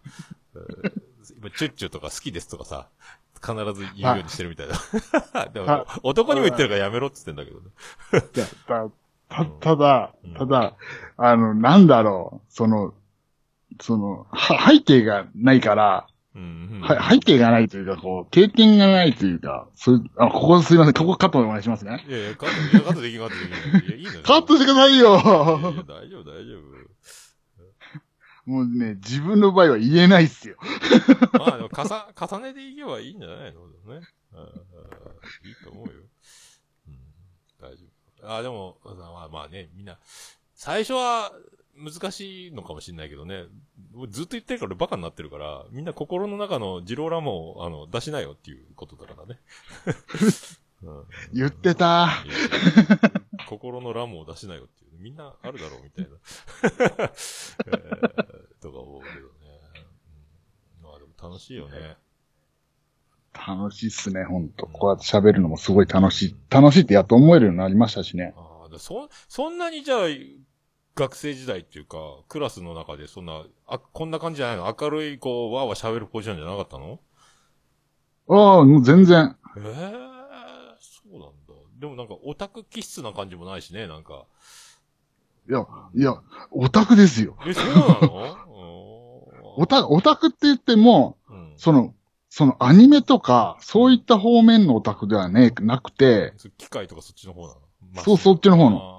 [0.56, 2.88] えー今、チュッチュとか好きですとかさ、
[3.36, 5.50] 必ず言うようにしてるみたいだ。
[5.54, 8.52] でも、男にも言ってるからやめろって言ってんだけどね。
[8.68, 8.90] た、
[9.30, 10.74] た、ただうん、ただ、
[11.18, 12.94] あの、なんだろう、その、
[13.82, 16.08] その、は背景がないから、
[16.38, 16.82] うんうん。
[16.82, 22.06] は背景がないというか、こう、経験がないというか、そういう、あ、ここすいません、ここカットお願いしますね。
[22.08, 23.42] いやいや、カット、カットできん、カットで
[23.82, 23.90] きん。
[23.90, 24.22] いや、いいのよ。
[24.24, 26.62] カットしてくださいよいやいや大丈夫、大丈夫。
[28.46, 30.56] もうね、自分の場合は言えないっすよ。
[31.34, 33.68] まあ、でも、かさ、重ねていけばいいんじゃないの？
[33.68, 34.08] ね。
[35.44, 35.94] いいと思うよ。
[36.88, 36.98] うん、
[37.60, 37.84] 大丈
[38.22, 38.34] 夫。
[38.34, 39.98] あ、でも、まあまあね、みんな、
[40.54, 41.34] 最初は
[41.78, 43.46] 難しいのかもしれないけどね、
[44.10, 49.40] ずっと言ってるからバカになってるから、みんな心の中のジローラモを、あの、出しなよっていうことだからね。
[50.84, 52.10] う ん言ってた。
[53.48, 54.92] 心のラムを出しなよっていう。
[55.00, 56.12] みんなあるだろうみたいな。
[57.02, 59.24] えーとか思うけどね。
[60.80, 61.98] うん、まあでも楽しいよね。
[63.34, 64.66] 楽しいっすね、ほんと。
[64.66, 66.36] こうやって喋るのもすごい楽しい。
[66.50, 68.34] 楽しいってやっと思えるようになりましたしね。
[68.36, 70.08] ああ、でそ、そんなにじゃあ、
[70.98, 71.98] 学生時代っていうか、
[72.28, 74.76] クラスの中でそんな、あ、こんな感じじゃないの？
[74.80, 77.00] 明るい、こう、わーわー喋るポジションじゃなかったの？
[78.30, 79.38] ああ、もう全然。
[79.58, 79.64] ええ
[80.80, 81.54] そうなんだ。
[81.80, 84.26] でもなんかオタク気質な感じもないしね、なんか。
[85.50, 85.66] いや、
[85.96, 86.22] いや、
[86.52, 87.38] オタクですよ。
[87.46, 88.48] え、そうなの？
[89.60, 91.54] オタ、オタクって言っても、うん。
[91.58, 91.94] その、
[92.30, 97.62] そのアニメとか、そういった方面のオタクではね、なくて、そ機械とかそっちの方なの、
[97.94, 98.97] まあそうそっちの方の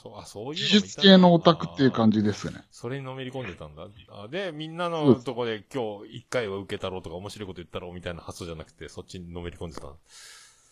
[0.00, 2.10] そう、あ、そういうの技術系のオタクっていう感じ。
[2.10, 2.62] じですね。
[2.70, 3.86] それにのめり込んでたんだ。
[4.10, 9.96] あで、みんなのとこで今日一回は受けたろうとか面白いこと言ったろうみたいな発想じゃなくて、そっちにのめり込んでたの。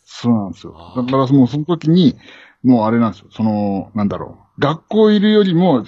[0.05, 0.73] そうなんですよ。
[0.97, 2.17] だからもうその時に、
[2.63, 3.29] もうあれなんですよ。
[3.31, 4.61] その、なんだろう。
[4.61, 5.85] 学校いるよりも、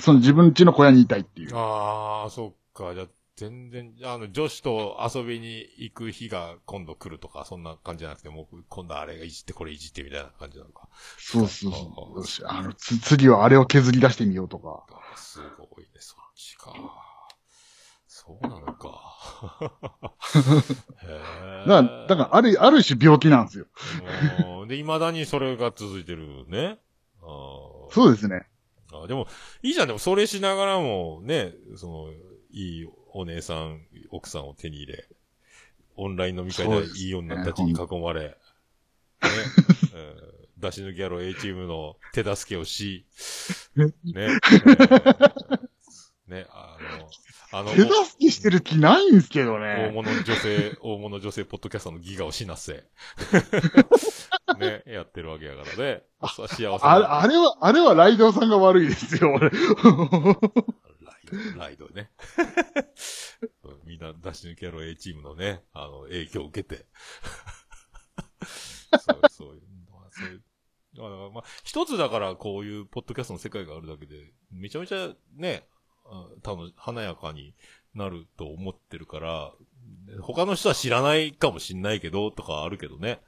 [0.00, 1.56] その自分家の小屋にいたいっていう。
[1.56, 2.94] ああ、そっか。
[2.94, 3.06] じゃあ、
[3.36, 10.88] 全然、あの、女子と遊びに行く日が今度来るとか、そんな感じじゃなくて、もう今度あれがいじってこれいじってみたいな感じなのか。
[11.18, 11.72] そうそう
[12.26, 12.46] そう。
[12.46, 14.84] あの、つ、次はあれを削り出してみようとか。
[14.88, 16.72] あすごいね、そっちか。
[18.06, 20.14] そうなのか。
[21.02, 21.68] へえ。
[21.68, 23.66] だから、だからある、ある種病気なんですよ。
[24.60, 26.78] うんで、未だにそれが続いてるね。
[27.20, 28.46] あーそうですね。
[28.92, 29.26] あでも、
[29.62, 29.86] いいじゃん。
[29.88, 32.12] でも、それしながらも、ね、その、
[32.52, 33.80] いいお姉さん、
[34.10, 35.08] 奥さんを手に入れ、
[35.96, 38.34] オンライン飲み会でいい女たちに囲まれ、ね、
[39.94, 43.06] え ー出し抜き野郎 A チームの手助けをし、
[43.76, 45.60] ね、えー
[46.26, 46.78] ね、あ
[47.52, 49.92] の、あの、 手助けしてる気ないんですけど大ね。
[49.94, 52.84] 物女性、大物女性ポッドキャスターのギガを死なせ。
[54.58, 56.02] ね、やってるわけやからね。
[56.22, 59.50] さ幸せなあれ、あれは、あれはライドウさんが悪いですよ、俺。
[61.56, 62.10] ライド、ね。
[63.84, 66.86] みんな出し抜け野郎 A チームのね、あの、影響を受けて。
[69.00, 70.42] そう、そういう、まあ、そういう。
[70.96, 75.66] だからまあ、一つだからこういうポッドキャストの世界があるだけで、めちゃめちゃね、
[76.04, 77.54] あ多分華やかに
[77.94, 79.52] なると思ってるから、
[80.20, 83.20] 他の人は知らないかもしんないけど、とかあるけどね。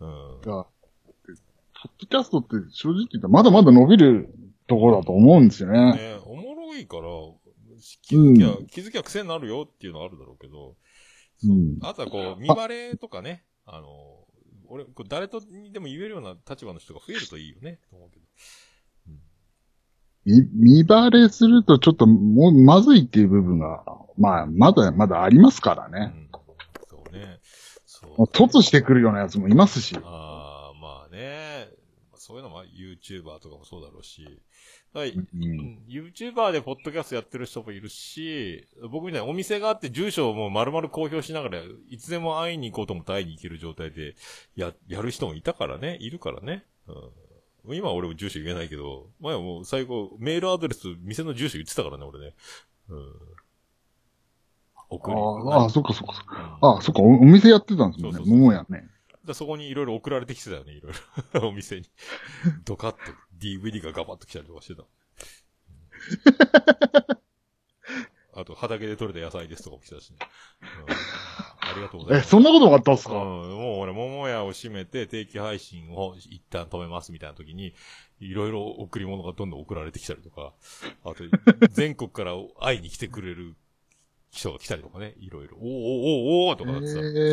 [0.00, 0.40] うん。
[0.42, 4.32] ポッドキャストって正直言ったらまだまだ伸びる
[4.68, 5.92] ところだと思うんですよね。
[5.92, 7.02] ね、おもろいから、
[8.00, 10.76] 気づきゃ、気づきゃ癖になるよっていうのはあるだろうけど、
[11.44, 11.78] うん。
[11.82, 13.86] あとはこう、見バレとかね、あの、
[14.68, 18.26] 俺、こう誰とにでも言えるような立場の人が増えるといいよね、と思うけど。
[20.24, 23.84] 見、見バレするとちょっともう、まずいっていう部分が、
[24.16, 26.12] まあ、まだまだありますからね。
[26.14, 26.30] うん。
[26.88, 27.40] そうね。
[27.86, 28.18] そう。
[28.18, 29.96] もう突してくるようなやつもいますし。
[30.02, 31.68] ああ、まあね。
[32.14, 34.40] そういうのも YouTuber とかもそうだろうし。
[34.94, 35.46] だからうんう。
[35.46, 44.14] ん YouTuber でポッドキャストやってる人もいるし、僕みたいにお店があって住所をもう丸々公表しながら、いつでも会いに行こうと思って会いに行ける状態で、
[44.54, 46.64] や、やる人もいたからね、いるからね。
[47.64, 52.34] うん、今は俺も住所言えないけど、前はもう最後、メールアドレス、店の住所言ってたからね、俺ね。
[52.88, 53.12] うん。
[54.90, 55.16] 送り。
[55.16, 56.58] ああ、そっかそっかそっか。
[56.60, 58.20] うんああ、そっか、おお店やってたんですもんね。
[58.24, 58.88] 桃屋ね。
[59.24, 60.92] だそこにいろいろ送られてきてたよね、いろい
[61.32, 61.48] ろ。
[61.48, 61.86] お店に。
[62.64, 62.98] ドカッと
[63.42, 64.84] DVD がガバッと来たりとかしてた。
[68.34, 70.16] あと、畑で採れた野菜ですとかも来たしね。
[70.62, 70.96] うん
[71.64, 72.30] ありがとうございえ、ます。
[72.30, 77.74] そんなことがあったんすうん、かもう俺、桃屋を閉めて定期配信を一旦止めますみたいな時に、
[78.20, 80.54] いろいろ贈り物がどんどん送られてきたりとか、
[81.04, 81.24] あと、
[81.70, 83.56] 全国から会いに来てくれる
[84.30, 85.70] 人が来たりとかね、いろいろ、おーおー
[86.46, 87.30] おーおーとかなってさ、え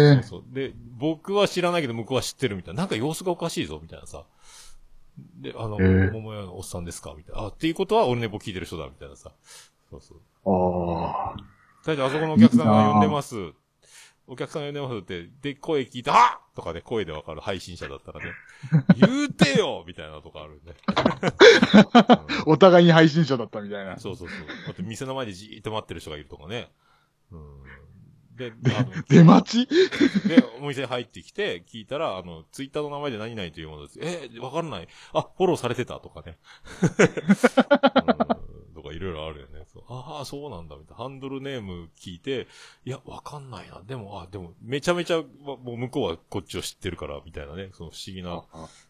[0.00, 0.44] そうー、そう。
[0.48, 2.82] で、僕は知らないけど向こうは知ってるみたいな。
[2.82, 4.26] なんか様子がおかしいぞ、みたいなさ。
[5.40, 7.14] で、あの、えー桃屋のおっさんですか？
[7.16, 7.42] みたいな。
[7.42, 9.32] あ、っていうことは俺ネボ聞いてる人だ、みたいなさ。
[9.90, 10.18] そうそう。
[10.44, 11.36] ああ。
[11.84, 13.52] 大体あそこのお客さんが呼んでます。
[14.26, 18.26] お客さんが呼んでますって、で、声聞いて、あとかね、声でわかる配信者だったらね、
[18.98, 20.72] 言うてよみたいなとこあるんで。
[20.72, 20.74] う
[22.50, 23.96] んお互いに配信者だったみたいな。
[23.98, 24.38] そうそうそう。
[24.68, 26.70] あと店の前でじーっと待ってる人がいるとかね。
[27.32, 27.62] うん。
[28.38, 29.68] で、あの、 出待ち？
[30.28, 33.98] で、お店入ってきて、聞いたら、あの、ツイッターの名前で何々というものです。
[34.00, 34.88] えーわかんない。
[35.12, 36.38] あ、フォローされてたとかね。
[38.48, 39.58] うんとかいろいろあるよね。
[39.88, 41.04] ああ、そうなんだ、みたいな。
[41.04, 42.46] ハンドルネーム聞いて、
[42.84, 43.82] いや、わかんないな。
[43.86, 47.70] でも、あ、でも、めちゃめちゃ、まもう向こうはこっちを知ってるから、みたいなね。
[47.72, 48.44] その不思議な。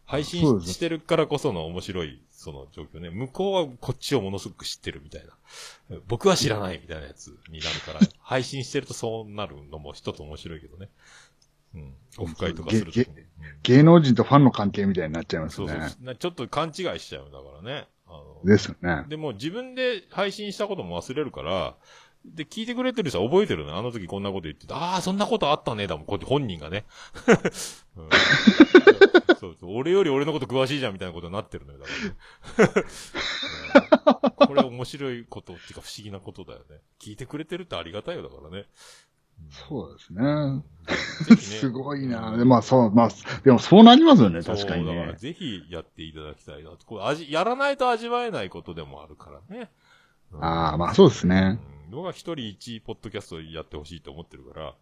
[0.04, 3.10] 配信してるからこその面白い、その状況ね。
[3.10, 5.98] 向こうはこっちをものすごく知ってるみたいな。
[6.06, 10.88] 僕は知らないみたいなやつになるから、 配信してるとそうなるのも一つ面白いけどね。
[11.74, 11.94] うん。
[12.18, 13.28] オフ会とかすると、げうん
[13.62, 15.72] 芸能人とファンの関係みたいになっちゃいますそうね。
[15.88, 17.86] そうなちょっと勘違いしちゃうんだからね。
[18.06, 19.04] あのですよね。
[19.08, 21.76] でも自分で配信したことも忘れるから、
[22.34, 24.76] で、聞いてくれてる人は覚えてるのあの時こんなこと言ってた。
[24.76, 25.86] ああ、そんなことあったね。
[25.86, 26.84] だもん、こうやって本人がね。
[27.96, 28.09] うん
[29.38, 29.76] そうそう。
[29.76, 31.78] 俺より俺のこと詳しいじゃんみたいなことになってるのよ。
[31.78, 32.84] だからね
[34.40, 36.78] うんこれ面白いことっていうか不思議なことだよね。
[37.00, 38.64] 聞いてくれてるってありがたいよだからね。
[39.50, 40.62] そうですうんね。
[41.30, 42.36] ね すごいな。
[42.36, 43.09] でまあそう、まあ、
[43.44, 45.18] でもそうなりますよね、確かにだからね。
[45.18, 46.86] ぜひやっていただきたいなと。
[46.86, 49.70] これ味、やらないと味わえないことでもあるからね。
[50.32, 51.59] うんああ、まあそうですね。
[51.72, 51.77] うん。
[51.90, 54.74] 僕は一人一ポッドキャストやってほしいと思ってるから。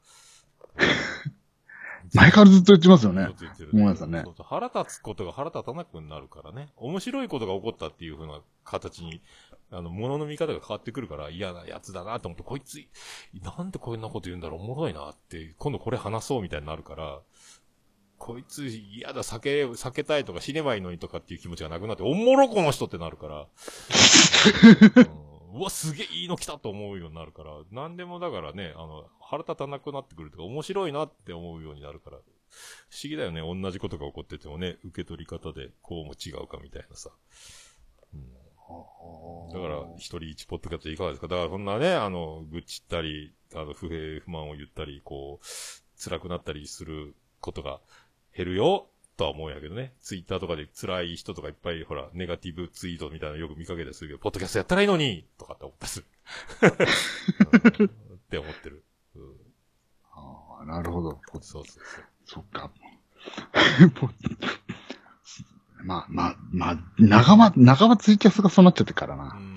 [2.15, 3.33] 前からずっと言ってますよねずっ。
[3.35, 6.69] と言ってるごめんなさいねそうそう腹立つことが腹立たなくなるからね。
[6.77, 9.23] 面白いことが起こったっていう風な形に、
[9.70, 12.78] あの、物の見方が変わってくるから嫌なやつだなと思って、こいつ、
[13.43, 17.20] なんでこんなこと言うんだろう、おもろいなって、今度これ話そうみたいになるから、
[18.19, 23.47] こいつ嫌だ、避け、避けたいとか死ねばいいのにとかっていう気持ちがなくなって、おもろこの人ってなるから、
[25.20, 25.26] うん
[25.57, 33.41] うわ、すげえいいの来たと思うようになるから、なんでもだからね、あの、腹立たなくなってくるとか、面白いなって思うようになるから、不思議だよね。
[33.41, 37.11] 同じことが起こっててもね、受け取り方でこうも違うかみたいなさ。
[39.53, 41.28] だから、一人一ポッドキャストいかがですか？
[41.28, 45.47] だからそんなね、あの、愚痴ったり、あの、不平不満を言ったり、こう、
[46.03, 47.81] 辛くなったりすることが
[48.37, 49.94] 減るよ、とは思うんやけどね。
[50.01, 56.06] ツイッターとかで辛い人とかいっぱい、ほら、ネガティブツイートみたいなのよく見かけたりするけど、ポッドキャストやったらいいのにとかって思ったりする。
[57.80, 57.86] うん
[58.16, 58.84] って思ってる。
[59.14, 59.36] うん
[60.12, 61.20] ああ、なるほど。
[61.34, 62.05] そうそうそう。
[62.24, 62.70] そっか。
[65.84, 69.24] ま あまあ、まあ、長間、長間ツイキャスがそうなっちゃってからうな。
[69.24, 69.56] ん。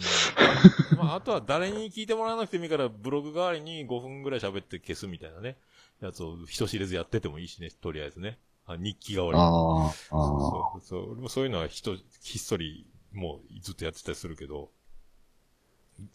[0.98, 5.57] まあ、あとは誰に聞いてもらわなくてもいいから、ブログ代わりに5分ぐらい喋って消すみたいなね。
[6.02, 8.38] やつを人知れずやっててもいいしね、とりあえずね。
[8.74, 9.44] あ日記代わりに。
[9.44, 9.94] あ。
[10.10, 11.12] そうそう。
[11.14, 14.70] 俺もそういうのは人、ひっそり、もうずっとやってたりするけど、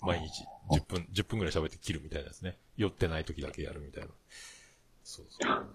[0.01, 2.59] 毎日10分、10分ぐらい喋って切るみたいなですね。
[2.77, 4.09] 酔ってない時だけやるみたいな。
[5.03, 5.67] そうそう。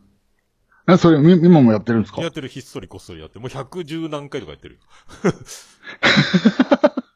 [0.87, 2.21] え、それ、み今もやってるんですか？
[2.21, 3.41] やってるひっそりこっそりやってる。
[3.41, 4.81] もう110何回とかやってるよ。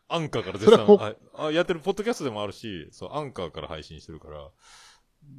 [0.09, 4.51] アンカーから絶賛あ、あ、やってる、ポッドキャストでもあるし、そう、アンカーから配信してるから、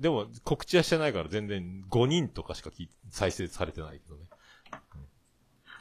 [0.00, 2.70] でも告知はしてないから全然5人とかしか
[3.10, 4.22] 再生されてないけどね。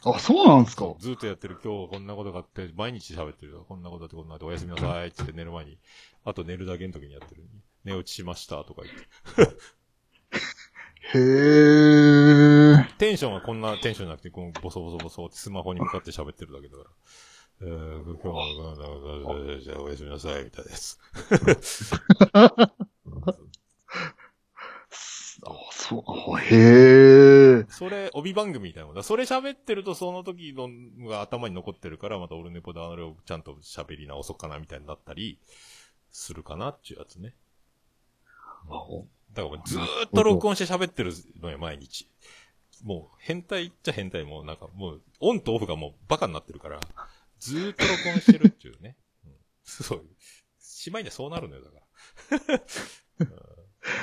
[0.06, 0.94] あ、そうなんですか？
[1.00, 3.66] ずっとやってる今日こんなことがあって、毎日喋ってるよ。
[3.68, 5.78] こんなことあってこんなことおやすみなさいって寝る前に、
[6.26, 7.44] あと寝るだけの時にやってる。
[7.86, 9.02] 寝落ちしましたとか言って。
[11.18, 12.88] へえ。
[12.98, 16.90] テンションはこんなテンションじゃなくて、このボソボソボソってスマホに向かって喋ってるだけだから。
[17.62, 20.72] えー、今日は、じゃあおやすみなさい、みたいな
[22.62, 22.74] や
[25.44, 25.48] つ。
[25.48, 27.66] あ、そう、へえ。
[27.70, 29.04] それ、帯番組みたいなもんだ。
[29.04, 30.70] それ喋ってるとその時の
[31.08, 35.40] が頭に残ってるから、また俺ネポであれをちゃんと喋り直そうかな、みたいになったり、
[36.12, 37.36] するかなっていうやつね。
[39.34, 41.12] だからずーっと録音して喋ってる
[41.42, 42.08] のよ、毎日。
[42.84, 46.80] もう、変態っちゃ変態もうなんかもう、オンとオフがもうバカになってるから、
[47.40, 48.96] ずーっと録音してるっていうね。
[49.26, 49.32] うん、
[49.64, 50.06] そう。
[50.60, 51.78] しまいにはそうなるのよ、だか
[53.26, 53.53] ら。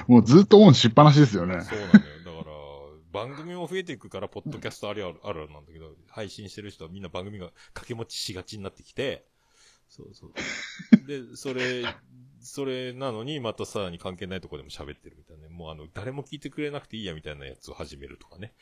[0.06, 1.60] もうずっとオンしっぱなしですよね。
[1.62, 2.38] そうなのよ。
[2.38, 9.26] だから、番組も増えていくから、ポッドキャストあるあるあるなんだけど、配信してる人はみんな番組が掛け持ちしがちになってきて、
[9.88, 10.32] そうそう。
[11.06, 11.84] で、それ、
[12.40, 15.48] それなのに、またさらに関係ないとこでも喋ってるみたいなね。
[15.48, 18.54] もうあの、誰も聞いてくれなくていいやみたいなやつを始めるとかね。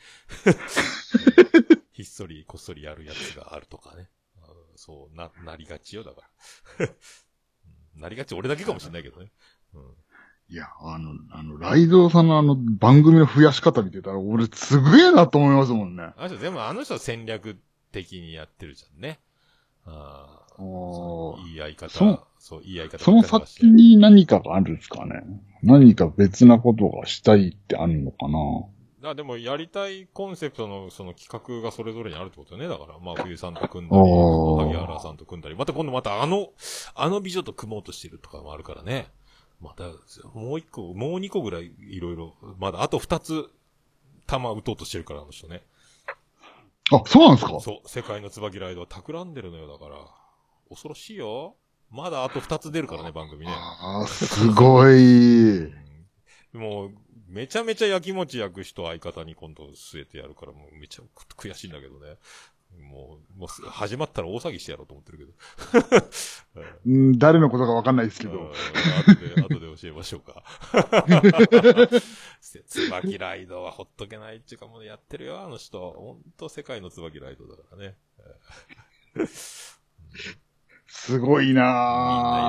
[1.93, 4.09] ひっそり、こっそりやるやつがあるとかね。
[4.79, 6.23] そう、な、なりがちよ、だか
[6.79, 6.89] ら。
[7.97, 9.33] なりがち、俺だけかもしれないけどね。
[9.75, 9.95] うん。
[10.51, 16.11] いや、あの、あの、ライドウさんのあの番組の増やし方見てたら、俺すげえなと思いますもんね。
[16.17, 17.59] あの人、でもあの人は戦略
[17.93, 19.21] 的にやってるじゃんね。
[19.85, 20.39] ああ。
[21.47, 21.89] いい相方。
[21.89, 22.99] そそう、いい相方。
[22.99, 25.23] その先に何かがあるんですかね
[25.63, 32.69] 何か別なことがしたいってあるのかなあでも、やりたいコンセプトのその企画がそれぞれにあるってことよね。
[32.69, 36.49] だから、まあ、冬さんと組んだり、萩原さんと組んだり、また今度またあの、
[36.95, 39.07] あの美女と組もうとしてるとかもあるからね。
[39.61, 39.85] また、
[40.35, 43.51] もう一個、もう二個ぐらいいろいろ、まだあと二つ、
[44.27, 45.63] 弾打とうとしてるから、あの人ね。
[46.93, 47.61] あ、そうなんですか？
[47.61, 49.97] そう、世界の椿ライドは企んでるのよ、だから。
[50.71, 51.57] 恐ろしいよ。
[51.91, 53.53] まだあと二つ出るからね、番組ね。
[53.53, 55.59] あーすごい。
[55.59, 55.75] うん
[56.55, 56.91] もう、
[57.29, 62.17] めちゃめちゃ焼き餅焼く人相方に今度据えてやるから、もうめちゃく悔しいんだけどね。
[62.77, 65.33] もう、もうす始まったら大騒ぎしてやろうと思ってるけど。
[66.87, 68.51] うん誰のことかわかんないですけうんど。
[68.51, 70.45] 後で、後で教えましょうか。
[72.41, 75.79] せ椿ライドはほっとけないっていうかもうやってるよ、あの人。
[75.93, 77.97] ほんと世界の椿ライドだからね。
[80.87, 81.73] すごいみんないろいろ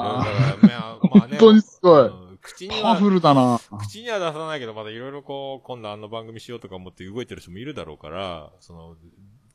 [0.03, 0.61] なぁ。
[0.61, 1.37] だから、まあ、まあね。
[1.37, 8.95] 本当にすごいうん口にパワフは、ルだな口には出さないけど、まだいろいろこう、今度あの番組しようとか思って動いてる人もいるだろうから、その、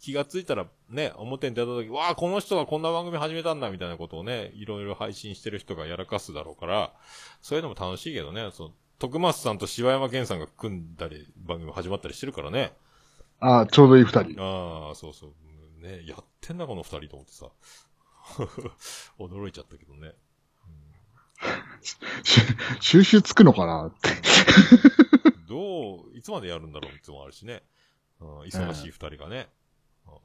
[0.05, 6.93] 気がついたらね、表に出た時、わあ、この人がこんな番組始めたんだ、みたいなことをね、いろいろ配信してる人がやらかすだろうから、
[7.41, 12.75] そういうのも楽しいけどね、その、徳松さんと柴山健さんが組んだり、番組始まったりしてるからね。
[13.41, 14.43] あちょうどいい二人。
[14.43, 15.83] ああ、そうそう。
[15.83, 17.47] ね、やってんな、この二人と思ってさ。
[19.19, 20.13] 驚いちゃったけどね。
[21.83, 21.97] し
[22.81, 23.87] 収集つくのかな？
[23.87, 24.11] って。
[25.49, 27.63] どう、いつまでやるんだろうってのもあるしね。
[28.21, 29.49] うん、忙しい二人がね。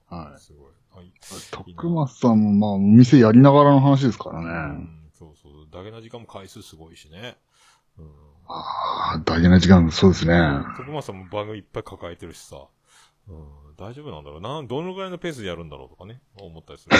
[0.10, 0.72] はいすごい。
[0.96, 1.14] はい。
[1.52, 4.50] 徳松さんもまあ、お店やりながらの話ですからうね。
[4.84, 5.68] ん、そうそう。
[5.72, 7.38] だけな時間も回数すごいしね。
[7.98, 8.06] うん。
[8.48, 10.36] ああ、大事な時間、そうですね。
[10.78, 12.68] 徳松さんも番組いっぱい抱えてるしさ。
[13.28, 14.64] うん、大丈夫なんだろうな。
[14.64, 16.22] どのぐらいのペースでやるんだろうとかね。
[16.40, 16.98] 思ったりする。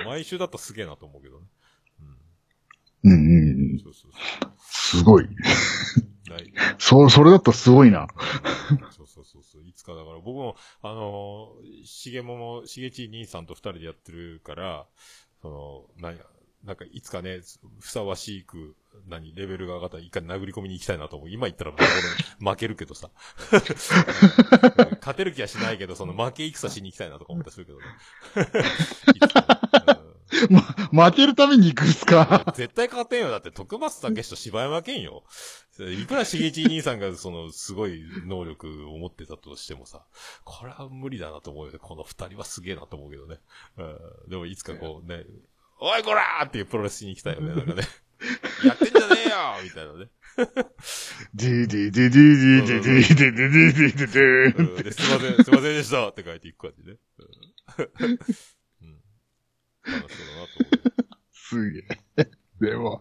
[0.00, 1.46] うん、毎週だったらすげえなと思うけどね。
[3.04, 3.78] うんうんうん。
[3.78, 4.52] そうそうそう。
[4.58, 5.28] すごい。
[6.28, 8.08] 大 そ、それだったらすごいな。
[10.32, 14.86] 僕も、あのー、しげもも、しげち兄さんと二人でやってるから、
[15.42, 15.48] そ
[16.00, 16.14] の、な
[16.64, 17.40] なんか、いつかね、
[17.78, 18.74] ふさわしく、
[19.06, 21.30] 何、レベルが上がったら一回殴り込みに行きたいなと思う。
[21.30, 23.10] 今言ったら、ボロボロ負けるけどさ。
[23.52, 27.84] 勝てる気はしないけど、その負け戦しに行きたいなとか思ったりするけどね。
[29.14, 29.40] いつか
[29.86, 30.00] ね
[30.50, 32.52] うん負けるために行くんすか？
[32.56, 33.30] 絶対勝てんよ。
[33.30, 35.22] だって、徳松武史と柴山健よ。
[35.80, 40.04] いくらしげち兄さんが、その、すごい能力を持ってたとしてもさ、
[40.44, 41.78] これは無理だなと思うよね。
[41.78, 43.38] この二人はすげえなと思うけどね。
[43.76, 43.82] う
[44.26, 45.24] ん、でも、いつかこうね、
[45.80, 47.54] おいこらーっていうプロレスに行きたいよね。
[47.54, 47.82] なんかね。
[48.64, 50.08] やってんじゃねえよみたいなね。
[51.34, 56.96] ディディディディディディディディディディディディディ、すいません、すいませんでしたって書いていく感じね。
[58.80, 59.00] うん。
[59.84, 61.08] 楽しそうだなと思う。
[61.32, 61.78] すげ
[62.16, 62.30] え。
[62.60, 63.00] でも、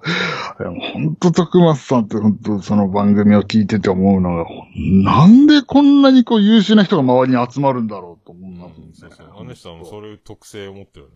[0.94, 9.34] 本当徳松さんって本当その番組を聞いてて思うのが、なんでこんなにこう優秀な人が周りに集まるんだろうと思うな、うん、そうそう。
[9.36, 11.16] あの人はそういう特性を持ってるね。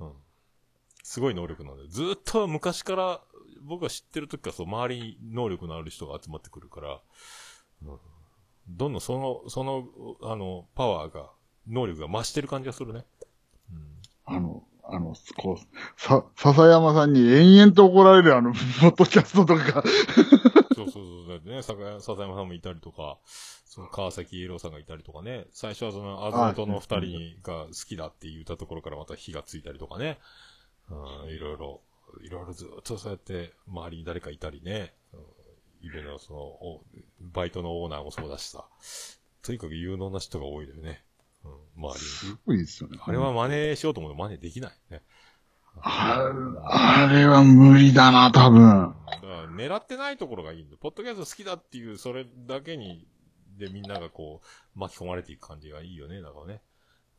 [0.00, 0.12] うん。
[1.02, 1.88] すごい能力なんで。
[1.88, 3.20] ずっと昔から、
[3.62, 7.00] 僕が知ってる時からそう、周りに能力のある人が集まってくるから、
[7.82, 7.98] うん、
[8.68, 9.84] どんどんその、その、
[10.22, 11.30] あの、パワーが、
[11.68, 13.04] 能力が増してる感じがするね。
[13.70, 14.34] うん。
[14.36, 19.82] あの、あの、こう、さ、笹山さんに延々と怒られるあの、 ポッドキャストとか、
[20.74, 21.28] そうそうそう。
[21.28, 23.18] だってね、笹山さんもいたりとか、
[23.64, 30.18] その川崎イエローさんがいたりとかね、最初はその、アズノトの二人にが好きだって言ったところからまた火がついたりとかね、
[30.90, 31.80] うん、いろいろ、
[32.22, 36.82] いろいろずっとそうやって周りに誰かいたりね、うん、いろいろその、お
[37.20, 38.64] バイトのオーナーもそうだしさ、
[39.42, 41.04] とにかく有能な人が多いのよね。
[41.44, 41.96] うん、周りに。
[41.96, 42.98] すごいですよね。
[43.02, 45.02] あれは真似しようと思うと真似できないね。
[45.82, 46.32] あ
[46.64, 48.94] あれは無理だな、多分。
[49.06, 50.76] だから狙ってないところがいいんだ。
[50.78, 53.06] ポッドキャスト好きだっていう、それだけに、
[53.56, 56.60] でみんながこう、巻き込まれていく感じがいいよね、だからね。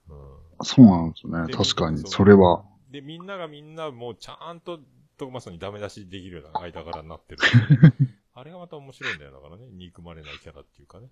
[0.10, 0.18] うん。
[0.64, 1.48] そうなんですよね。
[1.48, 2.64] で確かに、それは。
[2.92, 4.80] で、みんながみんなもうちゃんと、
[5.18, 7.42] 徳松にダメ出しできるような間柄になってる、
[8.34, 9.68] あれがまた面白いんだよ、だからね。
[9.72, 11.10] 憎まれないキャラっていうかね。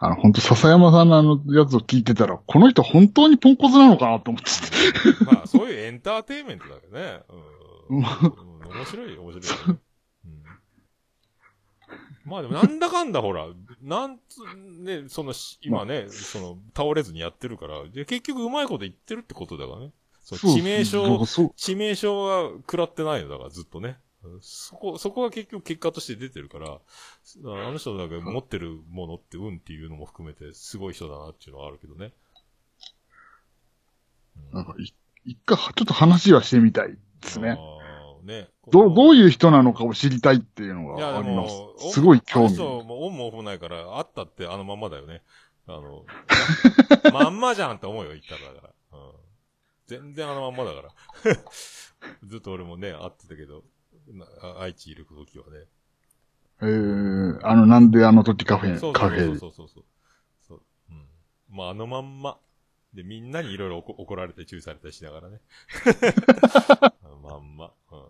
[0.00, 4.50] うんあの、本当笹山さんのあのやつを聞いてたら、この人本当にポンコツなのかなと思って
[5.18, 5.24] て。
[5.24, 7.20] まあ、そういうエンターテインメントだけどね。
[7.88, 7.98] うん。
[7.98, 9.80] うん面白い、面白い、ね
[10.26, 10.42] うん。
[12.30, 13.46] まあでも、なんだかんだほら、
[13.80, 14.40] なんつ、
[14.82, 19.92] ね、そのし、今ね、その、倒れずにやってるから、で、結局うまいこと言ってるってことだからね。
[20.20, 20.90] そう、致命傷、
[21.24, 23.96] そう致命傷は食らってないのだから、ずっとね。
[24.40, 26.80] そこ、そこが結局結果として出てるから、あ
[27.44, 32.12] の人だけ持ってるものって運っていうのも含めて、すごい人だなっていうのはあるけどね。
[34.52, 34.94] なんかい、
[35.24, 37.58] 一回、ちょっと話はしてみたいですね。
[38.26, 38.48] ね。
[38.70, 42.46] どう、どういいう人なのかを知りたいっていうのがありますすごい興味。
[42.46, 45.22] あの人もオンもオフもないから、あったってあのまんまだよね。
[45.66, 46.04] あの、
[47.12, 48.98] まんまじゃんって思うよ、言ったらだから。
[48.98, 49.12] うん。
[49.86, 50.90] 全然あのまんまだから。
[52.24, 53.64] ずっと俺もね、会ってたけど、
[54.58, 55.66] 愛知いる時はね。
[56.62, 59.26] えー、あの、なんであの時カフェ、そうカフェ。
[59.26, 59.84] そうそうそうそう。
[60.48, 60.60] そう。
[60.90, 61.06] うん。
[61.50, 62.38] まあ、あのまんま。
[62.94, 65.40] で、みんなにいろいろ怒怒られて注意されたりしながらね。
[66.80, 67.72] あ のまんま。
[67.92, 68.00] うん。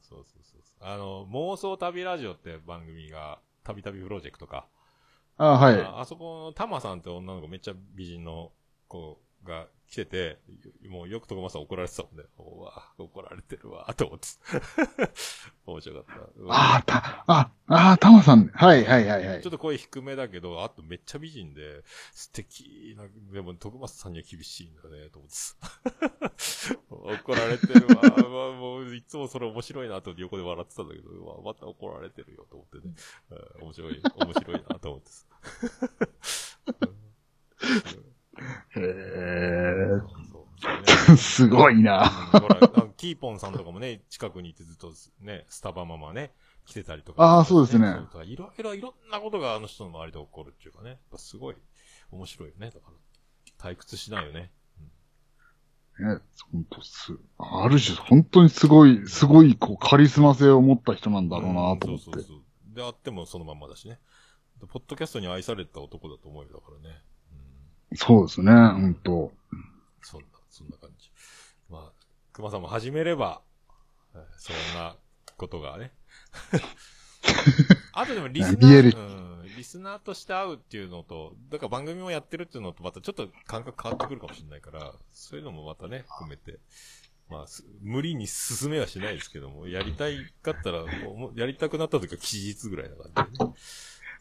[0.00, 0.88] そうそうそうそう。
[0.88, 4.66] あの、妄想旅ラジオって番組が、たびたびプロジェクトか。
[5.36, 5.80] あ、はい。
[5.80, 8.52] ああそこのタマさんって女の子めっちゃ美人の
[8.88, 10.38] 子が来てて、
[10.88, 12.24] もうよく徳間さん怒られてたもんね。
[12.38, 14.26] うわ怒られてるわ、と思って。
[15.66, 16.54] 面白かった。
[16.54, 18.46] ああ、た、あ、ああ、タマさん。
[18.54, 19.52] はい、はい、はい、はいちょっ。
[19.52, 25.36] と声低めだけど、あとめっちゃ美人で、素敵な、でも徳松さんには厳しいんだね、と思って
[27.20, 28.00] 怒られてるわ。
[28.16, 32.94] うわもう、いつもそれ面白いなと横で笑ってたんだけど、うわまた怒られてるよ、と思ってね。
[33.58, 35.26] うん面白い、面白いな、と思ってさ。
[38.76, 38.80] へ
[41.10, 42.08] え、 すごいな。
[42.08, 46.32] ほキーポンさんとかもね、近くにいてずっとね、スタバママね、
[46.66, 47.38] 来てたりとか。
[47.38, 47.88] あーそうですね
[48.24, 50.98] いろいろ、いろんなことがあの人の周りで起こるっていうかね。
[51.16, 51.56] すごい
[52.12, 52.70] 面白いよね。
[52.70, 52.90] だか
[53.60, 54.52] ら、退屈しないよね。
[55.98, 56.20] ね、
[56.50, 61.88] 本当す、ある種、本当にすごい、すごい、こう、カリスマ性を持った人なんだろうなと思って。
[61.88, 62.42] うんそうそうそう。
[62.74, 64.00] であってもそのまんまだしね。
[64.68, 67.02] ポッドキャストに愛された男だと思うよ、だからね。
[67.92, 67.96] うん。
[67.96, 69.32] そうですね、本当
[70.02, 71.10] そんな、そんな感じ。
[71.68, 71.92] まあ、
[72.32, 73.42] 熊さんも始めれば、
[74.14, 74.96] えーそんな
[75.36, 75.92] ことがね。
[77.92, 86.58] あとでもリスナー、うん、リスナーとして会うっていうのと、だから番組もやってるっていうのとまたちょっと感覚変わってくるかもしれないから、そういうのもまたね、含めて、
[87.28, 90.84] まあ、す無理に進めはしないですけども、やりたいかったら、
[91.34, 93.54] やりたくなった時は期日ぐらいな感じでね。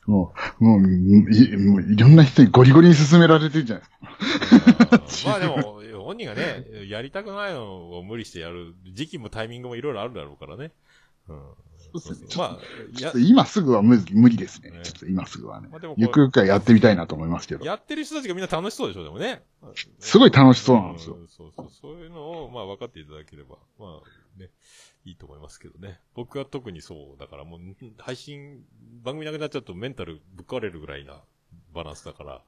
[0.06, 5.30] もう、もうい、もういろんな人にゴリゴリに勧められてるじゃないですか。
[5.30, 10.72] まあでも、本人がね、やりたくないのを無理してやる時期もタイミングもいろいろあるだろうからね。
[11.28, 11.40] うん。
[12.00, 14.80] そうですねまあ、今すぐは無無理ですねね。
[14.84, 15.96] ちょっと今すぐはねまあでも。
[15.98, 17.66] ゆくゆくはやってみたいなと思いますけど。
[17.66, 19.44] やってる人たちがみんな楽しそうでしょ、でもね。
[20.00, 21.70] すごい楽しそうなんですよんそうそう。
[21.82, 24.50] そういうのを、まあ分かっていただければ、まあね、
[25.04, 26.00] いいと思いますけどね。
[26.14, 27.60] 僕は特にそうだから、もう、
[27.98, 28.64] 配信、
[29.04, 31.24] 番組なくなっちゃうとメンタルぶっ壊れるぐらいな
[31.74, 32.42] バランスだから。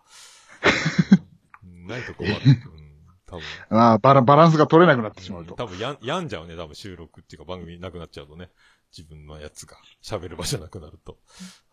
[1.66, 2.36] うんないと困る。
[2.38, 3.44] うん、多分。
[3.70, 5.56] まあバラ、ンスが取れなくなってしまうと。
[5.56, 8.52] 多分やん、病んじゃうね、多分収録っていうか番組なくなっちゃうとね。
[8.96, 11.20] 自分のやつが喋る場所なくなると。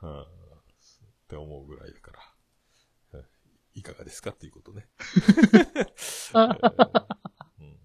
[0.02, 0.26] うん、っ
[1.28, 2.18] て思うぐらいだから。
[3.20, 3.26] うん
[3.72, 4.88] いかがですかっていうことね。
[6.34, 7.78] うん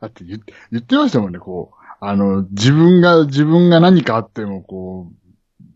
[0.00, 1.83] だって言って、言ってましたもんね、こう。
[2.00, 5.24] あの、自分が、自分が何かあっても、こう、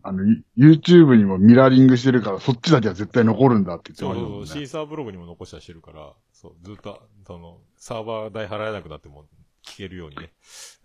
[0.01, 4.67] あの、ユ YouTube にもミラーリングしてるから、そっちだけは絶対残るんだって言ってそうそうそう、ましたもんね。
[4.67, 9.25] シーサーブログにも残したりしてるから、そう、ずっと、その、サーバー代払えなくなっても
[9.65, 10.31] 聞けるようにね。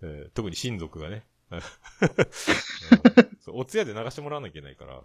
[0.01, 1.25] えー特に親族がね。
[1.51, 1.61] うん
[3.39, 5.01] そうお通夜で流してもらわなきゃいけないから。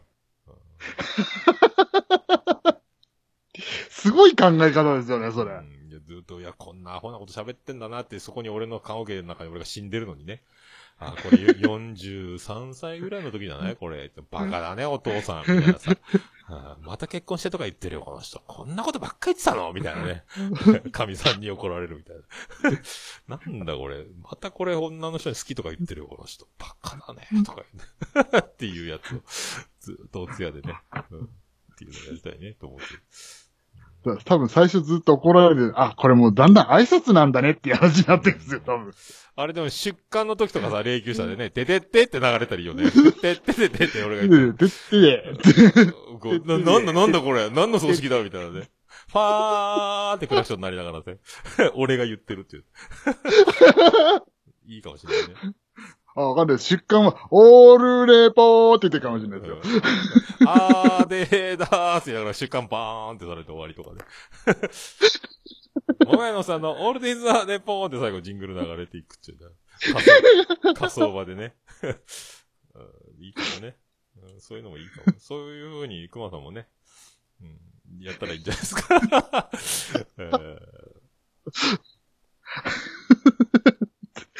[3.91, 5.53] すごい考え方ですよね、それ。
[5.53, 5.80] うん
[6.11, 10.43] ずっと、いや、こんなアホなこと喋ってんだなって、そこに俺の顔毛の中に俺が死んでるのにね。
[10.99, 14.11] あ、これ 43歳ぐらいの時じゃないこれ。
[14.29, 15.41] バカだね、お父さん。
[15.43, 15.97] みたいなさ。
[16.53, 18.43] あまた結婚してとか言ってるよ、この人。
[18.49, 19.73] こんなことばっか言ってたの？
[19.73, 20.25] みたいなね。
[20.91, 22.17] 神さんに怒られるみたい
[23.29, 23.39] な。
[23.39, 24.05] なんだこれ。
[24.21, 26.49] またこれ女の人に好きとか言ってるよ、この人。
[26.59, 27.29] バカだね。
[27.45, 27.63] とか
[28.13, 28.39] 言って。
[28.39, 29.23] っていうやつを、
[29.79, 30.77] ずっとお通夜でね。
[31.13, 31.25] うん。
[31.25, 31.29] っ
[31.79, 32.85] ていうのをやりたいね、と思って。
[34.25, 35.73] 多分最初ずっと怒られる。
[35.77, 38.93] あ、これもうだんだん挨拶なんだねっていう話になってるんですよ、多分。
[39.37, 42.91] あれでも出棺の時とかさ、霊柩車でね、ててってって流れたらいいよね。
[42.91, 44.67] てってててって俺が言って。
[44.91, 48.71] で、で、で、こうな、なんだなんだこれ何の葬式だみたいなね。
[49.09, 51.19] ファーってクラクションになりながらね。
[51.75, 52.65] 俺が言ってるっていう。
[54.67, 55.35] いいかもしれないね。
[56.17, 56.59] あ、わかんない。
[56.59, 59.57] 出刊は、オールレポーって言ってるかもしれないですよ。
[59.57, 59.63] うん
[60.49, 64.03] あーでーだーって言いながら出刊バーンってされて終わりとかで。
[66.07, 69.39] 桃屋のさんのオールディーズ・ザ・レポーって最後ジングル流れていくっていう。
[69.93, 71.55] 仮想仮想場でね。
[73.19, 73.77] いいかもね、
[74.17, 75.13] うんそういうのもいいかも。
[75.19, 76.67] そういう風に熊さんもね、
[77.43, 77.59] うん、
[78.03, 79.51] やったらいいんじゃないですか。
[80.19, 80.61] えー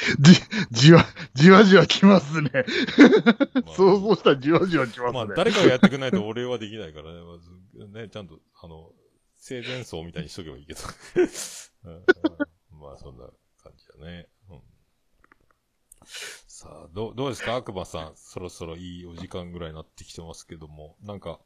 [0.19, 0.33] じ、
[0.71, 2.51] じわ、じわじわきますね。
[2.53, 5.13] まあ想像したらじわじわきますね。
[5.13, 7.21] まあ、誰かがやってくれないと俺はできないからね。
[7.21, 8.91] まず、ね、ちゃんと、あの、
[9.37, 10.79] 生前葬みたいにしとけばいいけど。
[12.71, 13.25] まあ、そんな
[13.63, 14.27] 感じだね。
[14.49, 14.61] うん、
[16.05, 17.55] さあ、どう、どうですか？
[17.55, 18.13] 悪魔さん。
[18.15, 20.95] そろそろいいお時間ぐらいになってきてますけども。
[21.03, 21.39] なんか、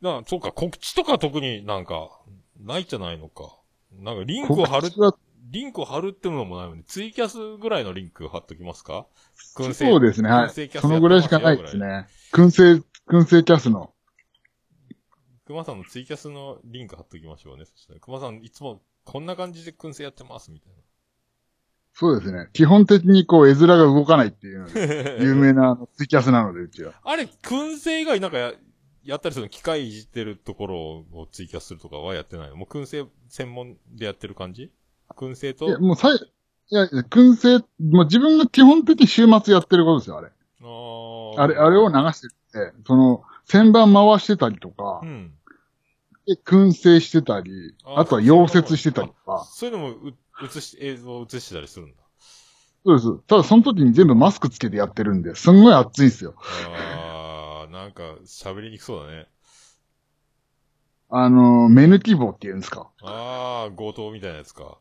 [0.00, 2.10] な、そうか、告知とか特になんか、
[2.58, 3.56] ないじゃないのか。
[3.92, 5.12] なんか、リンクを貼る告、知は
[5.42, 9.06] リンクを貼るってのもないのに、ツイキャスぐらいのリンク貼っときますか？
[9.56, 10.30] 燻製そうですね。
[10.30, 10.50] はい。
[10.50, 12.06] そのぐらいしかないですね。
[12.32, 13.92] 燻製、燻製キャスの。
[15.46, 17.64] 熊さんのツイキャスのリンク貼っときましょうね。
[17.64, 20.72] そしたら、熊さんいつもこんな感じで燻製やってます、みたい
[21.92, 22.48] そうですね。
[22.52, 24.68] 基本的にこう、絵面が動かないっていう。
[25.20, 26.94] 有名なツイキャスなので、うちは。
[27.02, 28.52] あれ、燻製以外なんかや、
[29.02, 29.48] やったりするの？
[29.48, 30.76] 機械いじってるところ
[31.20, 32.56] をツイキャスするとかはやってないの？
[32.56, 34.70] もう燻製専門でやってる感じ？
[35.20, 35.66] 燻製と？
[35.66, 40.28] いや、もうさい、いや、燻製、もう自分が基本的に週末やってることですよ、あれ。
[41.36, 45.32] あれ、あれを流してて、その、旋盤回してたりとかう、ん。
[46.26, 49.44] で燻製してたり、ああとは溶接してたりとか。
[49.50, 50.14] そういうのもう
[50.44, 51.96] 映し、映像を映してたりするんだ。
[52.84, 53.18] そうです。
[53.26, 56.34] ただその時に全部マスクつけてやってるんで、すんごい熱いんですよ。
[56.38, 59.28] あー、なんか喋りにくそうだね。
[61.10, 62.88] あの、目抜き棒って言うんですか。
[63.02, 64.78] あー、強盗みたいなやつか。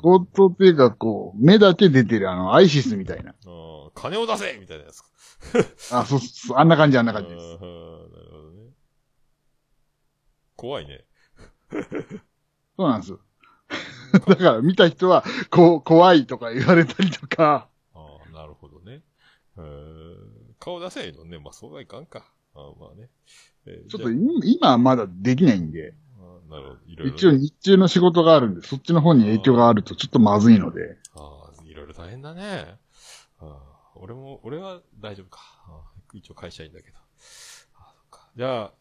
[0.00, 3.34] 強盗っていうか、こう、目だけ出てるあの、アイシスみたいな。
[3.44, 5.08] あー金を出せみたいなやつか。
[6.00, 7.44] あ、そうそう、あんな感じ、あんな感じです。
[7.44, 8.72] なるほどね。
[10.56, 11.04] 怖いね。
[12.76, 13.12] そうなんです。
[14.26, 19.02] だから見た人は、こう、怖いとか言われたりとか、ああ、なるほどね。
[19.56, 20.16] えー
[20.58, 21.38] 顔出せばいいのね。
[21.40, 22.24] まあ、そうはいかんか。
[22.54, 23.10] あーまあね。
[23.66, 25.94] えーちょっとじ今今はまだできないんで、
[26.48, 26.78] なるほど。
[26.86, 32.76] いろいろね、一応日中の仕事があるんで、そっちの方に影響があるとちょっとまずいので、ああ、いろいろ大変だね。
[33.94, 35.40] 俺も、俺は大丈夫か。
[36.12, 36.96] 一応会社員だけど。
[36.96, 37.00] あ
[37.78, 38.72] あそっかじゃあ、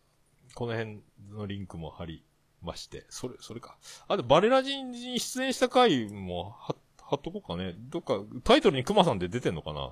[0.56, 2.26] この辺のリンクも貼り
[2.62, 3.78] まして、それ、それか。
[4.08, 7.76] あと、バレラジに出演した回も貼貼っとこうかね。
[7.78, 9.92] どっか、タイトルにクマさんで出てんのかな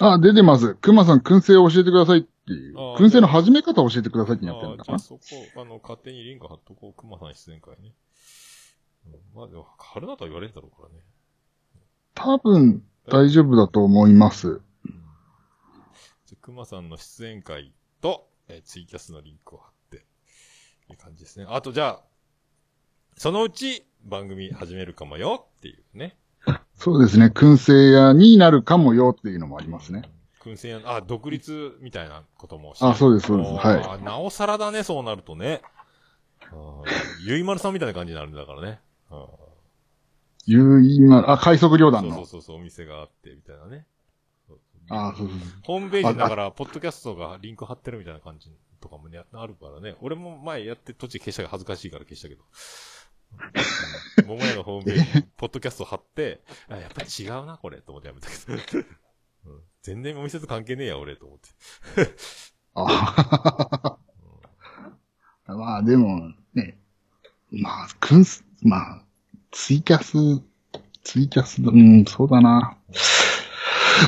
[0.00, 0.74] あ、出てます。
[0.76, 4.96] 熊さん、燻製を教えてくださいっていう燻製の始め方を教えてくださいってやってるんだかな。
[4.96, 5.20] あそこ、
[5.56, 6.92] あの、勝手にリンク貼っとこう。
[6.92, 7.92] クマさん出演会ね。
[9.06, 11.04] うん、まあでも、貼るなとは言われるだろうからね。
[12.14, 14.60] 多分、大丈夫だと思います。
[16.40, 19.98] 熊さんの出演会と、えーツイキャスのリンクを貼って、
[20.90, 21.46] いう感じですね。
[21.48, 22.02] あと、じゃあ、
[23.16, 26.16] そのうち番組始めるかもよっていうね。
[26.76, 27.26] そうですね。
[27.26, 30.02] 燻製屋になるかもよっていうのもありますね。
[30.40, 35.62] 燻製屋、あ、独立みたいなこともあそうですそうですはいあなおさらだね、そうなるとね。
[37.24, 38.80] ゆいまるさんみたいな感じになるんだからね。
[39.10, 42.16] あーいう、今、あ、快速旅団の。
[42.16, 43.86] そうそうそうお店があって、みたいなね。
[44.88, 48.50] あ、そうそうホームページだから、ポッドキャストがリンク貼ってるみたいな感じ
[48.80, 49.94] とかもね、あるからね。
[50.00, 52.42] 俺も前やって途中消したが恥ずかしいから消したけど。
[53.32, 53.52] うん
[54.26, 58.86] 桃屋のホームページに、ポッドキャスト貼って、あ、やっぱり違うな、これ、と思ってやめたけど。
[59.46, 61.48] う ん全然お店と関係ねえや、俺、と思って。
[62.74, 63.98] あ
[65.46, 66.78] まあでも、ね、
[67.50, 69.04] まあ、くんす、まあ、
[69.50, 70.42] ツイキャス、
[71.02, 72.78] ツイキャス、うん、そうだな。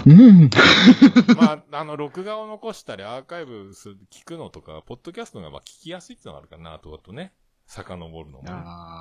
[0.07, 0.51] うん。
[1.37, 7.35] まあ、あの、録画を残したり、アーカイブする、聞くのとか、ポッドキャストがまあ聞きやすいってのがあるかな、とあとね、
[7.75, 8.45] 遡るのも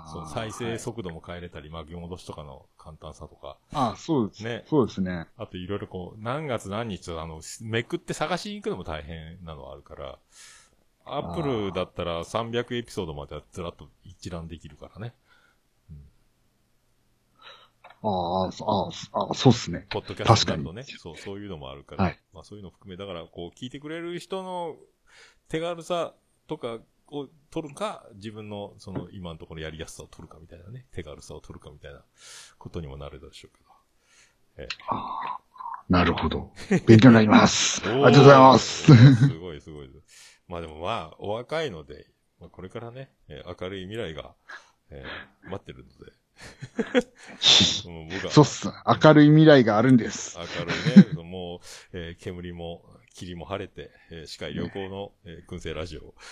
[0.08, 5.28] そう、再はい生速度も変えれたり、巻き戻しとかの簡単さとか、あそうですねそうですね。
[5.38, 10.18] あといろいろこう、何月何日とあの、めくって探しに行くのも大変なのはあるから、
[11.06, 15.14] アップルだったら300エピソードまではずらっと一覧できるからね。
[18.06, 19.86] ああ、そああ、そうっすね。
[19.90, 20.82] ポッドキャストだとね。
[20.82, 22.04] 確かにそう、そういうのもあるから。
[22.06, 24.76] はいまあそういうの含め、だからこう、聞いてくれる人の
[25.48, 26.14] 手軽さ
[26.48, 26.80] とか
[27.20, 30.86] を取るか、自分のその今のところやりやすさを取るかみたいなね。
[30.92, 32.04] 手軽さを取るかみたいな
[32.58, 33.74] ことにもなるでしょうけど。
[35.90, 36.52] なるほど。
[36.88, 37.82] 勉強になります。
[37.90, 39.16] ありがとうございます。
[39.16, 39.90] すごいすごい。
[40.48, 42.08] まあでもまあ、お若いので、
[42.40, 44.36] まあ、これからね、えー明るい未来が、
[44.90, 46.12] えー待ってるので、
[47.90, 48.68] も う僕はそうっす。
[49.04, 50.38] 明るい未来があるんです。
[50.38, 51.14] 明るいね、
[51.94, 52.84] えー煙も、
[53.14, 56.16] 霧も晴れて、えー視界良好の、えー燻製ラジオを。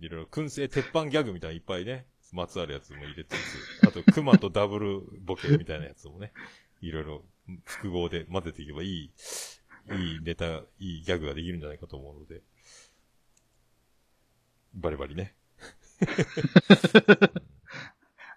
[0.00, 6.32] いろいろ燻製鉄板ギャグみたいないっぱいね、まつわるやつも入れつつ、あと熊とダブルボケみたいなやつもね、
[6.82, 7.24] いろいろ
[7.64, 9.12] 複合で混ぜていけばいい、
[9.92, 10.46] いいネタ、
[10.78, 12.42] いいギャグができるんじゃないかと思うので、
[14.74, 15.34] バリバリね。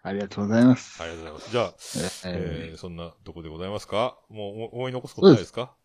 [0.04, 1.02] ありがとうございます。
[1.02, 2.22] ありがとうございます。
[2.22, 4.20] じゃあ、ええー、そんなとこでございますか？
[4.30, 5.76] もうお思い残すことないですか？
[5.80, 5.85] うん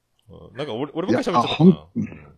[0.56, 2.30] なんか俺、俺ばっかり喋っちゃったかいやなー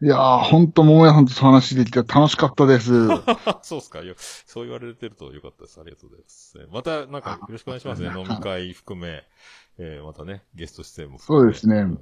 [0.00, 3.08] いやー、ほんと、桃屋さんと話できて楽しかったです。
[3.62, 4.00] そうっすか？
[4.02, 4.14] よ。
[4.16, 5.80] そう言われてるとよかったです。
[5.80, 6.58] ありがとうございます。
[6.60, 8.08] えーまた、なんか、よろしくお願いしますね。
[8.08, 9.24] 飲み会含め、
[9.78, 11.98] えー、またね、ゲスト出演も含めそうですね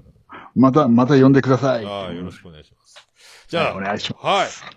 [0.55, 1.87] また、また呼んでください。
[1.87, 2.97] ああ、よろしくお願いします。
[3.49, 4.63] じゃあ、はいお願いします。
[4.63, 4.77] はい。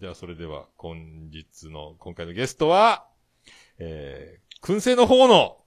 [0.00, 3.06] じゃあ、それでは、本日の、今回のゲストは、
[3.78, 5.58] えー、燻製の方の、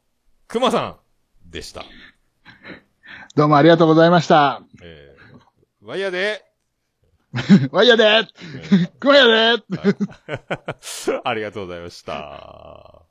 [0.49, 0.99] 熊さ
[1.45, 1.85] んでした。
[3.35, 4.63] どうもありがとうございました。
[4.81, 6.43] えー、ワイヤーで、
[7.71, 9.61] ワイヤーでえークマヤではい
[11.23, 13.03] ありがとうございました。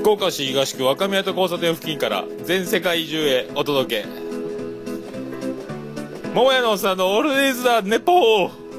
[0.00, 4.08] 福岡市東区若宮と交差点付近から全世界中へお届け。
[6.32, 8.69] 桃屋のおっさんのオールディーズ・ザ・ネポー